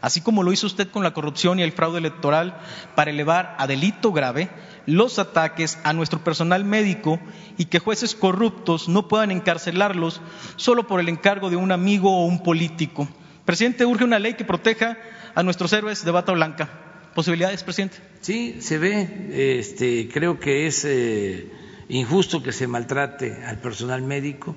[0.00, 2.56] así como lo hizo usted con la corrupción y el fraude electoral
[2.94, 4.48] para elevar a delito grave
[4.86, 7.18] los ataques a nuestro personal médico
[7.58, 10.20] y que jueces corruptos no puedan encarcelarlos
[10.54, 13.08] solo por el encargo de un amigo o un político.
[13.44, 14.98] Presidente, urge una ley que proteja
[15.34, 16.84] a nuestros héroes de bata blanca.
[17.14, 17.96] Posibilidades, presidente.
[18.20, 19.58] Sí, se ve.
[19.58, 21.50] Este, creo que es eh,
[21.88, 24.56] injusto que se maltrate al personal médico,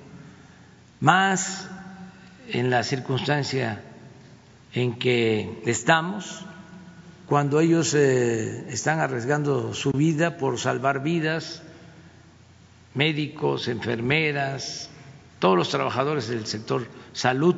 [1.00, 1.70] más
[2.50, 3.84] en la circunstancia
[4.74, 6.46] en que estamos,
[7.26, 11.64] cuando ellos eh, están arriesgando su vida por salvar vidas,
[12.94, 14.90] médicos, enfermeras,
[15.40, 17.56] todos los trabajadores del sector salud,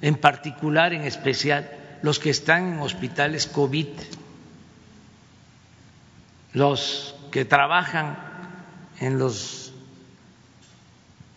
[0.00, 1.70] en particular, en especial,
[2.04, 3.88] los que están en hospitales COVID,
[6.52, 8.18] los que trabajan
[9.00, 9.72] en los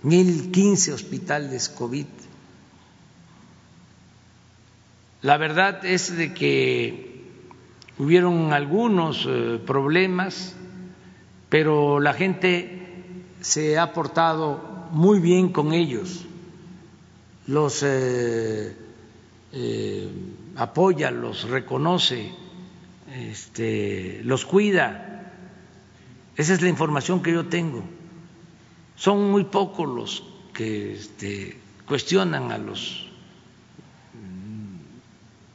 [0.03, 2.07] 1015 hospitales COVID.
[5.21, 7.23] La verdad es de que
[7.97, 10.53] hubieron algunos eh, problemas,
[11.47, 16.25] pero la gente se ha portado muy bien con ellos,
[17.45, 18.75] los eh,
[19.53, 20.09] eh,
[20.57, 22.31] apoya, los reconoce,
[23.13, 25.33] este, los cuida.
[26.35, 27.83] Esa es la información que yo tengo.
[28.95, 30.23] Son muy pocos los
[30.53, 33.07] que este, cuestionan a los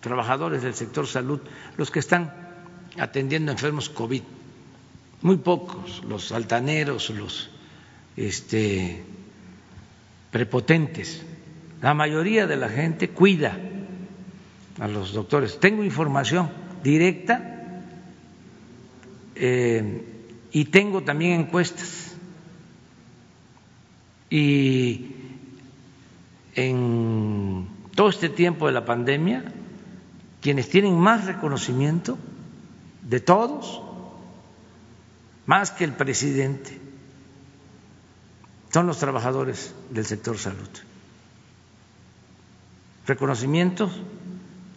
[0.01, 1.41] trabajadores del sector salud,
[1.77, 2.33] los que están
[2.99, 4.23] atendiendo enfermos COVID.
[5.23, 7.51] Muy pocos, los altaneros, los
[8.17, 9.05] este,
[10.31, 11.25] prepotentes.
[11.81, 13.57] La mayoría de la gente cuida
[14.79, 15.59] a los doctores.
[15.61, 16.51] Tengo información
[16.83, 17.83] directa
[19.35, 20.05] eh,
[20.51, 22.15] y tengo también encuestas.
[24.31, 25.15] Y
[26.55, 29.45] en todo este tiempo de la pandemia,
[30.41, 32.19] quienes tienen más reconocimiento
[33.03, 33.83] de todos,
[35.47, 36.81] más que el presidente,
[38.71, 40.69] son los trabajadores del sector salud.
[43.07, 43.93] Reconocimientos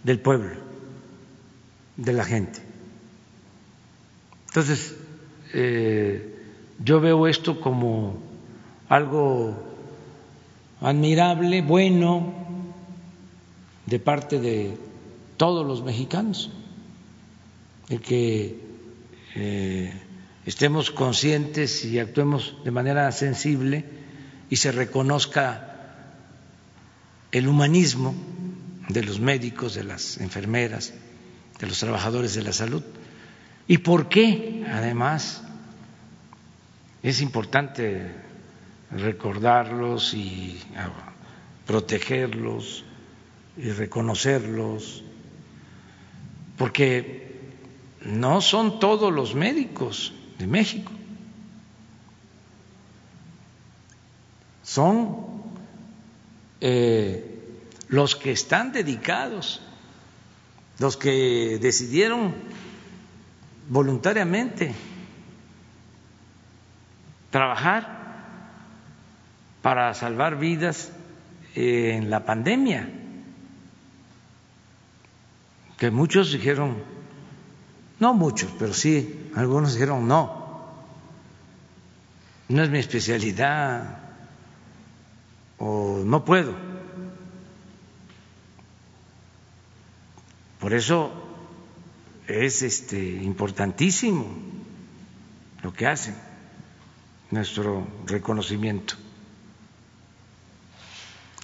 [0.06, 0.56] del pueblo,
[1.98, 2.60] de la gente.
[4.50, 4.96] Entonces,
[5.52, 6.36] eh,
[6.84, 8.20] yo veo esto como
[8.88, 9.56] algo
[10.80, 12.36] admirable, bueno,
[13.88, 14.78] de parte de
[15.38, 16.52] todos los mexicanos,
[17.90, 18.60] de que
[19.34, 19.92] eh,
[20.46, 23.86] estemos conscientes y actuemos de manera sensible
[24.52, 25.72] y se reconozca
[27.32, 28.14] el humanismo
[28.90, 30.94] de los médicos, de las enfermeras,
[31.60, 32.84] de los trabajadores de la salud.
[33.68, 35.44] ¿Y por qué, además,
[37.02, 38.12] es importante
[38.92, 40.90] recordarlos y ah,
[41.66, 42.84] protegerlos
[43.58, 45.04] y reconocerlos?
[46.58, 47.26] Porque
[48.02, 50.92] no son todos los médicos de México.
[54.62, 55.26] Son
[56.62, 57.35] eh,
[57.88, 59.62] los que están dedicados,
[60.80, 62.34] los que decidieron
[63.70, 64.74] voluntariamente
[67.30, 67.96] trabajar
[69.62, 70.92] para salvar vidas
[71.56, 72.90] en la pandemia,
[75.78, 76.78] que muchos dijeron,
[78.00, 80.46] no muchos, pero sí, algunos dijeron no,
[82.48, 83.98] no es mi especialidad
[85.58, 86.65] o no puedo.
[90.66, 91.12] Por eso
[92.26, 94.26] es este, importantísimo
[95.62, 96.16] lo que hacen,
[97.30, 98.96] nuestro reconocimiento.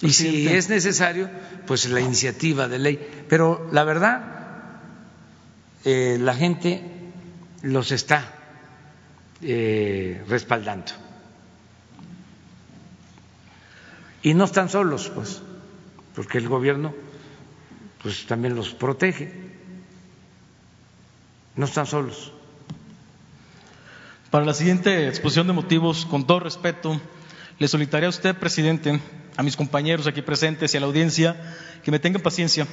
[0.00, 1.30] Y si es necesario,
[1.68, 3.24] pues la iniciativa de ley.
[3.28, 4.24] Pero la verdad,
[5.84, 6.82] eh, la gente
[7.62, 8.28] los está
[9.40, 10.94] eh, respaldando.
[14.24, 15.40] Y no están solos, pues,
[16.12, 16.92] porque el gobierno
[18.02, 19.32] pues también los protege.
[21.54, 22.32] No están solos.
[24.30, 27.00] Para la siguiente exposición de motivos, con todo respeto,
[27.58, 28.98] le solicitaría a usted, presidente,
[29.36, 31.36] a mis compañeros aquí presentes y a la audiencia
[31.84, 32.66] que me tengan paciencia.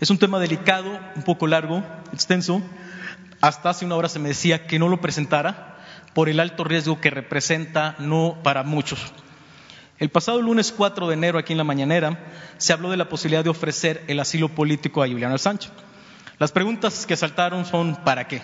[0.00, 1.82] Es un tema delicado, un poco largo,
[2.12, 2.60] extenso.
[3.40, 5.78] Hasta hace una hora se me decía que no lo presentara
[6.14, 9.12] por el alto riesgo que representa no para muchos.
[9.98, 12.18] El pasado lunes 4 de enero, aquí en la mañanera,
[12.56, 15.72] se habló de la posibilidad de ofrecer el asilo político a Juliano Sánchez.
[16.38, 18.40] Las preguntas que saltaron son ¿para qué?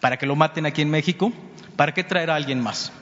[0.00, 1.32] ¿Para que lo maten aquí en México?
[1.76, 2.92] ¿Para qué traer a alguien más?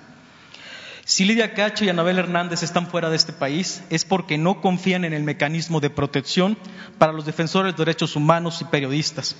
[1.06, 5.06] Si Lidia Cacho y Anabel Hernández están fuera de este país es porque no confían
[5.06, 6.58] en el mecanismo de protección
[6.98, 9.34] para los defensores de derechos humanos y periodistas.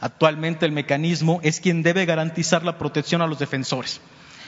[0.00, 4.02] Actualmente el mecanismo es quien debe garantizar la protección a los defensores.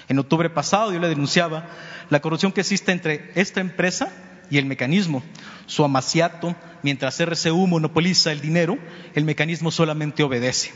[0.09, 1.67] En octubre pasado yo le denunciaba
[2.11, 4.11] la corrupción que existe entre esta empresa
[4.51, 5.23] y el mecanismo.
[5.67, 8.79] Su amaciato, mientras RCU monopoliza el dinero,
[9.15, 10.73] el mecanismo solamente obedece.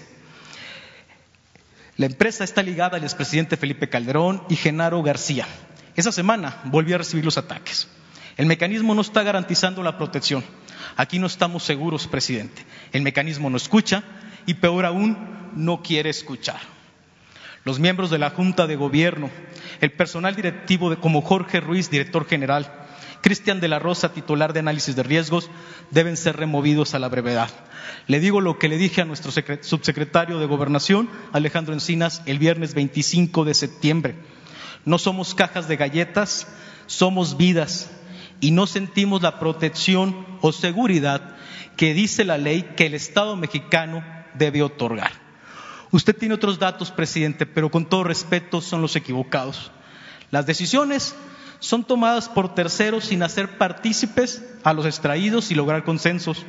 [1.96, 5.46] La empresa está ligada al expresidente Felipe Calderón y Genaro García.
[5.94, 7.88] Esa semana volvió a recibir los ataques.
[8.36, 10.42] El mecanismo no está garantizando la protección.
[10.96, 12.64] Aquí no estamos seguros, presidente.
[12.92, 14.02] El mecanismo no escucha
[14.46, 16.60] y peor aún, no quiere escuchar.
[17.64, 19.30] Los miembros de la Junta de Gobierno,
[19.80, 22.72] el personal directivo como Jorge Ruiz, director general,
[23.22, 25.48] Cristian de la Rosa, titular de análisis de riesgos,
[25.92, 27.50] deben ser removidos a la brevedad.
[28.08, 32.74] Le digo lo que le dije a nuestro subsecretario de Gobernación, Alejandro Encinas, el viernes
[32.74, 34.16] 25 de septiembre.
[34.84, 36.48] No somos cajas de galletas,
[36.86, 37.92] somos vidas
[38.40, 41.36] y no sentimos la protección o seguridad
[41.76, 45.21] que dice la ley que el Estado mexicano debe otorgar.
[45.92, 49.70] Usted tiene otros datos, presidente, pero con todo respeto son los equivocados.
[50.30, 51.14] Las decisiones
[51.60, 56.46] son tomadas por terceros sin hacer partícipes a los extraídos y lograr consensos.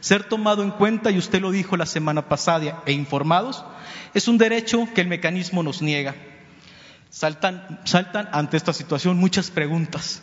[0.00, 3.64] Ser tomado en cuenta, y usted lo dijo la semana pasada, e informados,
[4.12, 6.14] es un derecho que el mecanismo nos niega.
[7.08, 10.22] Saltan, saltan ante esta situación muchas preguntas.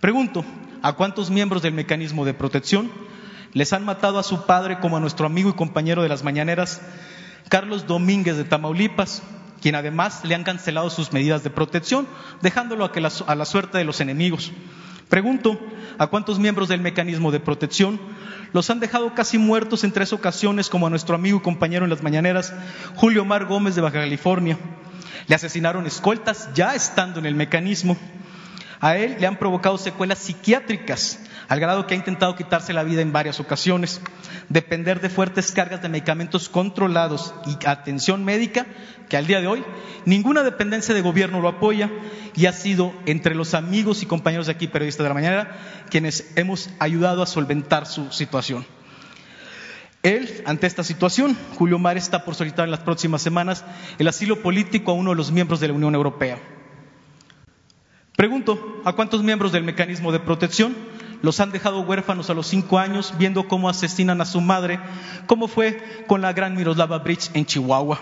[0.00, 0.44] Pregunto,
[0.82, 2.92] ¿a cuántos miembros del mecanismo de protección
[3.54, 6.82] les han matado a su padre como a nuestro amigo y compañero de las mañaneras,
[7.48, 9.22] Carlos Domínguez de Tamaulipas,
[9.60, 12.06] quien además le han cancelado sus medidas de protección,
[12.42, 14.52] dejándolo a, la, la suerte de los enemigos.
[15.08, 15.58] Pregunto,
[15.98, 18.00] ¿a cuántos miembros del mecanismo de protección
[18.52, 21.90] los han dejado casi muertos en tres ocasiones, como a nuestro amigo y compañero en
[21.90, 22.52] las mañaneras,
[22.94, 24.58] Julio Omar Gómez de Baja California?
[25.26, 27.96] Le asesinaron escoltas ya estando en el mecanismo.
[28.80, 33.02] A él le han provocado secuelas psiquiátricas, al grado que ha intentado quitarse la vida
[33.02, 34.00] en varias ocasiones.
[34.48, 38.66] Depender de fuertes cargas de medicamentos controlados y atención médica,
[39.08, 39.64] que al día de hoy
[40.04, 41.90] ninguna dependencia de gobierno lo apoya
[42.34, 45.56] y ha sido entre los amigos y compañeros de aquí, periodistas de la mañana,
[45.90, 48.66] quienes hemos ayudado a solventar su situación.
[50.02, 53.64] Él, ante esta situación, Julio Mar está por solicitar en las próximas semanas
[53.98, 56.38] el asilo político a uno de los miembros de la Unión Europea.
[58.16, 60.76] Pregunto, ¿a cuántos miembros del mecanismo de protección
[61.20, 64.78] los han dejado huérfanos a los cinco años viendo cómo asesinan a su madre,
[65.26, 67.98] como fue con la gran Miroslava Bridge en Chihuahua?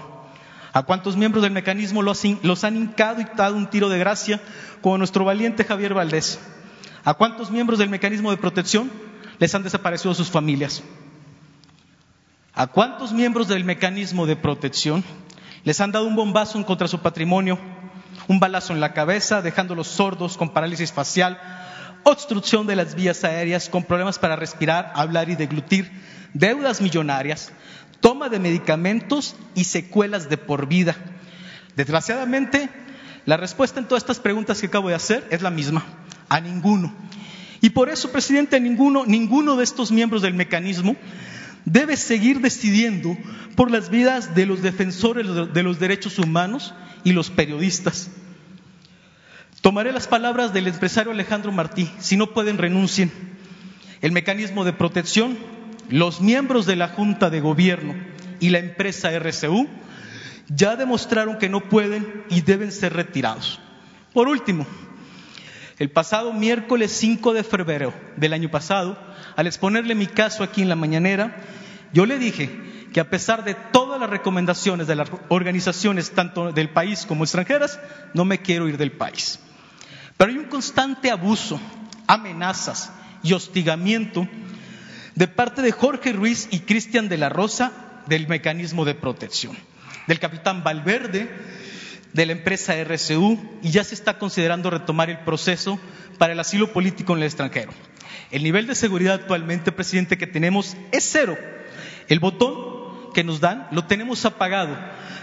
[0.74, 2.24] ¿A cuántos miembros del mecanismo los,
[2.64, 4.40] han hincado y dado un tiro de gracia,
[4.82, 6.40] como nuestro valiente Javier Valdés?
[7.04, 8.90] ¿A cuántos miembros del mecanismo de protección
[9.38, 10.82] les han desaparecido sus familias?
[12.54, 15.04] ¿A cuántos miembros del mecanismo de protección
[15.64, 17.58] les han dado un bombazo contra su patrimonio
[18.28, 21.40] un balazo en la cabeza, dejándolos sordos con parálisis facial,
[22.02, 25.90] obstrucción de las vías aéreas con problemas para respirar, hablar y deglutir,
[26.34, 27.52] deudas millonarias,
[28.00, 30.96] toma de medicamentos y secuelas de por vida.
[31.76, 32.68] Desgraciadamente,
[33.24, 35.84] la respuesta en todas estas preguntas que acabo de hacer es la misma,
[36.28, 36.92] a ninguno.
[37.60, 40.96] Y por eso, presidente, ninguno, ninguno de estos miembros del mecanismo
[41.64, 43.16] debe seguir decidiendo
[43.56, 46.74] por las vidas de los defensores de los derechos humanos
[47.04, 48.10] y los periodistas.
[49.60, 53.12] Tomaré las palabras del empresario Alejandro Martí, si no pueden renuncien.
[54.00, 55.38] El mecanismo de protección,
[55.88, 57.94] los miembros de la Junta de Gobierno
[58.40, 59.68] y la empresa RCU
[60.48, 63.60] ya demostraron que no pueden y deben ser retirados.
[64.12, 64.66] Por último,
[65.82, 68.96] el pasado miércoles 5 de febrero del año pasado,
[69.34, 71.42] al exponerle mi caso aquí en la mañanera,
[71.92, 76.68] yo le dije que a pesar de todas las recomendaciones de las organizaciones, tanto del
[76.68, 77.80] país como extranjeras,
[78.14, 79.40] no me quiero ir del país.
[80.16, 81.60] Pero hay un constante abuso,
[82.06, 82.92] amenazas
[83.24, 84.28] y hostigamiento
[85.16, 87.72] de parte de Jorge Ruiz y Cristian de la Rosa
[88.06, 89.56] del mecanismo de protección,
[90.06, 91.28] del capitán Valverde,
[92.12, 95.78] de la empresa RCU, y ya se está considerando retomar el proceso
[96.18, 97.72] para el asilo político en el extranjero.
[98.30, 101.36] El nivel de seguridad actualmente, presidente, que tenemos es cero.
[102.08, 104.76] El botón que nos dan lo tenemos apagado,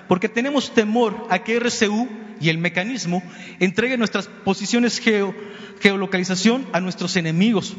[0.07, 2.07] porque tenemos temor a que RCU
[2.39, 3.21] y el mecanismo
[3.59, 5.35] entregue nuestras posiciones geo,
[5.81, 7.75] geolocalización a nuestros enemigos.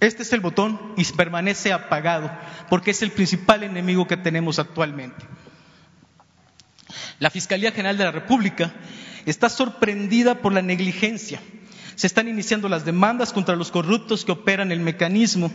[0.00, 2.30] Este es el botón y permanece apagado
[2.70, 5.24] porque es el principal enemigo que tenemos actualmente.
[7.18, 8.72] La Fiscalía General de la República
[9.26, 11.40] está sorprendida por la negligencia.
[11.96, 15.50] Se están iniciando las demandas contra los corruptos que operan el mecanismo.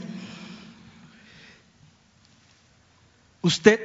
[3.42, 3.80] Usted,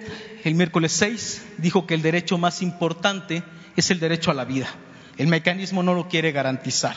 [0.44, 3.42] el miércoles 6, dijo que el derecho más importante
[3.76, 4.68] es el derecho a la vida.
[5.16, 6.96] El mecanismo no lo quiere garantizar.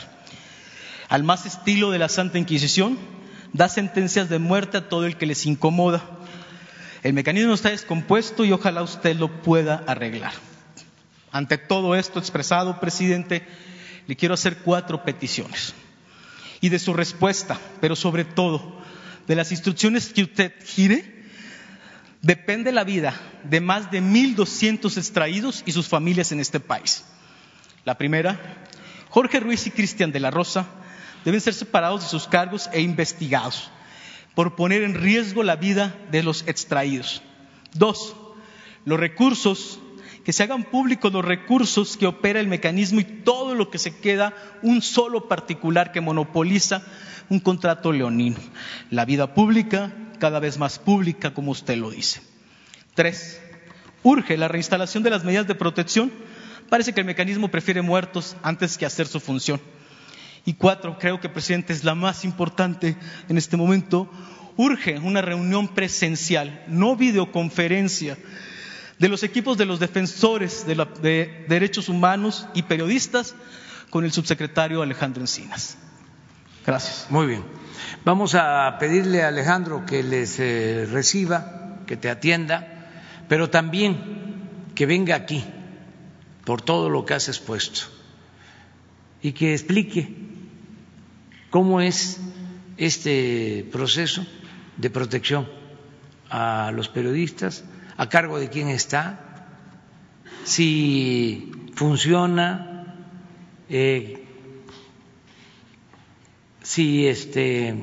[1.08, 2.98] Al más estilo de la Santa Inquisición,
[3.52, 6.02] da sentencias de muerte a todo el que les incomoda.
[7.02, 10.32] El mecanismo está descompuesto y ojalá usted lo pueda arreglar.
[11.32, 13.44] Ante todo esto expresado, presidente,
[14.06, 15.74] le quiero hacer cuatro peticiones.
[16.60, 18.80] Y de su respuesta, pero sobre todo
[19.26, 21.24] de las instrucciones que usted gire,
[22.20, 27.04] depende la vida de más de 1.200 extraídos y sus familias en este país.
[27.84, 28.38] La primera,
[29.08, 30.66] Jorge Ruiz y Cristian de la Rosa
[31.24, 33.72] deben ser separados de sus cargos e investigados
[34.34, 37.22] por poner en riesgo la vida de los extraídos.
[37.74, 38.14] Dos,
[38.84, 39.80] los recursos,
[40.24, 43.96] que se hagan públicos los recursos que opera el mecanismo y todo lo que se
[43.98, 46.82] queda un solo particular que monopoliza
[47.28, 48.38] un contrato leonino.
[48.90, 52.22] La vida pública cada vez más pública, como usted lo dice.
[52.94, 53.40] Tres,
[54.02, 56.12] urge la reinstalación de las medidas de protección.
[56.68, 59.60] Parece que el mecanismo prefiere muertos antes que hacer su función.
[60.44, 62.96] Y cuatro, creo que, presidente, es la más importante
[63.28, 64.10] en este momento,
[64.56, 68.18] urge una reunión presencial, no videoconferencia,
[68.98, 73.34] de los equipos de los defensores de, de derechos humanos y periodistas
[73.90, 75.76] con el subsecretario Alejandro Encinas.
[76.64, 77.06] Gracias.
[77.10, 77.44] Muy bien.
[78.04, 82.88] Vamos a pedirle a Alejandro que les eh, reciba, que te atienda,
[83.28, 85.44] pero también que venga aquí
[86.44, 87.82] por todo lo que has expuesto
[89.20, 90.31] y que explique
[91.52, 92.18] cómo es
[92.78, 94.26] este proceso
[94.78, 95.46] de protección
[96.30, 97.62] a los periodistas,
[97.98, 99.44] a cargo de quién está,
[100.44, 102.96] si funciona,
[103.68, 104.24] eh,
[106.62, 107.76] si este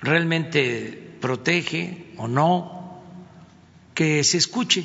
[0.00, 3.00] realmente protege o no,
[3.94, 4.84] que se escuche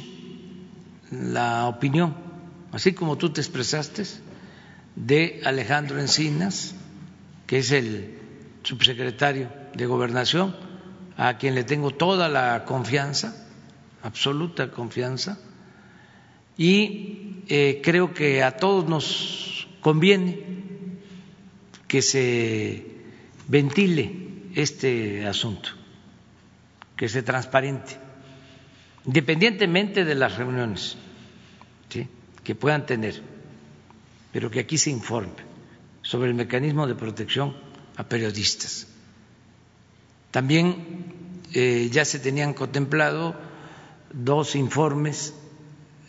[1.09, 2.15] la opinión,
[2.71, 4.26] así como tú te expresaste,
[4.97, 6.73] de Alejandro Encinas,
[7.45, 8.17] que es el
[8.63, 10.55] subsecretario de Gobernación,
[11.15, 13.47] a quien le tengo toda la confianza,
[14.01, 15.39] absoluta confianza,
[16.57, 20.39] y eh, creo que a todos nos conviene
[21.87, 22.83] que se
[23.47, 24.15] ventile
[24.55, 25.69] este asunto,
[26.95, 27.97] que se transparente,
[29.05, 30.97] independientemente de las reuniones
[32.43, 33.21] que puedan tener,
[34.37, 35.33] pero que aquí se informe
[36.03, 37.57] sobre el mecanismo de protección
[37.95, 38.85] a periodistas.
[40.29, 43.33] También eh, ya se tenían contemplado
[44.13, 45.33] dos informes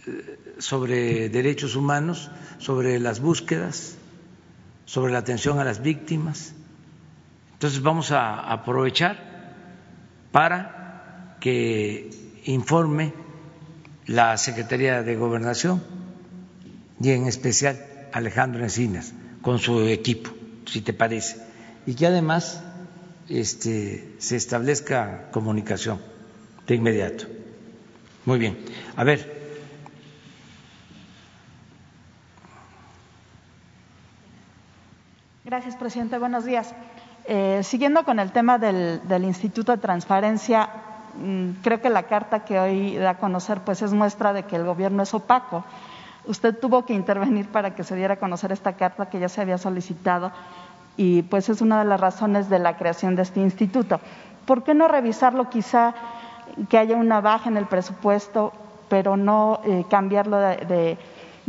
[0.06, 3.96] eh, sobre derechos humanos, sobre las búsquedas
[4.84, 6.52] sobre la atención a las víctimas.
[7.54, 9.54] Entonces vamos a aprovechar
[10.32, 12.10] para que
[12.44, 13.14] informe
[14.04, 15.82] la Secretaría de Gobernación
[17.00, 19.12] y en especial Alejandro Encinas
[19.42, 20.30] con su equipo,
[20.66, 21.36] si te parece,
[21.86, 22.62] y que además
[23.28, 26.00] este, se establezca comunicación
[26.66, 27.26] de inmediato.
[28.24, 28.58] Muy bien.
[28.96, 29.38] A ver,
[35.48, 36.18] Gracias, presidente.
[36.18, 36.74] Buenos días.
[37.24, 40.68] Eh, siguiendo con el tema del, Instituto de Transparencia,
[41.16, 44.56] mm, creo que la carta que hoy da a conocer pues es muestra de que
[44.56, 45.64] el gobierno es opaco.
[46.28, 49.40] Usted tuvo que intervenir para que se diera a conocer esta carta que ya se
[49.40, 50.30] había solicitado
[50.98, 53.98] y pues es una de las razones de la creación de este instituto.
[54.44, 55.94] ¿Por qué no revisarlo quizá
[56.68, 58.52] que haya una baja en el presupuesto,
[58.90, 60.98] pero no eh, cambiarlo de,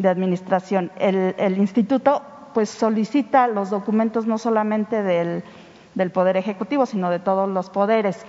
[0.03, 0.91] administración?
[0.97, 2.21] El, instituto
[2.53, 5.43] pues solicita los documentos no solamente del,
[6.13, 8.23] Poder Ejecutivo, sino de todos los poderes.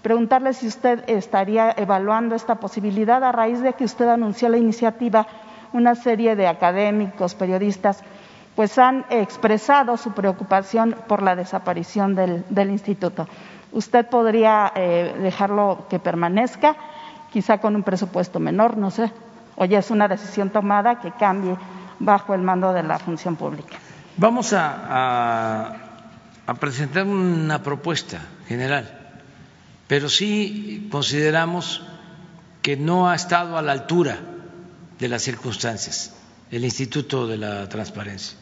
[0.00, 5.26] Preguntarle si usted estaría evaluando esta posibilidad a raíz de que usted anunció la iniciativa,
[5.72, 8.02] una serie de académicos, periodistas,
[8.54, 13.26] pues han expresado su preocupación por la desaparición del, instituto.
[13.72, 16.76] Usted podría eh, dejarlo que permanezca,
[17.32, 19.10] quizá con un presupuesto menor, no sé,
[19.56, 21.56] o ya es una decisión tomada que cambie
[21.98, 23.78] bajo el mando de la función pública.
[24.16, 25.72] Vamos a,
[26.60, 29.14] presentar una propuesta general,
[29.86, 31.82] pero sí consideramos
[32.60, 34.18] que no ha estado a la altura
[35.02, 36.12] de las circunstancias
[36.52, 38.38] el Instituto de la Transparencia.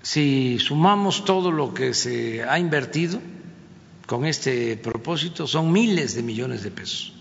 [0.00, 3.20] Si sumamos todo lo que se ha invertido
[4.06, 7.12] con este propósito, son miles de millones de pesos.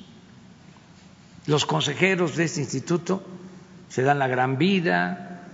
[1.48, 3.22] Los consejeros de este instituto
[3.90, 5.50] se dan la gran vida,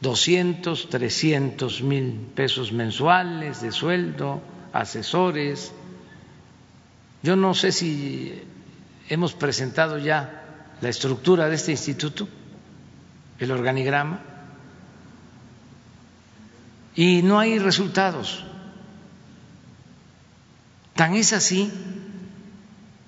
[0.00, 4.42] 200, 300 mil pesos mensuales de sueldo,
[4.72, 5.70] asesores.
[7.22, 8.42] Yo no sé si
[9.08, 10.44] hemos presentado ya
[10.80, 12.28] la estructura de este instituto,
[13.38, 14.20] el organigrama,
[16.94, 18.44] y no hay resultados.
[20.94, 21.72] Tan es así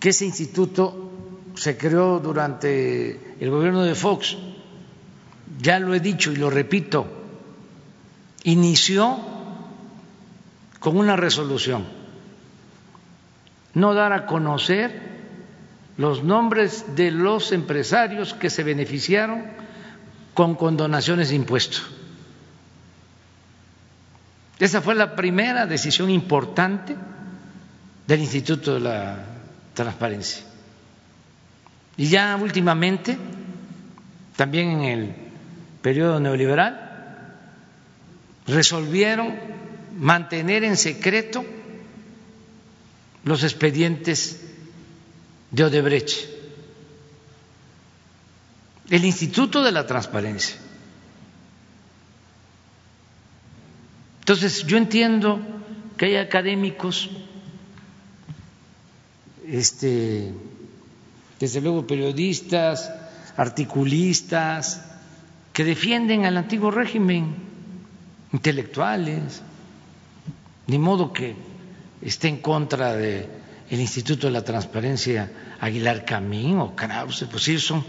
[0.01, 1.13] que ese instituto
[1.55, 4.37] se creó durante el gobierno de Fox,
[5.61, 7.07] ya lo he dicho y lo repito,
[8.45, 9.19] inició
[10.81, 11.85] con una resolución
[13.77, 15.16] no dar a conocer
[15.99, 19.45] los nombres de los empresarios que se beneficiaron
[20.35, 21.87] con condonaciones de impuestos.
[24.59, 26.95] Esa fue la primera decisión importante
[28.07, 29.25] del Instituto de la
[29.75, 30.45] Transparencia.
[31.97, 33.17] Y ya últimamente,
[34.37, 35.15] también en el
[35.83, 36.87] periodo neoliberal,
[38.47, 39.35] resolvieron
[39.99, 41.45] mantener en secreto
[43.25, 44.47] los expedientes
[45.57, 46.13] de Odebrecht,
[48.91, 50.55] el Instituto de la Transparencia.
[54.21, 55.41] Entonces, yo entiendo
[55.97, 57.09] que hay académicos,
[59.47, 60.35] este,
[61.41, 62.93] desde luego periodistas,
[63.39, 64.85] articulistas,
[65.55, 67.35] que defienden al antiguo régimen,
[68.31, 69.41] intelectuales,
[70.67, 71.35] ni modo que
[72.03, 72.93] esté en contra
[73.71, 75.31] del Instituto de la Transparencia
[75.61, 77.85] Aguilar Camín o Krause, pues sí, son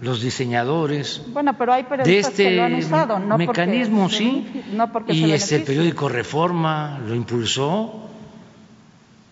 [0.00, 4.64] los diseñadores bueno, pero hay de este que lo han usado, no mecanismo, porque, sí,
[4.72, 5.64] no porque y este beneficien.
[5.64, 8.08] periódico Reforma lo impulsó.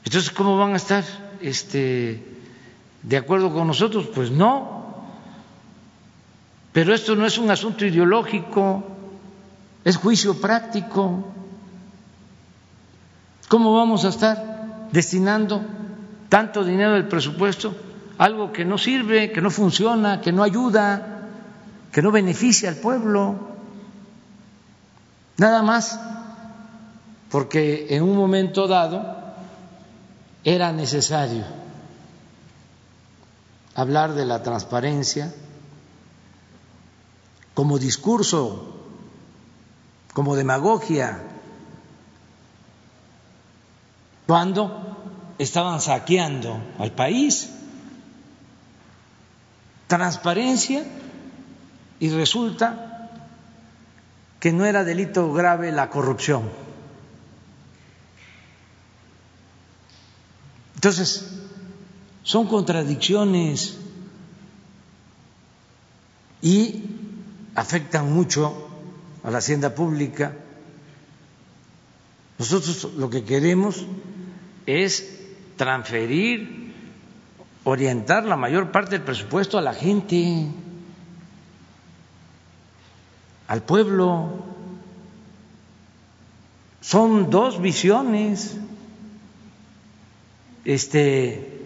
[0.04, 1.04] Entonces, ¿cómo van a estar
[1.40, 2.22] este,
[3.02, 4.08] de acuerdo con nosotros?
[4.14, 4.78] Pues no.
[6.72, 8.84] Pero esto no es un asunto ideológico,
[9.84, 11.24] es juicio práctico.
[13.48, 14.57] ¿Cómo vamos a estar
[14.92, 15.62] destinando
[16.28, 17.74] tanto dinero del presupuesto
[18.18, 21.28] a algo que no sirve, que no funciona, que no ayuda,
[21.92, 23.48] que no beneficia al pueblo?
[25.36, 25.98] Nada más
[27.30, 29.16] porque en un momento dado
[30.44, 31.44] era necesario
[33.74, 35.32] hablar de la transparencia
[37.54, 38.74] como discurso,
[40.14, 41.22] como demagogia,
[44.28, 47.48] cuando estaban saqueando al país.
[49.86, 50.84] Transparencia
[51.98, 53.10] y resulta
[54.38, 56.42] que no era delito grave la corrupción.
[60.74, 61.30] Entonces,
[62.22, 63.78] son contradicciones
[66.42, 66.84] y
[67.54, 68.68] afectan mucho
[69.24, 70.36] a la hacienda pública.
[72.38, 73.86] Nosotros lo que queremos
[74.68, 75.18] es
[75.56, 76.74] transferir,
[77.64, 80.46] orientar la mayor parte del presupuesto a la gente,
[83.46, 84.44] al pueblo.
[86.82, 88.58] Son dos visiones.
[90.66, 91.62] Este,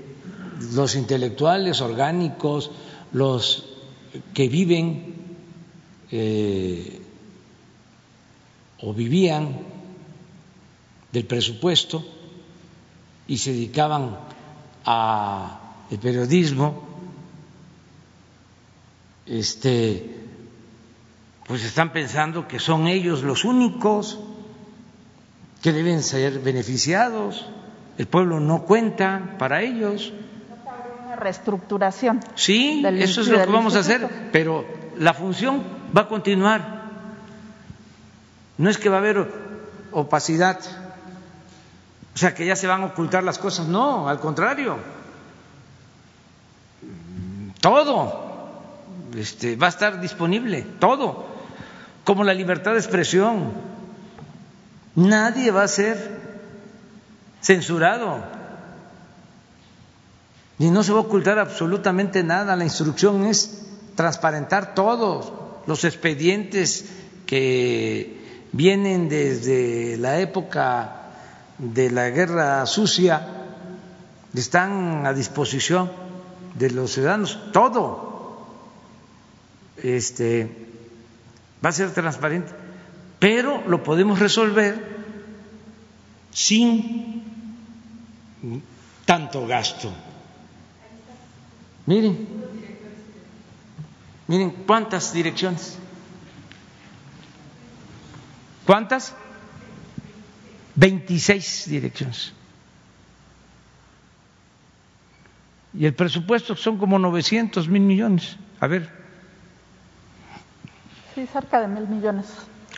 [0.74, 2.70] los intelectuales orgánicos,
[3.12, 3.64] los
[4.32, 5.16] que viven
[6.12, 7.00] eh,
[8.80, 9.58] o vivían
[11.10, 12.04] del presupuesto
[13.28, 14.16] y se dedicaban
[14.84, 15.58] al
[16.00, 16.82] periodismo,
[19.26, 20.20] este,
[21.46, 24.18] pues están pensando que son ellos los únicos
[25.62, 27.46] que deben ser beneficiados.
[27.98, 30.12] El pueblo no cuenta para ellos.
[31.06, 32.20] Una reestructuración.
[32.34, 34.64] Sí, del- eso es lo que vamos a hacer, pero
[34.98, 35.62] la función
[35.96, 36.82] va a continuar.
[38.58, 39.28] No es que va a haber
[39.92, 40.58] opacidad,
[42.14, 44.76] o sea, que ya se van a ocultar las cosas, no, al contrario.
[47.60, 51.26] Todo este, va a estar disponible, todo,
[52.04, 53.52] como la libertad de expresión.
[54.94, 56.20] Nadie va a ser
[57.40, 58.22] censurado
[60.58, 62.56] y no se va a ocultar absolutamente nada.
[62.56, 65.32] La instrucción es transparentar todos
[65.66, 66.84] los expedientes
[67.26, 71.01] que vienen desde la época
[71.62, 73.24] de la guerra sucia,
[74.34, 75.92] están a disposición
[76.56, 78.46] de los ciudadanos, todo
[79.76, 80.50] este
[81.64, 82.52] va a ser transparente,
[83.20, 84.74] pero lo podemos resolver
[86.32, 87.22] sin
[89.04, 89.92] tanto gasto.
[91.86, 92.26] Miren,
[94.26, 95.78] miren cuántas direcciones.
[98.66, 99.14] ¿Cuántas?
[100.74, 102.32] 26 direcciones.
[105.74, 108.36] Y el presupuesto son como 900 mil millones.
[108.60, 109.02] A ver,
[111.14, 112.26] Sí, cerca de mil millones.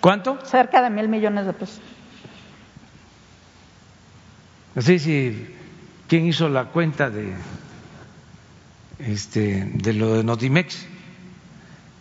[0.01, 0.39] ¿cuánto?
[0.45, 1.81] Cerca de mil millones de pesos.
[4.77, 5.47] Sé si
[6.09, 7.33] quién hizo la cuenta de
[8.99, 10.85] este de lo de Notimex.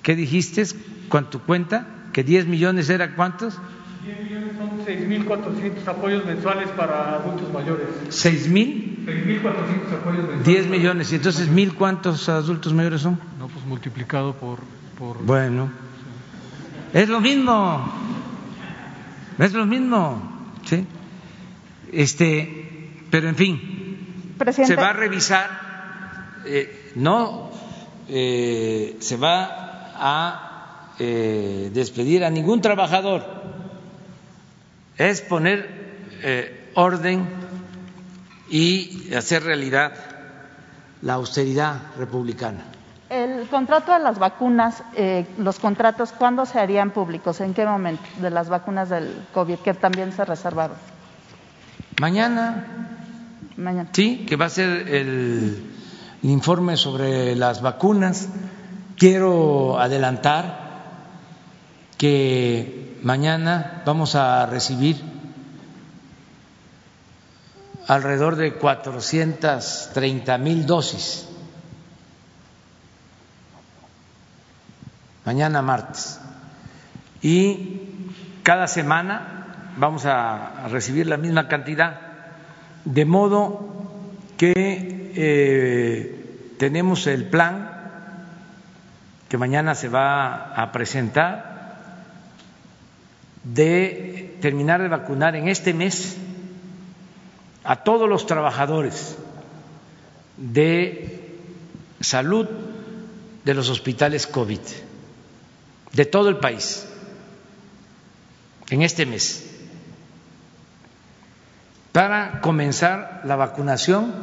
[0.01, 0.63] ¿Qué dijiste?
[1.07, 1.85] ¿Cuánto cuenta?
[2.13, 3.59] ¿Que 10 millones era cuántos?
[4.05, 7.87] 10 millones son 6.400 apoyos mensuales para adultos mayores.
[8.09, 9.05] ¿Seis mil?
[9.05, 10.45] 6.400 apoyos mensuales.
[10.45, 11.11] 10 millones.
[11.11, 13.19] ¿Y entonces mil cuántos adultos mayores son?
[13.39, 14.59] No, pues multiplicado por...
[14.97, 15.69] por Bueno,
[16.93, 17.91] es lo mismo,
[19.39, 20.21] es lo mismo,
[20.63, 20.85] ¿sí?
[21.91, 24.75] Este, pero en fin, Presidente.
[24.75, 25.49] se va a revisar,
[26.45, 27.49] eh, no
[28.09, 33.25] eh, se va a eh, despedir a ningún trabajador,
[34.97, 35.69] es poner
[36.21, 37.27] eh, orden
[38.49, 39.93] y hacer realidad
[41.01, 42.65] la austeridad republicana.
[43.09, 47.41] El contrato de las vacunas, eh, los contratos, ¿cuándo se harían públicos?
[47.41, 48.01] ¿En qué momento?
[48.19, 50.77] De las vacunas del COVID, que también se reservaron.
[51.99, 52.65] Mañana,
[53.55, 53.89] Mañana.
[53.93, 55.63] sí, que va a ser el,
[56.23, 58.29] el informe sobre las vacunas.
[58.97, 60.71] Quiero adelantar
[61.97, 65.01] que mañana vamos a recibir
[67.87, 71.27] alrededor de 430 mil dosis.
[75.25, 76.19] Mañana martes.
[77.21, 77.81] Y
[78.43, 81.99] cada semana vamos a recibir la misma cantidad,
[82.85, 83.69] de modo
[84.37, 87.69] que eh, tenemos el plan
[89.29, 91.52] que mañana se va a presentar
[93.43, 96.17] de terminar de vacunar en este mes
[97.63, 99.17] a todos los trabajadores
[100.37, 101.31] de
[101.99, 102.47] salud
[103.43, 104.59] de los hospitales COVID
[105.91, 106.87] de todo el país
[108.69, 109.49] en este mes
[111.91, 114.13] para comenzar la vacunación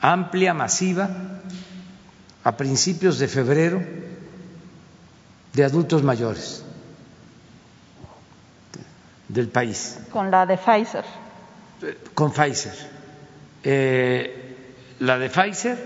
[0.00, 1.08] amplia, masiva,
[2.42, 3.82] a principios de febrero
[5.52, 6.62] de adultos mayores
[9.28, 11.04] del país Con la de Pfizer.
[12.14, 12.74] con Pfizer.
[13.62, 14.56] Eh,
[15.00, 15.78] la de Pfizer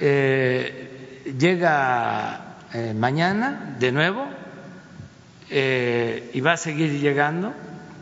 [0.00, 4.26] eh, llega eh, mañana de nuevo
[5.52, 7.52] y va a seguir llegando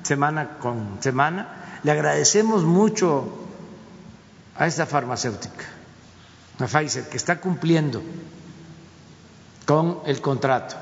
[0.03, 1.81] semana con semana.
[1.83, 3.49] Le agradecemos mucho
[4.57, 5.65] a esta farmacéutica,
[6.59, 8.03] a Pfizer, que está cumpliendo
[9.69, 10.77] con el contrato.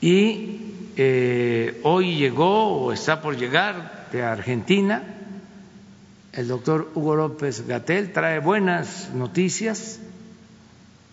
[0.00, 5.02] Y eh, hoy llegó o está por llegar de Argentina
[6.32, 10.00] el doctor Hugo López Gatel, trae buenas noticias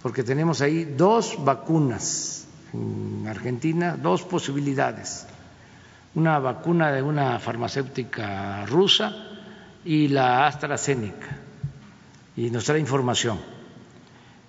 [0.02, 5.28] porque tenemos ahí dos vacunas en Argentina, dos posibilidades.
[6.16, 9.14] Una vacuna de una farmacéutica rusa
[9.84, 11.38] y la AstraZeneca.
[12.38, 13.42] Y nos trae información.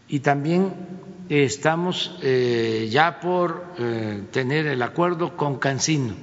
[0.07, 1.00] Y también
[1.31, 6.15] estamos eh, ya por eh, tener el acuerdo con Cancino,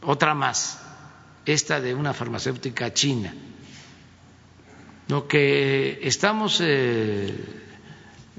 [0.00, 0.80] otra más,
[1.44, 3.34] esta de una farmacéutica china.
[5.08, 7.36] Lo que estamos eh,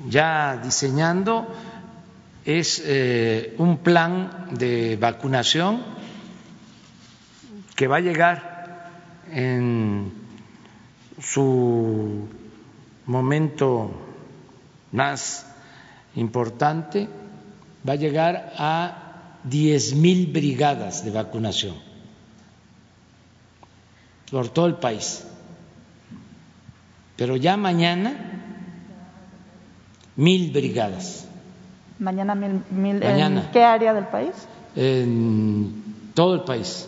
[0.10, 1.48] ya diseñando
[2.46, 2.84] es
[3.58, 5.82] un plan de vacunación
[7.76, 8.90] que va a llegar
[9.32, 10.12] en
[11.22, 12.28] su
[13.06, 14.13] momento
[14.94, 15.46] más
[16.16, 17.10] importante,
[17.88, 21.76] va a llegar a diez mil brigadas de vacunación
[24.32, 25.26] por todo el país.
[27.18, 28.16] Pero ya mañana,
[30.16, 31.26] mil brigadas
[32.00, 33.46] Mañana mil, mil- Mañana.
[33.46, 34.32] ¿En qué área del país?
[34.76, 35.84] en
[36.16, 36.88] todo el país,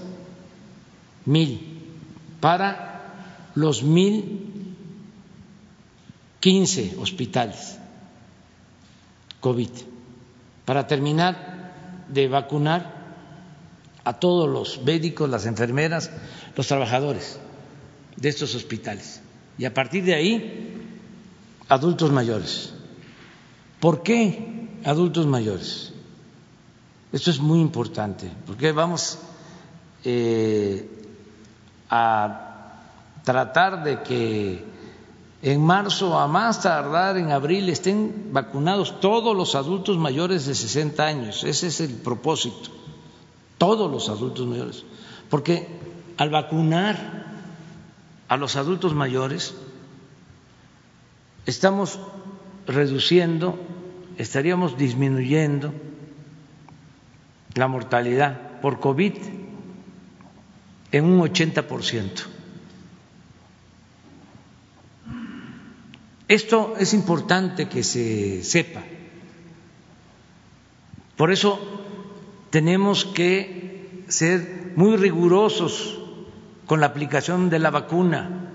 [1.25, 1.59] mil,
[2.39, 3.01] para
[3.55, 4.75] los mil
[6.39, 7.77] quince hospitales
[9.45, 9.69] COVID,
[10.65, 12.81] para terminar de vacunar
[14.03, 16.09] a todos los médicos, las enfermeras,
[16.57, 17.37] los trabajadores
[18.15, 19.21] de estos hospitales.
[19.59, 20.81] Y a partir de ahí,
[21.69, 22.73] adultos mayores.
[23.79, 25.93] ¿Por qué adultos mayores?
[27.13, 29.19] Esto es muy importante, porque vamos
[30.03, 30.89] eh,
[31.91, 32.81] a
[33.23, 34.74] tratar de que
[35.45, 41.05] en marzo, a más tardar en abril, estén vacunados todos los adultos mayores de 60
[41.05, 41.43] años.
[41.43, 42.71] Ese es el propósito,
[43.59, 44.83] todos los adultos mayores.
[45.29, 45.67] Porque
[46.17, 47.27] al vacunar
[48.27, 49.53] a los adultos mayores,
[51.45, 51.99] estamos
[52.65, 53.55] reduciendo,
[54.17, 55.71] estaríamos disminuyendo
[57.53, 59.13] la mortalidad por COVID
[60.91, 62.34] en un 80%.
[66.27, 68.83] Esto es importante que se sepa,
[71.15, 71.59] Por eso
[72.49, 75.97] tenemos que ser muy rigurosos
[76.65, 78.51] con la aplicación de la vacuna.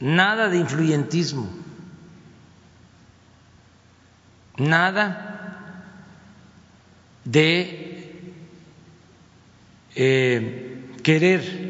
[0.00, 1.46] Nada de influyentismo,
[4.56, 5.84] nada
[7.24, 8.32] de
[9.94, 11.69] eh, querer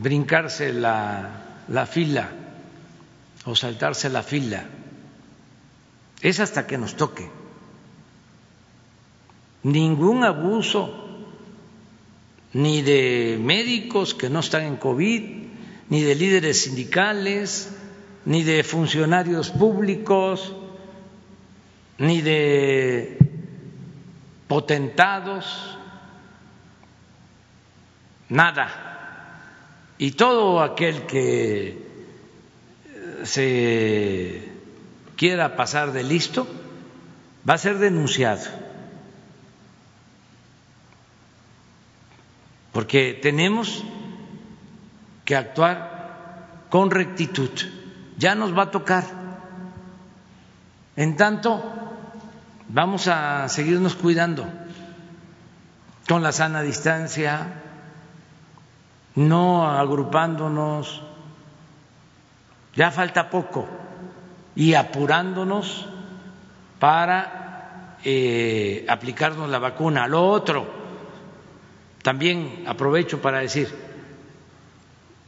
[0.00, 2.28] brincarse la, la fila
[3.44, 4.64] o saltarse la fila.
[6.20, 7.30] Es hasta que nos toque.
[9.62, 11.08] Ningún abuso
[12.52, 15.22] ni de médicos que no están en COVID,
[15.90, 17.74] ni de líderes sindicales,
[18.24, 20.54] ni de funcionarios públicos,
[21.98, 23.18] ni de
[24.48, 25.76] potentados,
[28.28, 28.87] nada.
[29.98, 31.86] Y todo aquel que
[33.24, 34.48] se
[35.16, 36.46] quiera pasar de listo
[37.48, 38.68] va a ser denunciado.
[42.78, 43.82] porque tenemos
[45.24, 47.50] que actuar con rectitud.
[48.18, 49.02] Ya nos va a tocar.
[50.94, 51.60] En tanto,
[52.68, 54.46] vamos a seguirnos cuidando
[56.08, 57.48] con la sana distancia,
[59.18, 61.02] no agrupándonos,
[62.76, 63.66] ya falta poco,
[64.54, 65.86] y apurándonos
[66.78, 70.06] para eh, aplicarnos la vacuna.
[70.06, 70.66] Lo otro,
[72.02, 73.68] también aprovecho para decir,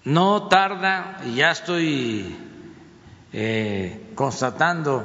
[0.05, 2.37] no tarda, y ya estoy
[3.33, 5.05] eh, constatando,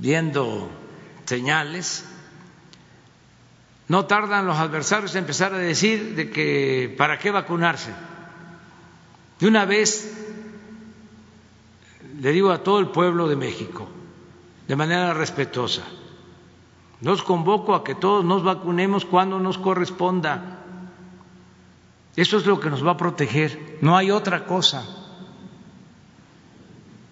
[0.00, 0.70] viendo
[1.26, 2.06] señales,
[3.88, 7.90] no tardan los adversarios en empezar a decir de que para qué vacunarse.
[9.40, 10.14] De una vez
[12.20, 13.88] le digo a todo el pueblo de México,
[14.66, 15.82] de manera respetuosa,
[17.00, 20.58] los convoco a que todos nos vacunemos cuando nos corresponda.
[22.16, 24.84] Eso es lo que nos va a proteger, no hay otra cosa.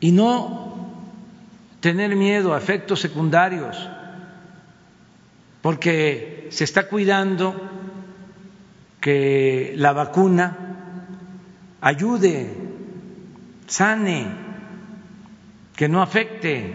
[0.01, 0.74] Y no
[1.81, 3.77] tener miedo a efectos secundarios,
[5.66, 7.60] porque se está cuidando
[9.01, 10.56] que la vacuna
[11.80, 12.55] ayude,
[13.66, 14.28] sane,
[15.74, 16.72] que no afecte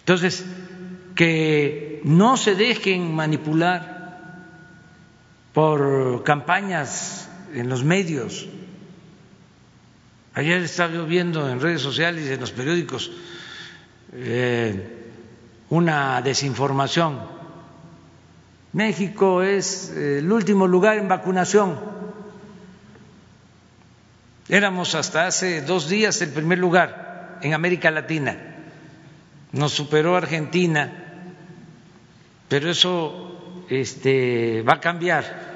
[0.00, 0.44] Entonces,
[1.14, 4.36] que no se dejen manipular
[5.54, 8.48] por campañas en los medios.
[10.34, 13.10] Ayer estaba viendo en redes sociales y en los periódicos
[14.12, 15.10] eh,
[15.70, 17.20] una desinformación.
[18.72, 21.78] México es el último lugar en vacunación.
[24.48, 28.52] Éramos hasta hace dos días el primer lugar en América Latina
[29.52, 30.90] nos superó Argentina,
[32.48, 35.52] pero eso este, va a cambiar.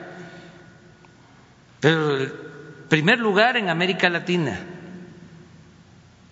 [1.81, 2.33] Pero el
[2.89, 4.59] primer lugar en América Latina.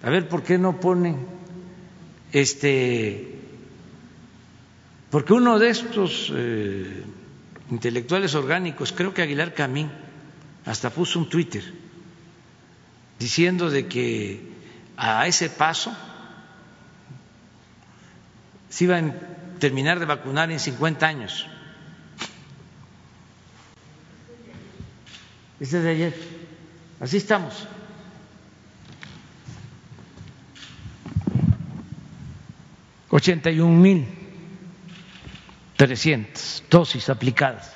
[0.02, 1.26] A ver, ¿por qué no ponen
[2.34, 3.38] este?
[5.10, 7.04] Porque uno de estos eh,
[7.70, 9.90] intelectuales orgánicos, creo que Aguilar Camín,
[10.66, 11.62] hasta puso un Twitter
[13.20, 14.40] diciendo de que
[14.96, 15.96] a ese paso
[18.68, 21.46] se iban a terminar de vacunar en 50 años.
[25.60, 26.14] Este es de ayer.
[26.98, 27.68] Así estamos.
[33.16, 34.08] Ochenta y un mil
[35.76, 37.72] trescientas dosis aplicadas.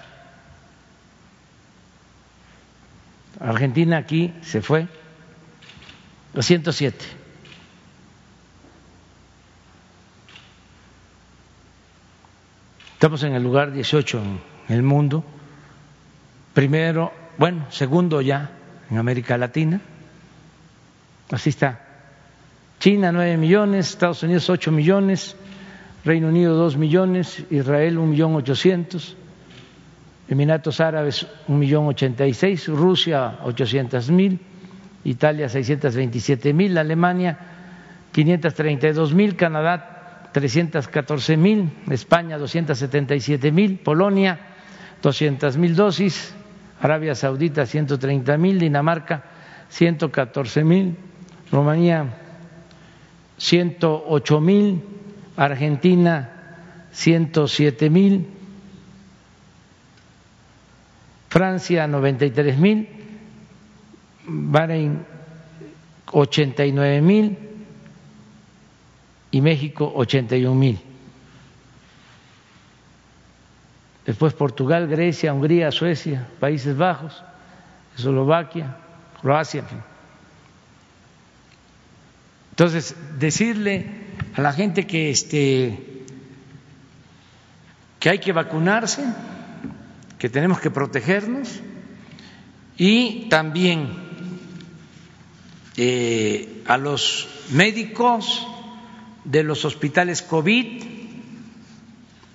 [3.38, 4.88] Argentina aquí se fue
[6.34, 7.04] a 107.
[12.94, 15.24] Estamos en el lugar 18 en el mundo,
[16.52, 18.50] primero, bueno, segundo ya
[18.90, 19.80] en América Latina.
[21.30, 21.87] Así está.
[22.78, 25.36] China 9 millones, Estados Unidos 8 millones,
[26.04, 29.16] Reino Unido 2 millones, Israel 1 millón 800,
[30.28, 34.38] Emiratos Árabes 1 millón 86, Rusia 800 mil,
[35.04, 37.38] Italia 627 mil, Alemania
[38.12, 44.38] 532 mil, Canadá 314 mil, España 277 mil, Polonia
[45.02, 46.34] 200 mil dosis,
[46.80, 49.24] Arabia Saudita 130 mil, Dinamarca
[49.68, 50.96] 114 mil,
[51.50, 52.27] Rumanía
[53.38, 54.82] 108 mil,
[55.36, 56.30] Argentina
[56.92, 58.26] 107 mil,
[61.28, 62.88] Francia 93 mil,
[64.26, 65.06] Bahrein
[66.12, 67.38] 89 mil
[69.30, 70.80] y México 81 mil.
[74.06, 77.22] Después Portugal, Grecia, Hungría, Suecia, Países Bajos,
[77.94, 78.76] Eslovaquia,
[79.20, 79.64] Croacia.
[82.58, 83.86] Entonces, decirle
[84.34, 85.78] a la gente que este
[88.00, 89.04] que hay que vacunarse,
[90.18, 91.60] que tenemos que protegernos
[92.76, 93.92] y también
[95.76, 98.44] eh, a los médicos
[99.22, 100.82] de los hospitales COVID,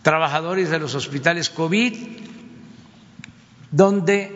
[0.03, 1.97] trabajadores de los hospitales COVID,
[3.71, 4.31] donde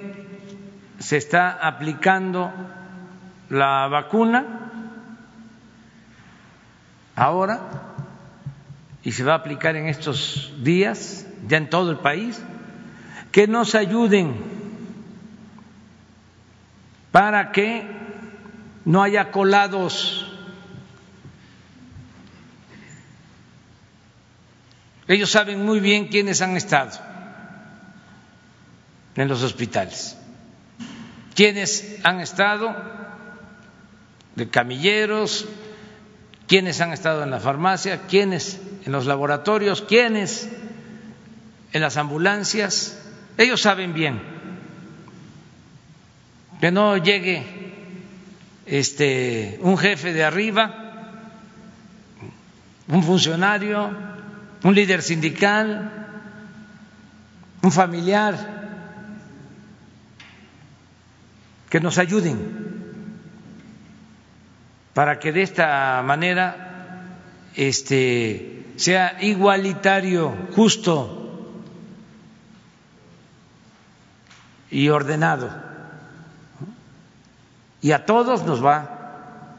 [1.00, 2.52] se está aplicando
[3.50, 4.57] la vacuna
[7.18, 7.60] ahora
[9.04, 12.42] y se va a aplicar en estos días ya en todo el país,
[13.32, 14.36] que nos ayuden
[17.12, 17.86] para que
[18.86, 20.32] no haya colados.
[25.08, 26.92] Ellos saben muy bien quiénes han estado
[29.16, 30.18] en los hospitales,
[31.34, 32.76] quiénes han estado
[34.36, 35.48] de camilleros,
[36.48, 40.50] quiénes han estado en la farmacia, quiénes en los laboratorios, quiénes
[41.74, 42.98] en las ambulancias,
[43.38, 44.22] ellos saben bien.
[46.62, 47.46] Que no llegue
[48.66, 51.14] este un jefe de arriba,
[52.88, 53.92] un funcionario,
[54.64, 56.08] un líder sindical,
[57.62, 58.56] un familiar
[61.70, 62.67] que nos ayuden
[64.98, 67.20] para que de esta manera
[67.56, 71.54] este sea igualitario, justo
[74.72, 75.52] y ordenado.
[77.80, 79.54] Y a todos nos va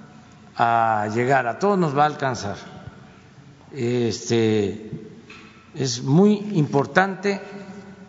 [0.57, 2.57] a llegar, a todos nos va a alcanzar.
[3.71, 4.91] Este,
[5.73, 7.41] es muy importante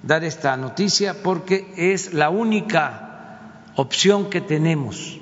[0.02, 5.19] dar esta noticia porque es la única opción que tenemos,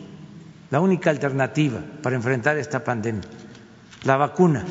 [0.70, 3.24] la única alternativa para enfrentar esta pandemia,
[4.04, 4.66] la vacuna.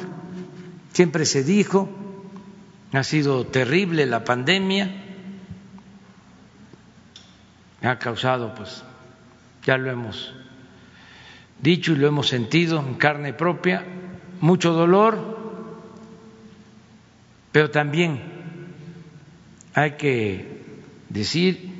[0.93, 1.89] Siempre se dijo,
[2.93, 5.02] ha sido terrible la pandemia,
[7.82, 8.82] ha causado, pues
[9.64, 10.35] ya lo hemos
[11.60, 13.85] dicho y lo hemos sentido en carne propia,
[14.40, 15.36] mucho dolor,
[17.52, 18.20] pero también
[19.74, 20.64] hay que
[21.09, 21.74] decir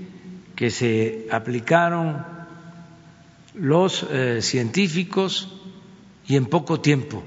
[0.55, 2.36] que se aplicaron
[3.57, 5.53] los eh, científicos
[6.27, 7.23] y en poco tiempo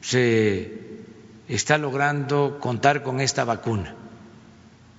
[0.00, 0.80] se
[1.48, 3.94] está logrando contar con esta vacuna.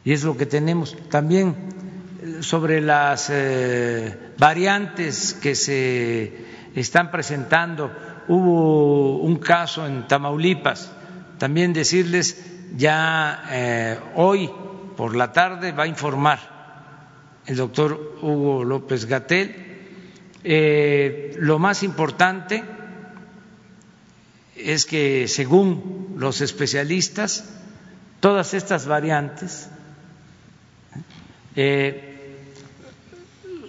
[0.04, 0.96] Y es lo que tenemos.
[1.10, 1.56] También
[2.42, 6.46] sobre las eh, variantes que se
[6.76, 7.92] están presentando.
[8.28, 10.92] Hubo un caso en Tamaulipas.
[11.38, 12.46] También decirles,
[12.78, 14.52] ya eh, hoy
[14.96, 16.51] por la tarde va a informar
[17.46, 19.56] el doctor Hugo López Gatel.
[20.44, 22.64] Eh, lo más importante
[24.56, 27.50] es que, según los especialistas,
[28.20, 29.70] todas estas variantes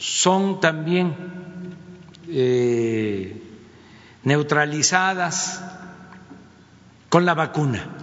[0.03, 1.15] son también
[2.29, 3.41] eh,
[4.25, 5.63] neutralizadas
[7.09, 8.02] con la vacuna.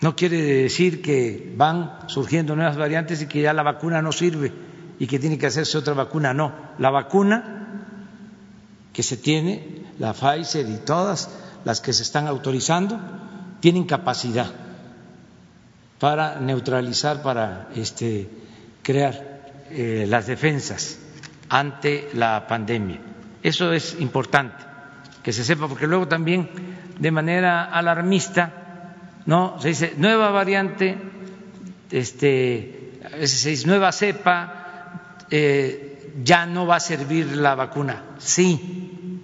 [0.00, 4.52] No quiere decir que van surgiendo nuevas variantes y que ya la vacuna no sirve
[4.98, 6.32] y que tiene que hacerse otra vacuna.
[6.34, 7.82] No, la vacuna
[8.92, 11.30] que se tiene, la Pfizer y todas
[11.64, 12.98] las que se están autorizando,
[13.60, 14.52] tienen capacidad
[15.98, 18.28] para neutralizar, para este,
[18.82, 20.98] crear eh, las defensas
[21.48, 23.00] ante la pandemia.
[23.42, 24.64] Eso es importante
[25.22, 26.48] que se sepa, porque luego también
[26.98, 28.67] de manera alarmista,
[29.28, 30.96] no se dice nueva variante,
[31.90, 38.04] este, se dice nueva cepa, eh, ya no va a servir la vacuna.
[38.16, 39.20] Sí,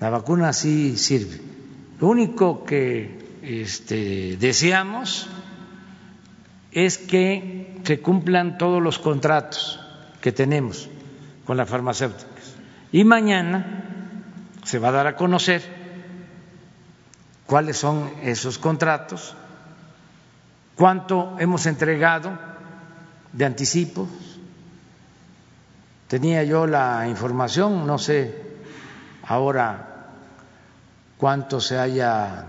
[0.00, 1.40] la vacuna sí sirve.
[2.00, 5.28] Lo único que este, deseamos
[6.72, 9.78] es que se cumplan todos los contratos
[10.20, 10.88] que tenemos
[11.44, 12.56] con las farmacéuticas.
[12.90, 13.84] Y mañana
[14.64, 15.75] se va a dar a conocer
[17.46, 19.34] cuáles son esos contratos,
[20.76, 22.38] cuánto hemos entregado
[23.32, 24.08] de anticipos.
[26.08, 28.42] Tenía yo la información, no sé
[29.22, 30.12] ahora
[31.18, 32.46] cuánto se haya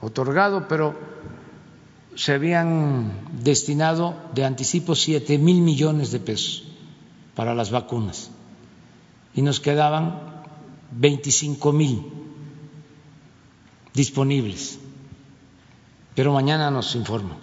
[0.00, 0.94] otorgado, pero
[2.14, 3.12] se habían
[3.42, 6.64] destinado de anticipo siete mil millones de pesos
[7.34, 8.30] para las vacunas.
[9.34, 10.20] y nos quedaban
[10.90, 12.19] 25 mil
[13.94, 14.78] disponibles.
[16.14, 17.36] Pero mañana nos informo.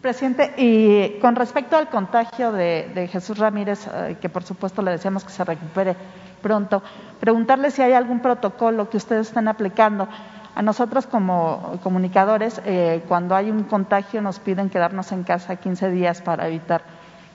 [0.00, 5.22] Presidente, y con respecto al contagio de, Jesús Ramírez, eh, que por supuesto le deseamos
[5.22, 5.96] que se recupere
[6.42, 6.82] pronto,
[7.20, 10.08] preguntarle si hay algún protocolo que ustedes están aplicando.
[10.54, 15.90] A nosotros como comunicadores, eh, cuando hay un contagio nos piden quedarnos en casa 15
[15.90, 16.82] días para evitar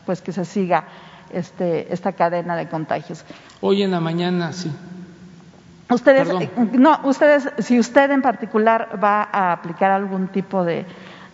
[0.05, 0.83] pues que se siga
[1.31, 3.23] este, esta cadena de contagios.
[3.61, 4.71] Hoy en la mañana, sí.
[5.89, 6.27] Ustedes,
[6.73, 10.85] no, ustedes, si usted en particular va a aplicar algún tipo de,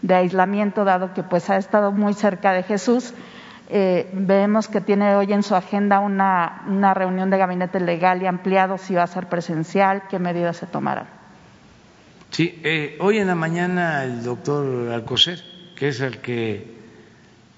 [0.08, 3.14] aislamiento, dado que pues ha estado muy cerca de Jesús,
[3.70, 8.28] eh, vemos que tiene hoy en su agenda una, una, reunión de gabinete legal y
[8.28, 11.08] ampliado, si va a ser presencial, qué medidas se tomarán.
[12.30, 15.40] Sí, eh, hoy en la mañana el doctor Alcocer,
[15.76, 16.76] que es el que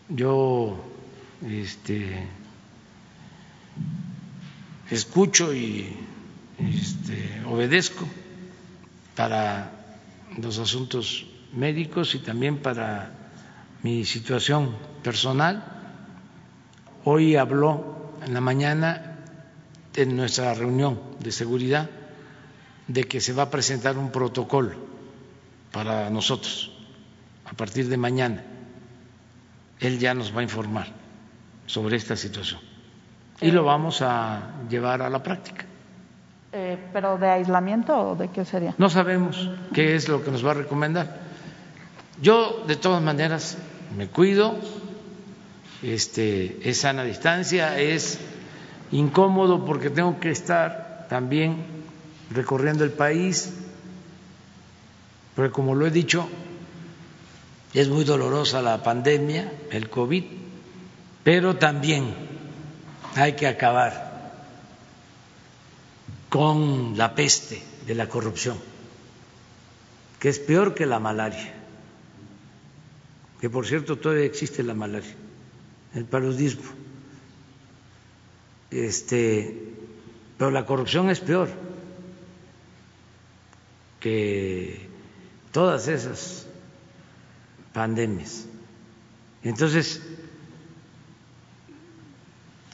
[0.07, 0.81] yo
[1.45, 2.27] este,
[4.89, 5.97] escucho y
[6.59, 8.07] este, obedezco
[9.15, 9.71] para
[10.37, 13.11] los asuntos médicos y también para
[13.83, 15.63] mi situación personal.
[17.03, 19.19] Hoy habló en la mañana
[19.95, 21.89] en nuestra reunión de seguridad
[22.87, 24.75] de que se va a presentar un protocolo
[25.71, 26.71] para nosotros
[27.45, 28.43] a partir de mañana.
[29.79, 30.87] Él ya nos va a informar
[31.65, 32.59] sobre esta situación
[33.41, 35.65] y lo vamos a llevar a la práctica.
[36.57, 38.73] Eh, ¿Pero de aislamiento o de qué sería?
[38.77, 41.19] No sabemos qué es lo que nos va a recomendar.
[42.21, 43.57] Yo, de todas maneras,
[43.97, 44.55] me cuido,
[45.83, 48.19] este, es sana distancia, es
[48.93, 51.57] incómodo porque tengo que estar también
[52.31, 53.53] recorriendo el país,
[55.35, 56.29] porque como lo he dicho,
[57.73, 60.23] es muy dolorosa la pandemia, el COVID,
[61.21, 62.13] pero también
[63.15, 64.04] hay que acabar
[66.35, 68.57] con la peste de la corrupción,
[70.19, 71.53] que es peor que la malaria,
[73.39, 75.15] que por cierto todavía existe la malaria,
[75.93, 76.65] el paludismo.
[78.69, 79.75] Este,
[80.37, 81.47] pero la corrupción es peor
[84.01, 84.89] que
[85.53, 86.47] todas esas
[87.71, 88.45] pandemias.
[89.41, 90.01] Entonces,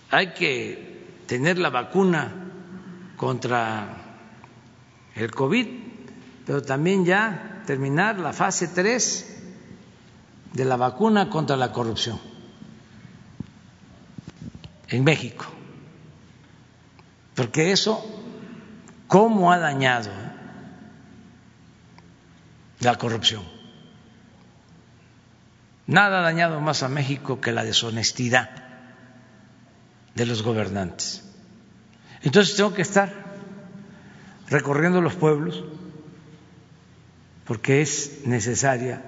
[0.09, 2.40] hay que tener la vacuna
[3.21, 3.87] contra
[5.13, 5.67] el COVID,
[6.43, 9.43] pero también ya terminar la fase 3
[10.53, 12.19] de la vacuna contra la corrupción
[14.87, 15.45] en México.
[17.35, 18.03] Porque eso,
[19.07, 20.31] ¿cómo ha dañado eh,
[22.79, 23.43] la corrupción?
[25.85, 28.49] Nada ha dañado más a México que la deshonestidad
[30.15, 31.30] de los gobernantes.
[32.23, 33.11] Entonces tengo que estar
[34.47, 35.63] recorriendo los pueblos
[37.45, 39.01] porque es necesaria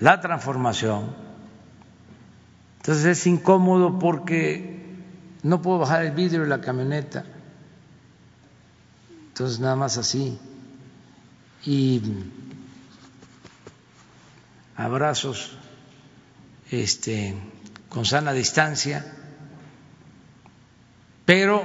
[0.00, 1.14] la transformación.
[2.78, 4.84] Entonces es incómodo porque
[5.42, 7.24] no puedo bajar el vidrio de la camioneta.
[9.28, 10.38] Entonces nada más así.
[11.64, 12.02] Y
[14.76, 15.56] abrazos
[16.70, 17.34] este,
[17.88, 19.13] con sana distancia
[21.24, 21.64] pero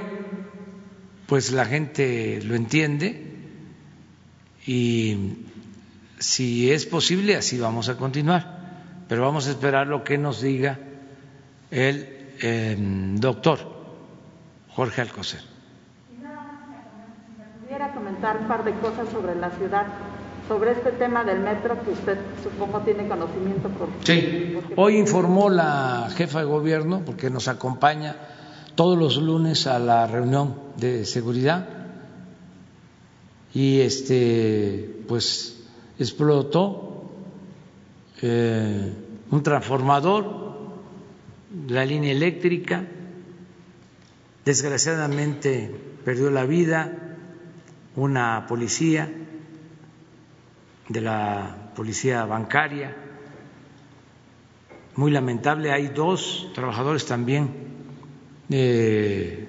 [1.26, 3.26] pues la gente lo entiende
[4.66, 5.46] y
[6.18, 10.78] si es posible así vamos a continuar, pero vamos a esperar lo que nos diga
[11.70, 13.58] el em, doctor
[14.70, 15.40] Jorge Alcocer.
[15.40, 16.16] Si
[17.62, 19.86] pudiera comentar un par de cosas sobre la ciudad,
[20.48, 23.68] sobre este tema del metro que usted supongo tiene conocimiento.
[23.68, 28.16] Por, sí, hoy informó la jefa de gobierno porque nos acompaña
[28.80, 31.68] todos los lunes a la reunión de seguridad
[33.52, 37.10] y este pues explotó
[38.22, 38.90] eh,
[39.30, 40.80] un transformador,
[41.68, 42.86] la línea eléctrica,
[44.46, 45.70] desgraciadamente
[46.02, 47.18] perdió la vida
[47.96, 49.12] una policía
[50.88, 52.96] de la policía bancaria,
[54.96, 57.69] muy lamentable, hay dos trabajadores también
[58.50, 59.46] eh,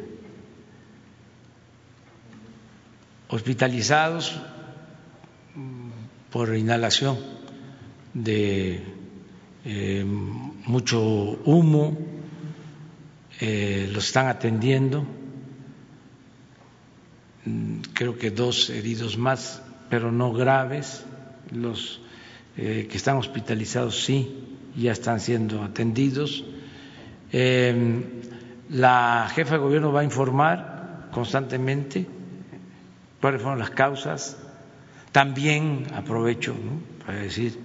[3.30, 4.40] hospitalizados
[6.30, 7.18] por inhalación
[8.14, 8.84] de
[9.65, 11.98] eh, mucho humo,
[13.40, 15.06] eh, los están atendiendo,
[17.94, 21.03] creo que dos heridos más, pero no graves,
[21.52, 22.02] los
[22.56, 24.45] que están hospitalizados sí,
[24.76, 26.44] ya están siendo atendidos.
[28.72, 32.07] La jefa de gobierno va a informar constantemente
[33.19, 34.38] cuáles fueron las causas.
[35.11, 36.56] También aprovecho
[37.06, 37.60] para decir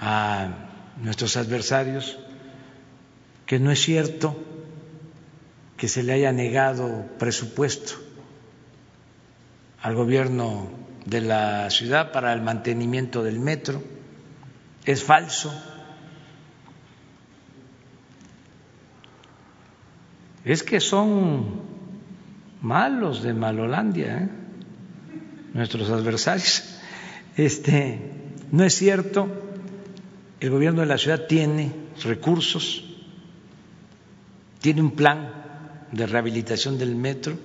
[0.00, 0.48] a
[0.96, 2.18] nuestros adversarios
[3.44, 4.34] que no es cierto
[5.76, 7.92] que se le haya negado presupuesto
[9.82, 10.70] al gobierno
[11.04, 13.82] de la ciudad para el mantenimiento del metro.
[14.86, 15.52] Es falso.
[20.44, 21.62] Es que son
[22.60, 24.28] malos de Malolandia, ¿eh?
[25.54, 26.62] nuestros adversarios.
[27.36, 27.98] Este,
[28.52, 29.28] no es cierto,
[30.40, 31.72] el gobierno de la ciudad tiene
[32.02, 32.84] recursos,
[34.60, 35.32] tiene un plan
[35.92, 37.36] de rehabilitación del metro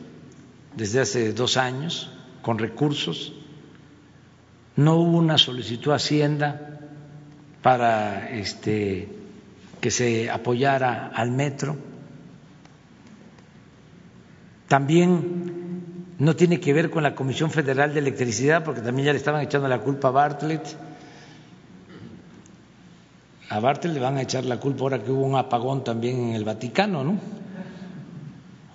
[0.75, 2.11] desde hace dos años
[2.41, 3.33] con recursos.
[4.75, 6.79] No hubo una solicitud a Hacienda
[7.61, 9.09] para este,
[9.81, 11.88] que se apoyara al metro.
[14.69, 19.17] También no tiene que ver con la Comisión Federal de Electricidad, porque también ya le
[19.17, 20.77] estaban echando la culpa a Bartlett.
[23.49, 26.35] A Bartlett le van a echar la culpa ahora que hubo un apagón también en
[26.35, 27.19] el Vaticano, ¿no?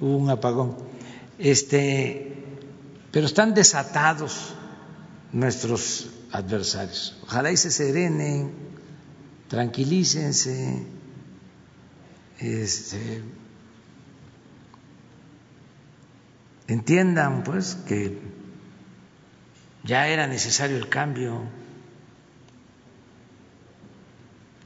[0.01, 0.77] Hubo un apagón.
[1.39, 2.45] Este,
[3.13, 4.53] pero están desatados
[5.33, 7.17] nuestros adversarios.
[7.23, 8.53] Ojalá y se serenen,
[9.47, 10.87] tranquilícense,
[12.41, 13.23] este,
[16.69, 18.19] entiendan pues que
[19.83, 21.43] ya era necesario el cambio.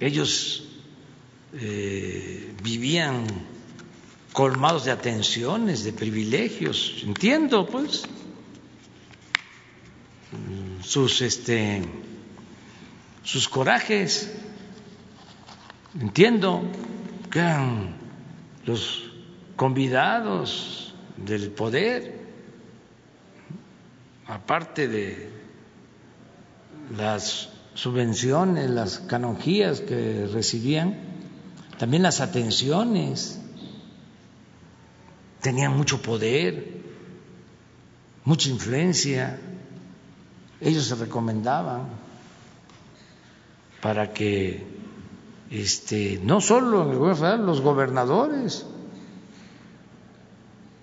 [0.01, 0.69] Ellos
[1.55, 3.25] eh, vivían
[4.33, 8.05] colmados de atenciones, de privilegios, entiendo pues
[10.83, 11.83] sus este
[13.25, 14.33] sus corajes.
[16.01, 16.63] Entiendo
[17.31, 17.97] que eran
[18.65, 19.11] los
[19.57, 20.88] convidados
[21.25, 22.15] del poder,
[24.27, 25.31] aparte de
[26.97, 30.99] las subvenciones, las canonjías que recibían,
[31.79, 33.41] también las atenciones,
[35.41, 36.79] tenían mucho poder,
[38.25, 39.39] mucha influencia.
[40.61, 41.89] Ellos se recomendaban
[43.81, 44.67] para que
[45.51, 48.67] este, no solo en el gobierno federal, los gobernadores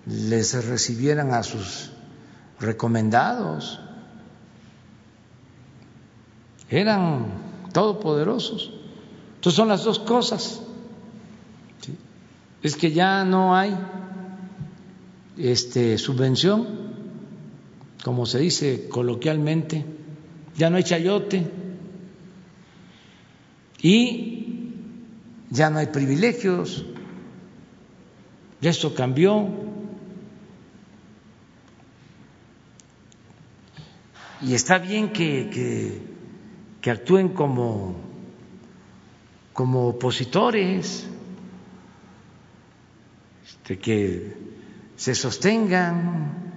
[0.06, 1.90] les recibieran a sus
[2.60, 3.80] recomendados.
[6.70, 7.26] Eran
[7.72, 8.72] todopoderosos.
[9.36, 10.62] Entonces son las dos cosas.
[12.62, 13.76] Es que ya no hay
[15.36, 16.86] este, subvención
[18.06, 19.84] como se dice coloquialmente,
[20.56, 21.44] ya no hay chayote
[23.82, 24.70] y
[25.50, 26.84] ya no hay privilegios,
[28.60, 29.48] ya esto cambió.
[34.42, 36.00] Y está bien que,
[36.80, 37.96] que, actúen como,
[39.52, 41.08] como opositores,
[43.44, 44.36] este, que
[44.94, 46.52] se sostengan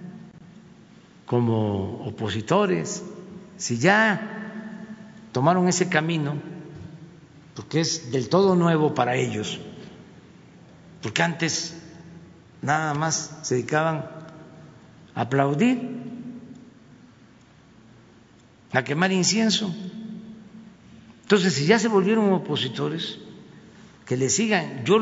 [1.26, 3.03] como opositores,
[3.57, 4.39] si ya
[5.31, 6.35] tomaron ese camino,
[7.56, 9.60] porque es del todo nuevo para ellos,
[11.01, 11.76] porque antes
[12.61, 14.06] nada más se dedicaban
[15.15, 16.09] a aplaudir,
[18.71, 19.73] a quemar incienso.
[21.23, 23.19] Entonces, si ya se volvieron opositores,
[24.09, 24.83] que le sigan.
[24.85, 24.97] Yo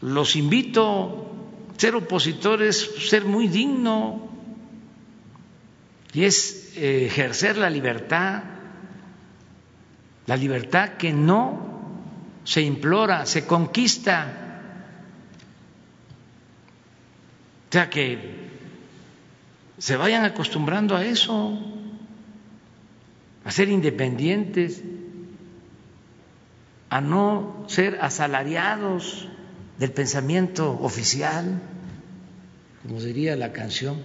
[0.00, 1.26] los invito,
[1.76, 4.28] ser opositores, ser muy digno,
[6.12, 8.44] y es eh, ejercer la libertad,
[10.26, 11.90] la libertad que no
[12.44, 14.60] se implora, se conquista.
[17.70, 18.50] O sea, que
[19.78, 21.58] se vayan acostumbrando a eso,
[23.44, 24.82] a ser independientes,
[26.90, 29.28] a no ser asalariados
[29.78, 31.60] del pensamiento oficial,
[32.82, 34.00] como diría la canción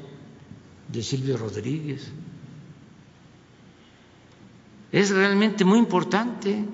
[0.87, 2.11] de Silvio Rodríguez.
[4.91, 6.65] Es realmente muy importante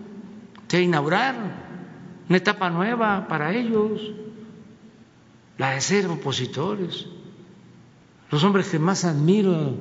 [0.81, 1.35] inaugurar
[2.27, 4.01] una etapa nueva para ellos,
[5.57, 7.05] la de ser opositores.
[8.31, 9.75] Los hombres que más admiro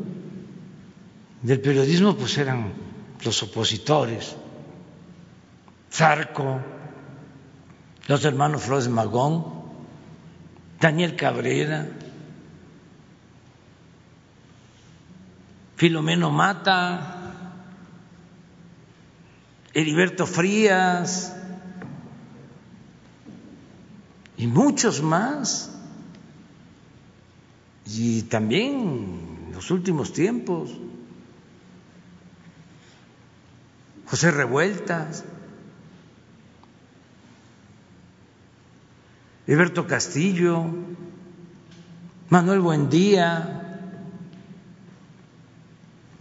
[1.45, 2.73] del periodismo pues eran
[3.23, 4.35] los opositores.
[5.93, 6.59] Zarco,
[8.09, 9.45] los hermanos Flores Magón,
[10.81, 11.87] Daniel Cabrera,
[15.77, 17.21] Filomeno Mata,
[19.75, 21.37] Heriberto Frías
[24.39, 25.71] y muchos más.
[27.87, 30.71] y también en los últimos tiempos.
[34.15, 35.25] José Revueltas,
[39.49, 40.67] Alberto Castillo,
[42.29, 43.89] Manuel Buendía,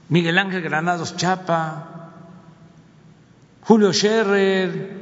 [0.09, 2.09] Miguel Ángel Granados Chapa,
[3.61, 4.97] Julio Scherrer,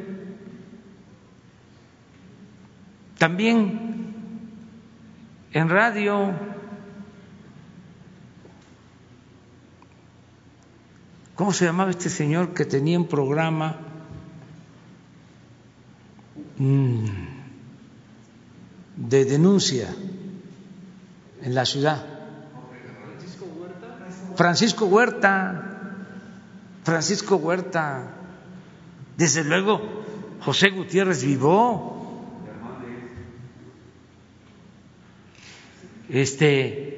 [3.17, 4.13] también
[5.53, 6.33] en radio,
[11.41, 13.75] ¿cómo se llamaba este señor que tenía un programa?
[16.59, 17.31] Mm
[19.09, 19.87] de denuncia
[21.41, 22.05] en la ciudad.
[24.35, 25.95] Francisco Huerta,
[26.83, 28.11] Francisco Huerta,
[29.17, 29.81] desde luego
[30.41, 32.21] José Gutiérrez Vivó,
[36.09, 36.90] este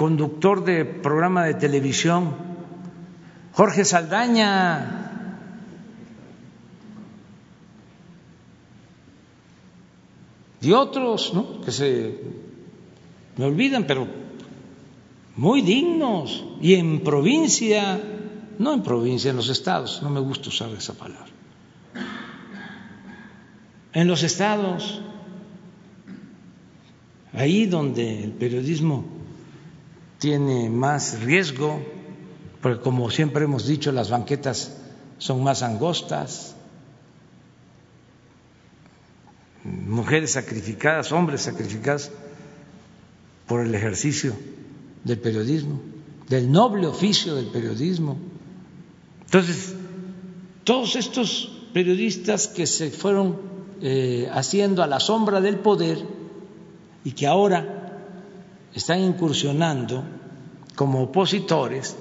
[0.00, 2.32] conductor de programa de televisión,
[3.52, 4.48] Jorge Saldaña,
[10.62, 11.60] y otros ¿no?
[11.60, 12.18] que se
[13.36, 14.08] me olvidan, pero
[15.36, 18.00] muy dignos, y en provincia,
[18.58, 21.28] no en provincia, en los estados, no me gusta usar esa palabra,
[23.92, 25.02] en los estados,
[27.34, 29.19] ahí donde el periodismo
[30.20, 31.82] tiene más riesgo,
[32.60, 34.76] porque como siempre hemos dicho, las banquetas
[35.18, 36.54] son más angostas,
[39.64, 42.10] mujeres sacrificadas, hombres sacrificados
[43.46, 44.34] por el ejercicio
[45.04, 45.80] del periodismo,
[46.28, 48.18] del noble oficio del periodismo.
[49.24, 49.74] Entonces,
[50.64, 53.40] todos estos periodistas que se fueron
[53.80, 55.98] eh, haciendo a la sombra del poder
[57.04, 57.79] y que ahora
[58.74, 60.04] están incursionando
[60.76, 61.96] como opositores,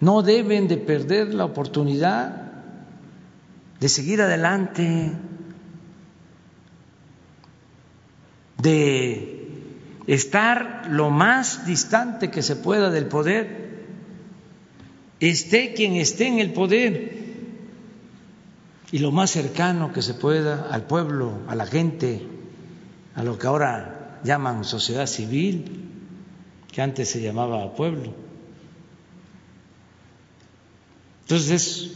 [0.00, 2.52] no deben de perder la oportunidad
[3.80, 5.12] de seguir adelante
[8.60, 9.38] de
[10.06, 13.86] estar lo más distante que se pueda del poder,
[15.20, 17.18] esté quien esté en el poder,
[18.90, 22.26] y lo más cercano que se pueda al pueblo, a la gente,
[23.14, 25.88] a lo que ahora llaman sociedad civil,
[26.72, 28.12] que antes se llamaba pueblo.
[31.22, 31.92] Entonces es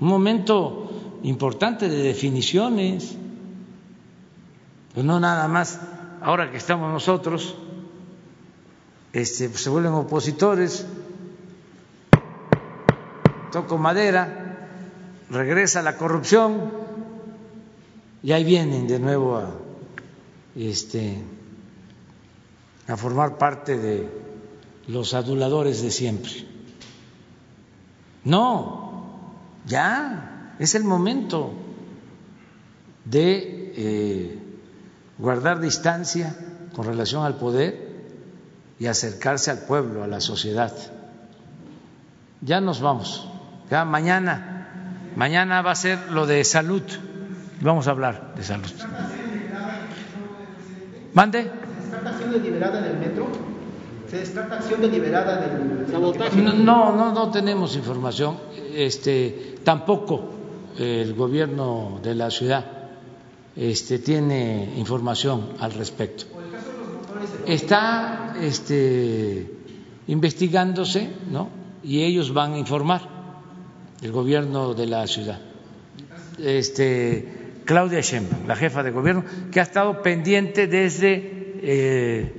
[0.00, 3.16] un momento importante de definiciones,
[4.92, 5.80] pues no nada más
[6.20, 7.54] ahora que estamos nosotros,
[9.12, 10.86] este, se vuelven opositores,
[13.52, 14.68] toco madera,
[15.30, 16.72] regresa la corrupción
[18.22, 19.50] y ahí vienen de nuevo a,
[20.56, 21.22] este,
[22.88, 24.08] a formar parte de
[24.88, 26.32] los aduladores de siempre.
[28.24, 29.20] No,
[29.66, 31.52] ya es el momento
[33.04, 34.38] de eh,
[35.18, 36.34] guardar distancia
[36.74, 37.92] con relación al poder
[38.78, 40.72] y acercarse al pueblo, a la sociedad.
[42.40, 43.28] Ya nos vamos,
[43.70, 44.68] ya mañana,
[45.16, 46.82] mañana va a ser lo de salud,
[47.60, 48.72] vamos a hablar de salud.
[51.14, 51.63] ¿Mande?
[51.84, 53.26] ¿Se descarta acción deliberada en el metro?
[54.10, 56.40] ¿Se descarta acción deliberada en el sabotaje?
[56.40, 58.38] No, no, no tenemos información.
[58.74, 60.30] Este, tampoco
[60.78, 62.64] el gobierno de la ciudad
[63.54, 66.24] este, tiene información al respecto.
[67.46, 69.50] Está este,
[70.08, 71.48] investigándose, ¿no?
[71.82, 73.02] Y ellos van a informar
[74.00, 75.38] el gobierno de la ciudad.
[76.38, 81.33] Este, Claudia Sheinbaum, la jefa de gobierno, que ha estado pendiente desde
[81.64, 82.30] eh,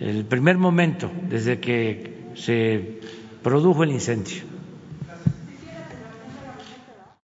[0.00, 3.00] el primer momento, desde que se
[3.42, 4.55] produjo el incendio.